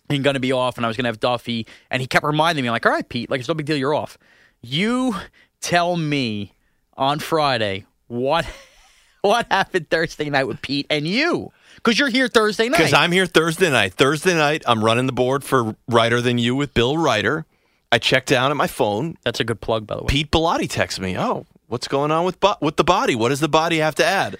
and 0.10 0.24
going 0.24 0.34
to 0.36 0.40
be 0.40 0.52
off, 0.52 0.78
and 0.78 0.86
I 0.86 0.88
was 0.88 0.98
going 0.98 1.06
to 1.06 1.10
have 1.10 1.20
Duffy, 1.20 1.66
and 1.90 2.02
he 2.02 2.08
kept 2.08 2.26
reminding 2.26 2.64
me, 2.64 2.70
like, 2.70 2.86
all 2.86 2.92
right, 2.92 3.08
Pete, 3.08 3.30
like 3.30 3.40
it's 3.40 3.48
no 3.50 3.56
big 3.56 3.66
deal, 3.66 3.78
you're 3.78 3.94
off. 3.94 4.18
You 4.62 5.16
tell 5.62 5.96
me 5.98 6.54
on 6.96 7.20
Friday 7.20 7.86
what 8.08 8.46
what 9.22 9.48
happened 9.50 9.90
Thursday 9.90 10.30
night 10.30 10.48
with 10.48 10.62
Pete 10.62 10.86
and 10.90 11.08
you, 11.08 11.52
because 11.76 11.98
you're 11.98 12.10
here 12.10 12.28
Thursday 12.28 12.70
night. 12.70 12.78
Because 12.78 12.94
I'm 12.94 13.12
here 13.12 13.26
Thursday 13.26 13.70
night. 13.70 13.94
Thursday 13.94 14.34
night, 14.34 14.64
I'm 14.68 14.84
running 14.84 15.06
the 15.06 15.14
board 15.14 15.44
for 15.44 15.76
Writer 15.88 16.22
Than 16.22 16.38
You 16.38 16.56
with 16.56 16.74
Bill 16.74 16.98
Ryder. 16.98 17.46
I 17.92 18.00
check 18.00 18.26
down 18.26 18.50
at 18.50 18.58
my 18.58 18.68
phone. 18.68 19.18
That's 19.24 19.40
a 19.40 19.44
good 19.44 19.62
plug, 19.62 19.86
by 19.86 19.96
the 19.96 20.02
way. 20.02 20.08
Pete 20.08 20.32
Bellotti 20.32 20.70
texts 20.70 21.00
me. 21.00 21.18
Oh, 21.18 21.46
what's 21.68 21.88
going 21.88 22.12
on 22.12 22.26
with 22.26 22.40
bo- 22.40 22.58
with 22.60 22.76
the 22.76 22.84
body? 22.84 23.16
What 23.16 23.30
does 23.30 23.40
the 23.40 23.48
body 23.50 23.78
have 23.78 23.96
to 23.96 24.06
add? 24.06 24.38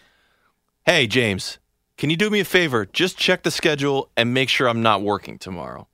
Hey, 0.86 1.08
James, 1.08 1.60
can 1.98 2.10
you 2.10 2.18
do 2.18 2.30
me 2.30 2.40
a 2.40 2.46
favor? 2.46 2.86
Just 2.86 3.18
check 3.18 3.44
the 3.44 3.52
schedule 3.52 4.10
and 4.18 4.34
make 4.34 4.50
sure 4.50 4.68
I'm 4.68 4.82
not 4.82 5.02
working 5.02 5.38
tomorrow. 5.38 5.88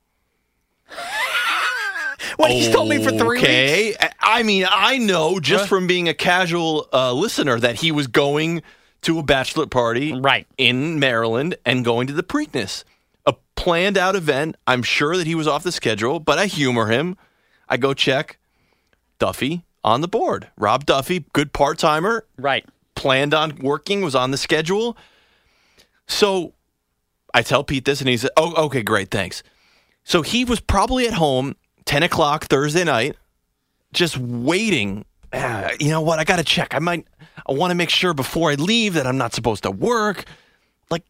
What 2.35 2.51
he's 2.51 2.69
told 2.69 2.87
me 2.89 3.03
for 3.03 3.11
three 3.11 3.39
Okay. 3.39 3.87
weeks. 3.87 3.97
I 4.21 4.43
mean, 4.43 4.65
I 4.69 4.97
know 4.97 5.39
just 5.39 5.67
from 5.67 5.87
being 5.87 6.07
a 6.07 6.13
casual 6.13 6.87
uh, 6.93 7.11
listener 7.11 7.59
that 7.59 7.75
he 7.75 7.91
was 7.91 8.07
going 8.07 8.61
to 9.01 9.19
a 9.19 9.23
bachelor 9.23 9.65
party 9.65 10.13
Right. 10.13 10.45
in 10.57 10.99
Maryland 10.99 11.55
and 11.65 11.83
going 11.83 12.07
to 12.07 12.13
the 12.13 12.23
Preakness. 12.23 12.83
A 13.25 13.33
planned 13.55 13.97
out 13.97 14.15
event. 14.15 14.55
I'm 14.67 14.83
sure 14.83 15.17
that 15.17 15.27
he 15.27 15.35
was 15.35 15.47
off 15.47 15.63
the 15.63 15.71
schedule, 15.71 16.19
but 16.19 16.37
I 16.39 16.45
humor 16.45 16.87
him. 16.87 17.17
I 17.67 17.77
go 17.77 17.93
check 17.93 18.37
Duffy 19.17 19.63
on 19.83 20.01
the 20.01 20.07
board. 20.07 20.49
Rob 20.57 20.85
Duffy, 20.85 21.25
good 21.33 21.51
part 21.51 21.77
timer, 21.77 22.25
Right. 22.37 22.65
planned 22.95 23.33
on 23.33 23.57
working, 23.57 24.01
was 24.01 24.15
on 24.15 24.31
the 24.31 24.37
schedule. 24.37 24.95
So 26.09 26.53
I 27.33 27.43
tell 27.43 27.63
Pete 27.63 27.85
this, 27.85 28.01
and 28.01 28.09
he 28.09 28.17
said, 28.17 28.31
Oh, 28.35 28.65
okay, 28.65 28.81
great, 28.81 29.09
thanks. 29.11 29.43
So 30.03 30.21
he 30.23 30.43
was 30.43 30.59
probably 30.59 31.07
at 31.07 31.13
home, 31.13 31.55
10 31.85 32.03
o'clock 32.03 32.45
Thursday 32.45 32.83
night, 32.83 33.15
just 33.93 34.17
waiting. 34.17 35.05
Ah, 35.31 35.69
you 35.79 35.89
know 35.89 36.01
what? 36.01 36.19
I 36.19 36.23
got 36.23 36.37
to 36.37 36.43
check. 36.43 36.73
I 36.73 36.79
might, 36.79 37.05
I 37.47 37.53
want 37.53 37.71
to 37.71 37.75
make 37.75 37.91
sure 37.91 38.13
before 38.13 38.51
I 38.51 38.55
leave 38.55 38.95
that 38.95 39.05
I'm 39.05 39.17
not 39.17 39.33
supposed 39.33 39.63
to 39.63 39.71
work. 39.71 40.25
Like, 40.89 41.03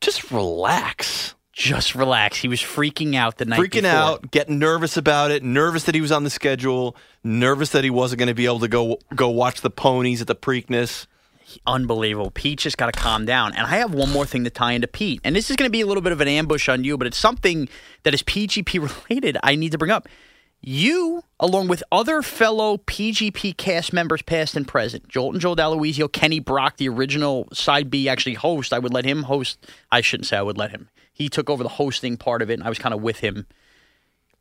just 0.00 0.30
relax. 0.30 1.34
Just 1.52 1.94
relax. 1.94 2.38
He 2.38 2.48
was 2.48 2.60
freaking 2.60 3.14
out 3.14 3.36
the 3.36 3.44
night 3.44 3.60
freaking 3.60 3.82
before. 3.82 3.90
out, 3.90 4.30
getting 4.30 4.58
nervous 4.58 4.96
about 4.96 5.30
it, 5.30 5.42
nervous 5.42 5.84
that 5.84 5.94
he 5.94 6.00
was 6.00 6.12
on 6.12 6.24
the 6.24 6.30
schedule, 6.30 6.96
nervous 7.24 7.70
that 7.70 7.84
he 7.84 7.90
wasn't 7.90 8.20
going 8.20 8.28
to 8.28 8.34
be 8.34 8.46
able 8.46 8.60
to 8.60 8.68
go 8.68 9.00
go 9.14 9.28
watch 9.28 9.60
the 9.60 9.70
ponies 9.70 10.20
at 10.20 10.28
the 10.28 10.36
Preakness. 10.36 11.06
Unbelievable. 11.66 12.30
Pete 12.30 12.58
just 12.58 12.76
got 12.76 12.92
to 12.92 12.98
calm 12.98 13.24
down. 13.24 13.54
And 13.54 13.66
I 13.66 13.76
have 13.78 13.94
one 13.94 14.10
more 14.10 14.26
thing 14.26 14.44
to 14.44 14.50
tie 14.50 14.72
into 14.72 14.86
Pete. 14.88 15.20
And 15.24 15.34
this 15.34 15.50
is 15.50 15.56
going 15.56 15.68
to 15.68 15.72
be 15.72 15.80
a 15.80 15.86
little 15.86 16.02
bit 16.02 16.12
of 16.12 16.20
an 16.20 16.28
ambush 16.28 16.68
on 16.68 16.84
you, 16.84 16.96
but 16.98 17.06
it's 17.06 17.18
something 17.18 17.68
that 18.02 18.14
is 18.14 18.22
PGP 18.22 18.74
related 19.10 19.38
I 19.42 19.54
need 19.56 19.72
to 19.72 19.78
bring 19.78 19.90
up. 19.90 20.08
You, 20.60 21.22
along 21.38 21.68
with 21.68 21.84
other 21.92 22.20
fellow 22.20 22.78
PGP 22.78 23.56
cast 23.56 23.92
members, 23.92 24.22
past 24.22 24.56
and 24.56 24.66
present, 24.66 25.08
Jolton 25.08 25.38
Joe 25.38 25.54
D'Aloisio, 25.54 26.12
Kenny 26.12 26.40
Brock, 26.40 26.78
the 26.78 26.88
original 26.88 27.48
Side 27.52 27.90
B 27.90 28.08
actually 28.08 28.34
host, 28.34 28.72
I 28.72 28.80
would 28.80 28.92
let 28.92 29.04
him 29.04 29.22
host. 29.24 29.64
I 29.92 30.00
shouldn't 30.00 30.26
say 30.26 30.36
I 30.36 30.42
would 30.42 30.58
let 30.58 30.72
him. 30.72 30.88
He 31.12 31.28
took 31.28 31.48
over 31.48 31.62
the 31.62 31.68
hosting 31.68 32.16
part 32.16 32.42
of 32.42 32.50
it, 32.50 32.54
and 32.54 32.64
I 32.64 32.68
was 32.68 32.78
kind 32.78 32.92
of 32.92 33.00
with 33.00 33.20
him. 33.20 33.46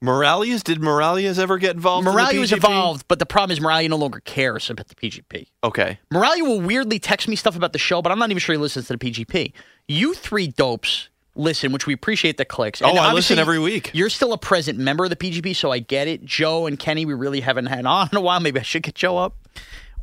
Moralias, 0.04 0.64
did 0.64 0.80
Moralias 0.80 1.40
ever 1.40 1.58
get 1.58 1.76
involved? 1.76 2.08
in 2.08 2.14
the 2.14 2.20
Moralia 2.20 2.40
was 2.40 2.52
involved, 2.52 3.06
but 3.08 3.20
the 3.20 3.26
problem 3.26 3.52
is 3.52 3.60
Moralia 3.60 3.90
no 3.90 3.96
longer 3.96 4.20
cares 4.20 4.70
about 4.70 4.88
the 4.90 4.96
PGP. 4.96 5.48
Okay. 5.64 6.00
Moralia 6.14 6.42
will 6.42 6.62
weirdly 6.62 7.00
text 7.00 7.28
me 7.28 7.36
stuff 7.36 7.56
about 7.56 7.74
the 7.74 7.80
show, 7.80 8.02
but 8.02 8.12
I'm 8.12 8.20
not 8.20 8.30
even 8.30 8.40
sure 8.40 8.54
he 8.54 8.60
listens 8.60 8.88
to 8.88 8.96
the 8.96 9.00
PGP. 9.00 9.54
You 9.88 10.14
three 10.14 10.48
dopes 10.48 11.10
listen, 11.38 11.72
which 11.72 11.88
we 11.88 11.94
appreciate 11.94 12.38
the 12.38 12.46
clicks. 12.46 12.82
Oh, 12.82 12.96
I 12.96 13.14
listen 13.14 13.40
every 13.40 13.60
week. 13.60 13.92
You're 13.94 14.10
still 14.10 14.34
a 14.34 14.38
present 14.38 14.78
member 14.78 15.04
of 15.06 15.10
the 15.10 15.16
PGP, 15.16 15.56
so 15.56 15.72
I 15.72 15.80
get 15.80 16.08
it. 16.08 16.26
Joe 16.26 16.66
and 16.68 16.78
Kenny, 16.78 17.06
we 17.06 17.14
really 17.14 17.42
haven't 17.42 17.68
had 17.68 17.86
on 17.86 18.10
in 18.12 18.18
a 18.18 18.22
while. 18.22 18.40
Maybe 18.40 18.60
I 18.60 18.64
should 18.64 18.84
get 18.84 18.96
Joe 18.96 19.18
up. 19.18 19.36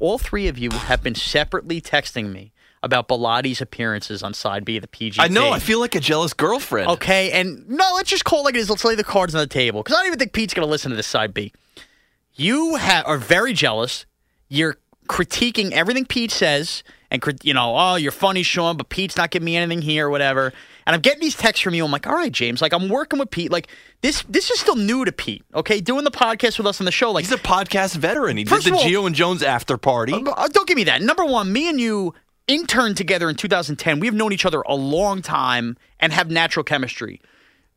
All 0.01 0.19
three 0.19 0.49
of 0.49 0.59
you 0.59 0.71
have 0.71 1.03
been 1.03 1.15
separately 1.15 1.81
texting 1.81 2.33
me 2.33 2.53
about 2.85 3.09
Bilotti's 3.09 3.61
appearances 3.61 4.23
on 4.23 4.35
side 4.35 4.65
B 4.65 4.77
of 4.77 4.83
the 4.83 4.89
PGP. 4.89 5.17
I 5.19 5.29
know. 5.29 5.51
I 5.51 5.59
feel 5.59 5.81
like 5.81 5.95
a 5.95 6.01
jealous 6.01 6.33
girlfriend. 6.35 6.89
Okay, 6.91 7.33
and 7.33 7.69
no, 7.69 7.93
let's 7.95 8.11
just 8.11 8.25
call 8.25 8.41
it 8.41 8.43
like 8.45 8.55
it 8.55 8.59
is. 8.59 8.71
Let's 8.71 8.85
lay 8.85 8.95
the 8.95 9.05
cards 9.05 9.35
on 9.35 9.41
the 9.41 9.47
table 9.47 9.83
because 9.83 9.97
I 9.97 10.01
don't 10.01 10.07
even 10.09 10.19
think 10.19 10.33
Pete's 10.33 10.55
going 10.55 10.67
to 10.67 10.71
listen 10.71 10.91
to 10.91 10.97
this 10.97 11.07
side 11.07 11.33
B. 11.35 11.53
You 12.35 12.77
ha- 12.77 13.03
are 13.07 13.19
very 13.19 13.53
jealous. 13.53 14.07
You're 14.49 14.77
critiquing 15.09 15.73
everything 15.73 16.05
Pete 16.07 16.31
says, 16.31 16.83
and 17.11 17.21
crit- 17.23 17.45
you 17.45 17.55
know, 17.55 17.75
oh, 17.77 17.95
you're 17.97 18.13
funny, 18.13 18.43
Sean, 18.43 18.77
but 18.77 18.89
Pete's 18.89 19.17
not 19.17 19.31
giving 19.31 19.45
me 19.45 19.57
anything 19.57 19.83
here, 19.83 20.07
or 20.09 20.11
whatever. 20.11 20.53
And 20.87 20.95
I'm 20.95 21.01
getting 21.01 21.21
these 21.21 21.35
texts 21.37 21.63
from 21.63 21.73
you. 21.75 21.85
I'm 21.85 21.91
like, 21.91 22.07
all 22.07 22.15
right, 22.15 22.31
James, 22.33 22.61
like 22.61 22.73
I'm 22.75 22.89
working 22.89 23.19
with 23.19 23.31
Pete. 23.31 23.51
Like 23.51 23.69
this, 24.03 24.23
this 24.29 24.51
is 24.51 24.61
still 24.61 24.77
new 24.77 25.05
to 25.05 25.13
Pete. 25.13 25.43
Okay, 25.55 25.81
doing 25.81 26.05
the 26.05 26.11
podcast 26.11 26.59
with 26.59 26.67
us 26.67 26.81
on 26.81 26.85
the 26.85 26.93
show, 26.93 27.11
like 27.13 27.25
He's 27.25 27.33
a 27.33 27.39
podcast 27.39 27.97
veteran. 27.97 28.37
He 28.37 28.45
did 28.45 28.63
the 28.63 28.73
all- 28.75 28.83
Geo 28.83 29.07
and 29.07 29.15
Jones 29.15 29.43
after 29.43 29.79
party. 29.79 30.13
uh, 30.13 30.49
Don't 30.49 30.67
give 30.69 30.77
me 30.77 30.85
that. 30.85 31.01
Number 31.03 31.25
one, 31.25 31.53
me 31.53 31.69
and 31.71 31.81
you 31.81 32.15
interned 32.47 32.97
together 32.97 33.29
in 33.29 33.37
2010. 33.37 34.01
We've 34.01 34.15
known 34.15 34.33
each 34.33 34.47
other 34.47 34.61
a 34.63 34.75
long 34.75 35.23
time 35.23 35.77
and 36.01 36.13
have 36.13 36.31
natural 36.31 36.65
chemistry. 36.65 37.21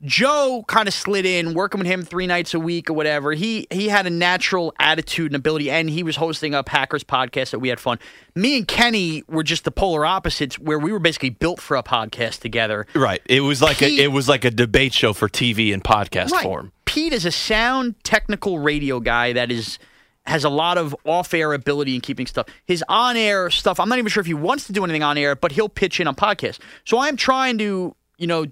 Joe 0.03 0.63
kind 0.67 0.87
of 0.87 0.93
slid 0.93 1.25
in, 1.25 1.55
working 1.55 1.79
with 1.79 1.87
him 1.87 2.03
three 2.03 2.27
nights 2.27 2.53
a 2.53 2.59
week 2.59 2.87
or 2.87 2.93
whatever. 2.93 3.31
He 3.31 3.65
he 3.71 3.87
had 3.87 4.05
a 4.05 4.11
natural 4.11 4.71
attitude 4.77 5.31
and 5.31 5.35
ability, 5.35 5.71
and 5.71 5.89
he 5.89 6.03
was 6.03 6.17
hosting 6.17 6.53
a 6.53 6.61
Packers 6.61 7.03
podcast 7.03 7.49
that 7.49 7.57
we 7.59 7.69
had 7.69 7.79
fun. 7.79 7.97
Me 8.35 8.57
and 8.57 8.67
Kenny 8.67 9.23
were 9.27 9.41
just 9.41 9.63
the 9.63 9.71
polar 9.71 10.05
opposites, 10.05 10.59
where 10.59 10.77
we 10.77 10.91
were 10.91 10.99
basically 10.99 11.31
built 11.31 11.59
for 11.59 11.75
a 11.75 11.81
podcast 11.81 12.41
together. 12.41 12.85
right. 12.93 13.23
It 13.25 13.41
was 13.41 13.59
like 13.59 13.77
Pete- 13.79 13.99
a 13.99 14.03
it 14.03 14.11
was 14.11 14.29
like 14.29 14.45
a 14.45 14.51
debate 14.51 14.93
show 14.93 15.13
for 15.13 15.27
TV 15.27 15.73
and 15.73 15.83
podcast 15.83 16.29
Right. 16.29 16.43
form. 16.43 16.71
Pete 16.85 17.11
is 17.11 17.25
a 17.25 17.31
sound 17.31 17.95
technical 18.03 18.59
radio 18.59 18.99
guy 18.99 19.33
that 19.33 19.51
is 19.51 19.79
has 20.27 20.43
a 20.43 20.49
lot 20.49 20.77
of 20.77 20.95
off-air 21.05 21.53
ability 21.53 21.95
in 21.95 22.01
keeping 22.01 22.27
stuff. 22.27 22.47
His 22.65 22.83
on-air 22.89 23.49
stuff, 23.49 23.79
I'm 23.79 23.89
not 23.89 23.97
even 23.97 24.09
sure 24.09 24.21
if 24.21 24.27
he 24.27 24.33
wants 24.33 24.67
to 24.67 24.73
do 24.73 24.83
anything 24.83 25.01
on 25.01 25.17
air, 25.17 25.35
but 25.35 25.53
he'll 25.53 25.69
pitch 25.69 25.99
in 25.99 26.07
on 26.07 26.15
podcasts. 26.15 26.59
So 26.85 26.99
I'm 26.99 27.15
trying 27.15 27.57
to, 27.59 27.95
you 28.17 28.27
know, 28.27 28.45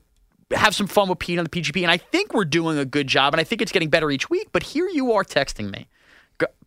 have 0.51 0.73
some 0.73 0.87
fun 0.87 1.09
with 1.09 1.19
Pete 1.19 1.37
on 1.37 1.43
the 1.43 1.49
PGP, 1.49 1.81
and 1.81 1.91
I 1.91 1.97
think 1.97 2.33
we're 2.33 2.45
doing 2.45 2.77
a 2.77 2.85
good 2.85 3.07
job, 3.07 3.33
and 3.33 3.41
I 3.41 3.43
think 3.43 3.61
it's 3.61 3.71
getting 3.71 3.89
better 3.89 4.09
each 4.09 4.29
week. 4.29 4.49
But 4.51 4.63
here 4.63 4.87
you 4.87 5.11
are 5.13 5.23
texting 5.23 5.71
me, 5.71 5.87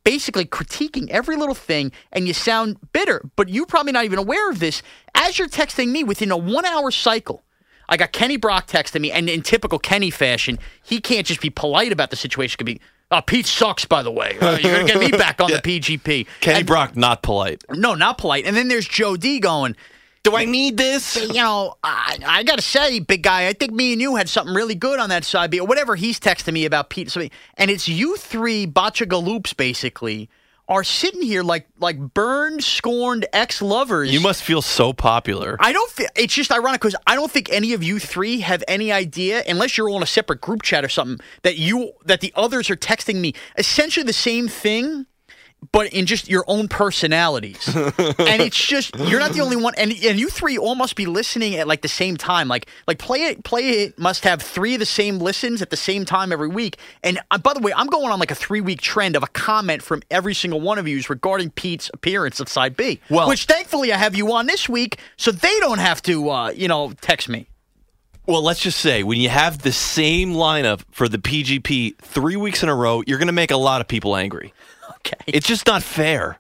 basically 0.05 0.45
critiquing 0.45 1.09
every 1.09 1.37
little 1.37 1.55
thing, 1.55 1.93
and 2.13 2.27
you 2.27 2.35
sound 2.35 2.77
bitter. 2.93 3.23
But 3.37 3.49
you're 3.49 3.67
probably 3.67 3.93
not 3.93 4.05
even 4.05 4.19
aware 4.19 4.51
of 4.51 4.59
this. 4.59 4.83
As 5.15 5.39
you're 5.39 5.49
texting 5.49 5.89
me 5.89 6.05
within 6.05 6.31
a 6.31 6.37
one-hour 6.37 6.91
cycle, 6.91 7.45
I 7.89 7.97
got 7.97 8.13
Kenny 8.13 8.37
Brock 8.37 8.67
texting 8.67 9.01
me, 9.01 9.11
and 9.11 9.31
in 9.31 9.43
typical 9.43 9.79
Kenny 9.79 10.11
fashion, 10.11 10.59
he 10.83 11.01
can't 11.01 11.27
just 11.27 11.41
be 11.41 11.49
polite 11.49 11.93
about 11.93 12.11
the 12.11 12.17
situation. 12.17 12.59
Could 12.59 12.67
be, 12.67 12.81
oh, 13.11 13.21
Pete 13.23 13.47
sucks, 13.47 13.85
by 13.85 14.03
the 14.03 14.11
way. 14.11 14.39
Uh, 14.41 14.59
you're 14.59 14.73
gonna 14.81 14.87
get 14.87 14.99
me 15.01 15.11
back 15.11 15.41
on 15.41 15.51
the 15.51 15.59
PGP. 15.63 16.27
Kenny 16.41 16.59
And- 16.59 16.67
Brock 16.67 16.97
not 16.97 17.23
polite. 17.23 17.65
no, 17.71 17.95
not 17.95 18.19
polite. 18.19 18.45
And 18.47 18.57
then 18.57 18.69
there's 18.69 18.87
Joe 18.89 19.17
D 19.17 19.41
going. 19.41 19.77
Do 20.25 20.37
I 20.37 20.45
need 20.45 20.77
this? 20.77 21.17
You 21.17 21.33
know, 21.35 21.77
I, 21.83 22.19
I 22.27 22.43
got 22.43 22.57
to 22.57 22.63
say, 22.63 22.99
big 22.99 23.23
guy, 23.23 23.47
I 23.47 23.53
think 23.55 23.73
me 23.73 23.93
and 23.93 24.03
you 24.03 24.17
had 24.17 24.29
something 24.29 24.53
really 24.55 24.75
good 24.75 24.99
on 24.99 25.09
that 25.09 25.25
side 25.25 25.51
B 25.51 25.59
or 25.61 25.67
whatever 25.67 25.95
he's 25.97 26.21
texting 26.21 26.53
me 26.53 26.67
about 26.67 26.91
Pete. 26.91 27.17
And 27.57 27.71
it's 27.71 27.89
you 27.89 28.17
three 28.17 28.67
botcha 28.67 29.07
galoops 29.07 29.57
basically 29.57 30.29
are 30.69 30.85
sitting 30.85 31.23
here 31.23 31.43
like 31.43 31.67
like 31.79 31.99
burned, 31.99 32.63
scorned 32.63 33.27
ex 33.33 33.63
lovers. 33.63 34.13
You 34.13 34.21
must 34.21 34.43
feel 34.43 34.63
so 34.63 34.93
popular. 34.93 35.57
I 35.61 35.73
don't. 35.73 35.91
Feel, 35.91 36.09
it's 36.15 36.35
just 36.35 36.53
ironic 36.53 36.81
because 36.81 36.97
I 37.07 37.15
don't 37.15 37.31
think 37.31 37.51
any 37.51 37.73
of 37.73 37.83
you 37.83 37.99
three 37.99 38.41
have 38.41 38.63
any 38.69 38.93
idea, 38.93 39.43
unless 39.47 39.77
you're 39.77 39.89
all 39.89 39.97
in 39.97 40.03
a 40.03 40.07
separate 40.07 40.41
group 40.41 40.63
chat 40.63 40.85
or 40.85 40.89
something, 40.89 41.25
that 41.43 41.57
you 41.57 41.93
that 42.05 42.21
the 42.21 42.33
others 42.37 42.71
are 42.71 42.77
texting 42.77 43.17
me 43.17 43.33
essentially 43.57 44.05
the 44.05 44.13
same 44.13 44.49
thing, 44.49 45.07
but 45.73 45.93
in 45.93 46.07
just 46.07 46.29
your 46.29 46.45
own 46.47 46.69
personalities. 46.69 47.67
and 47.77 48.43
it's 48.43 48.57
just 48.57 48.97
you're 48.97 49.21
not 49.21 49.33
the 49.33 49.41
only 49.41 49.57
one, 49.57 49.75
and 49.77 49.93
and 49.93 50.19
you 50.19 50.29
three 50.29 50.57
all 50.57 50.75
must 50.75 50.97
be 50.97 51.07
listening 51.07 51.57
at 51.57 51.67
like 51.67 51.83
the 51.83 51.89
same 51.89 52.17
time. 52.17 52.49
Like 52.49 52.67
like 52.87 52.99
play 52.99 53.25
it 53.25 53.45
play 53.45 53.83
it 53.83 53.99
must 53.99 54.25
have 54.25 54.41
three 54.41 54.75
of 54.75 54.81
the 54.81 54.87
same 54.87 55.19
listens 55.19 55.63
at 55.63 55.71
the 55.71 55.77
same 55.77 56.05
time 56.05 56.33
every 56.33 56.49
week. 56.49 56.79
And 57.03 57.21
uh, 57.31 57.39
by 57.39 57.55
the 57.55 57.61
way, 57.61 57.73
I'm 57.75 57.89
going 57.89 58.11
on 58.11 58.19
like 58.19 58.31
a 58.31 58.37
three 58.37 58.61
week 58.61 58.81
trend 58.81 59.17
of 59.17 59.23
a 59.23 59.29
comment 59.29 59.83
from 59.83 60.03
every 60.11 60.35
single 60.35 60.61
one 60.61 60.79
of 60.79 60.87
you 60.87 61.03
regarding 61.09 61.51
Pete's 61.51 61.91
appearance 61.95 62.41
of 62.41 62.49
Side 62.49 62.77
B. 62.77 63.01
Well- 63.11 63.29
which 63.29 63.45
thankfully 63.45 63.93
I 63.93 63.99
have 63.99 64.15
you 64.15 64.33
on 64.33 64.47
this 64.47 64.69
week, 64.69 64.99
so 65.17 65.31
they 65.31 65.59
don't 65.61 65.79
have 65.79 66.03
to 66.03 66.31
uh, 66.31 66.51
you 66.51 66.69
know 66.69 66.93
text 67.01 67.29
me. 67.29 67.47
Well, 68.27 68.43
let's 68.43 68.61
just 68.61 68.79
say 68.81 69.05
when 69.05 69.19
you 69.19 69.31
have 69.31 69.63
the 69.63 69.73
same 69.73 70.35
lineup 70.35 70.83
for 70.91 71.09
the 71.09 71.17
PGP 71.17 71.97
three 71.97 72.37
weeks 72.37 72.63
in 72.63 72.69
a 72.69 72.75
row, 72.75 73.03
you're 73.07 73.17
going 73.17 73.29
to 73.29 73.33
make 73.33 73.51
a 73.51 73.57
lot 73.57 73.81
of 73.81 73.89
people 73.89 74.15
angry. 74.15 74.53
Okay. 75.13 75.25
It's 75.27 75.47
just 75.47 75.67
not 75.67 75.83
fair. 75.83 76.39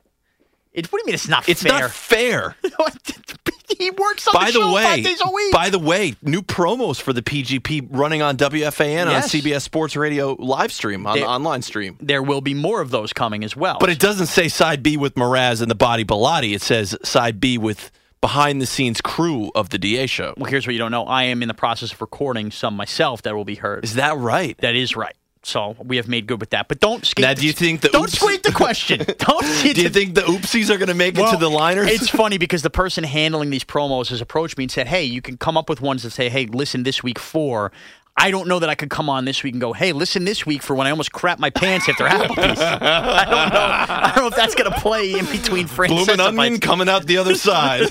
It, 0.73 0.93
what 0.93 0.99
do 0.99 1.03
you 1.03 1.07
mean 1.07 1.15
it's 1.15 1.29
not 1.29 1.45
fair? 1.45 1.53
It's 1.53 1.63
fair? 1.63 1.81
not 1.81 1.91
fair. 1.91 2.57
he 3.79 3.91
works 3.91 4.29
on 4.29 4.35
by 4.35 4.47
the, 4.47 4.53
the 4.53 4.61
show 4.61 4.73
way, 4.75 4.83
five 4.83 5.05
days 5.05 5.21
a 5.25 5.31
week. 5.31 5.53
by 5.53 5.71
the 5.71 5.79
way, 5.79 6.15
new 6.23 6.43
promos 6.43 7.01
for 7.01 7.13
the 7.13 7.23
PGP 7.23 7.89
running 7.91 8.23
on 8.23 8.37
WFAN 8.37 9.07
on 9.07 9.23
CBS 9.23 9.63
Sports 9.63 9.97
Radio 9.97 10.37
live 10.39 10.73
stream 10.73 11.07
on 11.07 11.15
They- 11.17 11.23
the 11.23 11.27
online 11.27 11.63
stream. 11.63 11.97
there 12.01 12.23
will 12.23 12.41
be 12.41 12.55
more 12.55 12.81
of 12.81 12.91
those 12.91 13.13
coming 13.13 13.45
as 13.45 13.57
well. 13.57 13.79
But 13.81 13.91
it 13.91 13.99
doesn't 13.99 14.27
say 14.27 14.49
side 14.49 14.83
B 14.83 14.97
with 14.97 15.15
Mraz 15.15 15.63
and 15.63 15.71
the 15.71 15.75
Body 15.75 16.05
Bilotti. 16.05 16.55
It 16.55 16.63
says 16.63 16.97
side 17.03 17.41
B 17.41 17.59
with 17.59 17.91
behind 18.21 18.61
the 18.61 18.67
scenes 18.67 19.01
crew 19.01 19.51
of 19.55 19.71
the 19.71 19.79
DA 19.79 20.07
show. 20.07 20.35
well, 20.37 20.51
here's 20.51 20.67
what 20.67 20.73
you 20.75 20.79
don't 20.79 20.91
know: 20.91 21.05
I 21.05 21.25
am 21.25 21.43
in 21.43 21.49
the 21.49 21.55
process 21.55 21.93
of 21.93 22.01
recording 22.01 22.51
some 22.51 22.75
myself 22.75 23.23
that 23.23 23.35
will 23.35 23.45
be 23.45 23.55
heard. 23.57 23.85
Is 23.85 23.95
that 23.95 24.17
right? 24.17 24.57
That 24.59 24.75
is 24.75 24.97
right. 24.97 25.15
So 25.43 25.77
we 25.83 25.97
have 25.97 26.09
made 26.09 26.27
good 26.27 26.41
with 26.41 26.51
that. 26.51 26.69
But 26.69 26.81
don't 26.81 27.05
skate. 27.05 27.23
Now, 27.23 27.35
do 27.35 27.47
you 27.47 27.53
think 27.53 27.81
the 27.83 27.89
don't 27.89 28.11
squeak 28.11 28.43
the 28.43 28.53
question? 28.65 28.99
Don't. 29.19 29.43
Do 29.75 29.81
you 29.83 29.89
think 29.89 30.15
the 30.15 30.23
oopsies 30.23 30.69
are 30.71 30.79
going 30.79 30.89
to 30.89 30.95
make 30.95 31.17
it 31.19 31.31
to 31.31 31.37
the 31.37 31.49
liners? 31.49 31.89
It's 31.91 32.09
funny 32.09 32.39
because 32.39 32.63
the 32.63 32.71
person 32.71 33.05
handling 33.05 33.51
these 33.51 33.65
promos 33.65 34.09
has 34.09 34.21
approached 34.21 34.59
me 34.59 34.65
and 34.65 34.71
said, 34.71 34.89
"Hey, 34.89 35.05
you 35.05 35.23
can 35.23 35.37
come 35.37 35.57
up 35.57 35.69
with 35.69 35.81
ones 35.81 36.03
that 36.03 36.11
say, 36.11 36.29
hey, 36.29 36.47
listen 36.47 36.83
this 36.83 37.03
week 37.03 37.19
for." 37.19 37.73
I 38.21 38.33
don't 38.33 38.49
know 38.49 38.59
that 38.59 38.69
I 38.69 38.75
could 38.75 38.91
come 38.91 39.09
on 39.09 39.27
this 39.27 39.45
week 39.45 39.55
and 39.55 39.61
go, 39.61 39.73
"Hey, 39.73 39.93
listen 39.93 40.25
this 40.25 40.45
week 40.45 40.61
for 40.61 40.75
when 40.75 40.89
I 40.89 40.91
almost 40.91 41.13
crap 41.13 41.39
my 41.39 41.51
pants 41.51 41.89
after 41.89 42.05
Applebee's." 42.09 42.59
I 42.61 43.25
don't 43.25 43.53
know. 43.53 43.61
I 43.61 44.13
don't 44.17 44.25
know 44.25 44.27
if 44.29 44.35
that's 44.35 44.57
going 44.57 44.73
to 44.73 44.81
play 44.81 45.13
in 45.17 45.25
between 45.27 45.67
Francis. 45.69 46.05
Bloomin' 46.05 46.21
onion 46.21 46.59
coming 46.59 46.89
out 46.89 47.07
the 47.07 47.19
other 47.19 47.37
side. 47.37 47.83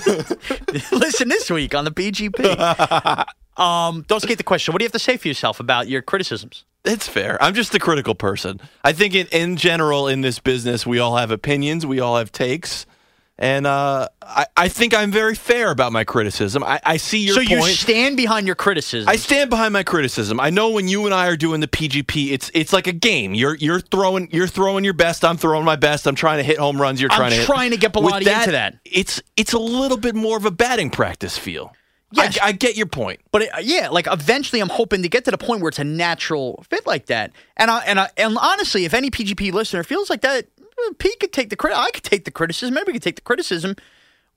listen 0.92 1.28
this 1.30 1.50
week 1.50 1.74
on 1.74 1.84
the 1.86 1.90
PGP. 1.90 3.24
um, 3.58 4.04
don't 4.06 4.20
skate 4.20 4.36
the 4.36 4.44
question. 4.44 4.72
What 4.72 4.80
do 4.80 4.84
you 4.84 4.86
have 4.88 4.92
to 4.92 4.98
say 4.98 5.16
for 5.16 5.28
yourself 5.28 5.60
about 5.60 5.88
your 5.88 6.02
criticisms? 6.02 6.64
It's 6.88 7.06
fair. 7.06 7.42
I'm 7.42 7.54
just 7.54 7.74
a 7.74 7.78
critical 7.78 8.14
person. 8.14 8.60
I 8.82 8.92
think 8.92 9.14
in, 9.14 9.26
in 9.28 9.56
general 9.56 10.08
in 10.08 10.22
this 10.22 10.38
business, 10.38 10.86
we 10.86 10.98
all 10.98 11.16
have 11.16 11.30
opinions, 11.30 11.84
we 11.84 12.00
all 12.00 12.16
have 12.16 12.32
takes. 12.32 12.86
And 13.40 13.68
uh, 13.68 14.08
I, 14.20 14.46
I 14.56 14.68
think 14.68 14.94
I'm 14.94 15.12
very 15.12 15.36
fair 15.36 15.70
about 15.70 15.92
my 15.92 16.02
criticism. 16.02 16.64
I, 16.64 16.80
I 16.84 16.96
see 16.96 17.24
your 17.24 17.34
so 17.34 17.40
point. 17.40 17.50
you 17.50 17.62
stand 17.68 18.16
behind 18.16 18.46
your 18.46 18.56
criticism. 18.56 19.08
I 19.08 19.14
stand 19.14 19.48
behind 19.48 19.72
my 19.72 19.84
criticism. 19.84 20.40
I 20.40 20.50
know 20.50 20.70
when 20.70 20.88
you 20.88 21.04
and 21.04 21.14
I 21.14 21.28
are 21.28 21.36
doing 21.36 21.60
the 21.60 21.68
PGP, 21.68 22.32
it's 22.32 22.50
it's 22.52 22.72
like 22.72 22.88
a 22.88 22.92
game. 22.92 23.34
You're 23.34 23.54
you're 23.54 23.78
throwing 23.78 24.28
you're 24.32 24.48
throwing 24.48 24.82
your 24.82 24.92
best. 24.92 25.24
I'm 25.24 25.36
throwing 25.36 25.64
my 25.64 25.76
best. 25.76 26.08
I'm 26.08 26.16
trying 26.16 26.38
to 26.38 26.42
hit 26.42 26.58
home 26.58 26.82
runs. 26.82 27.00
You're 27.00 27.12
I'm 27.12 27.18
trying 27.18 27.30
to 27.30 27.36
hit- 27.36 27.46
trying 27.46 27.70
to 27.70 27.76
get 27.76 27.94
With 27.94 28.06
Bilotti 28.06 28.26
into 28.26 28.50
that. 28.52 28.74
It's 28.84 29.22
it's 29.36 29.52
a 29.52 29.58
little 29.58 29.98
bit 29.98 30.16
more 30.16 30.36
of 30.36 30.44
a 30.44 30.50
batting 30.50 30.90
practice 30.90 31.38
feel. 31.38 31.72
Yes. 32.12 32.38
I, 32.40 32.48
I 32.48 32.52
get 32.52 32.76
your 32.76 32.86
point. 32.86 33.20
But 33.30 33.42
it, 33.42 33.50
yeah, 33.62 33.88
like 33.90 34.06
eventually, 34.10 34.60
I'm 34.60 34.70
hoping 34.70 35.02
to 35.02 35.08
get 35.08 35.24
to 35.26 35.30
the 35.30 35.38
point 35.38 35.60
where 35.60 35.68
it's 35.68 35.78
a 35.78 35.84
natural 35.84 36.64
fit 36.70 36.86
like 36.86 37.06
that. 37.06 37.32
And 37.56 37.70
I, 37.70 37.80
and 37.80 38.00
I, 38.00 38.10
and 38.16 38.38
honestly, 38.38 38.84
if 38.84 38.94
any 38.94 39.10
PGP 39.10 39.52
listener 39.52 39.82
feels 39.84 40.08
like 40.08 40.22
that, 40.22 40.46
eh, 40.60 40.90
Pete 40.98 41.20
could 41.20 41.32
take 41.32 41.50
the 41.50 41.56
credit. 41.56 41.78
I 41.78 41.90
could 41.90 42.04
take 42.04 42.24
the 42.24 42.30
criticism. 42.30 42.74
Maybe 42.74 42.86
we 42.88 42.92
could 42.94 43.02
take 43.02 43.16
the 43.16 43.22
criticism. 43.22 43.76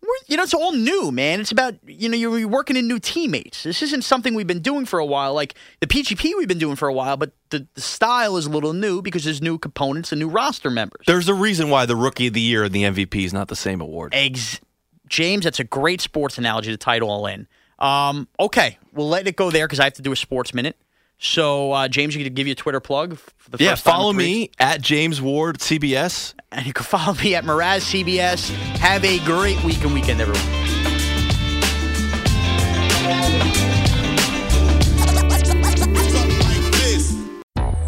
we're, 0.01 0.07
you 0.27 0.35
know, 0.35 0.43
it's 0.43 0.53
all 0.53 0.73
new, 0.73 1.13
man. 1.13 1.39
It's 1.39 1.51
about 1.51 1.75
you 1.85 2.09
know 2.09 2.17
you're 2.17 2.47
working 2.47 2.75
in 2.75 2.89
new 2.89 2.99
teammates. 2.99 3.63
This 3.63 3.81
isn't 3.81 4.03
something 4.03 4.33
we've 4.33 4.47
been 4.47 4.61
doing 4.61 4.85
for 4.85 4.99
a 4.99 5.05
while. 5.05 5.33
Like 5.33 5.55
the 5.79 5.87
PGP, 5.87 6.33
we've 6.37 6.49
been 6.49 6.59
doing 6.59 6.75
for 6.75 6.89
a 6.89 6.93
while, 6.93 7.15
but 7.15 7.31
the, 7.51 7.65
the 7.75 7.81
style 7.81 8.35
is 8.35 8.47
a 8.47 8.49
little 8.49 8.73
new 8.73 9.01
because 9.01 9.23
there's 9.23 9.41
new 9.41 9.57
components 9.57 10.11
and 10.11 10.19
new 10.19 10.27
roster 10.27 10.69
members. 10.69 11.05
There's 11.07 11.29
a 11.29 11.33
reason 11.33 11.69
why 11.69 11.85
the 11.85 11.95
Rookie 11.95 12.27
of 12.27 12.33
the 12.33 12.41
Year 12.41 12.65
and 12.65 12.73
the 12.73 12.83
MVP 12.83 13.23
is 13.23 13.33
not 13.33 13.47
the 13.47 13.55
same 13.55 13.79
award. 13.79 14.13
Eggs, 14.13 14.59
James. 15.07 15.45
That's 15.45 15.61
a 15.61 15.63
great 15.63 16.01
sports 16.01 16.37
analogy 16.37 16.71
to 16.71 16.77
tie 16.77 16.97
it 16.97 17.01
all 17.01 17.27
in. 17.27 17.47
Um, 17.81 18.27
okay, 18.39 18.77
we'll 18.93 19.09
let 19.09 19.27
it 19.27 19.35
go 19.35 19.49
there 19.51 19.65
because 19.67 19.79
I 19.79 19.85
have 19.85 19.93
to 19.93 20.01
do 20.01 20.11
a 20.11 20.15
sports 20.15 20.53
minute. 20.53 20.77
So, 21.17 21.71
uh, 21.71 21.87
James, 21.87 22.15
you 22.15 22.23
can 22.23 22.33
give 22.33 22.47
you 22.47 22.53
a 22.53 22.55
Twitter 22.55 22.79
plug. 22.79 23.17
For 23.37 23.51
the 23.51 23.63
Yeah, 23.63 23.71
first 23.71 23.83
follow 23.83 24.11
three- 24.13 24.23
me 24.25 24.51
at 24.59 24.81
James 24.81 25.21
Ward 25.21 25.59
CBS. 25.59 26.33
And 26.51 26.65
you 26.65 26.73
can 26.73 26.83
follow 26.85 27.13
me 27.15 27.35
at 27.35 27.43
Mraz 27.43 27.81
CBS. 27.81 28.49
Have 28.79 29.03
a 29.05 29.19
great 29.19 29.61
week 29.63 29.83
and 29.83 29.93
weekend, 29.93 30.21
everyone. 30.21 30.41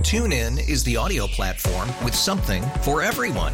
Tune 0.03 0.31
in 0.31 0.59
is 0.59 0.83
the 0.83 0.95
audio 0.95 1.25
platform 1.27 1.89
with 2.03 2.13
something 2.13 2.61
for 2.83 3.01
everyone. 3.01 3.53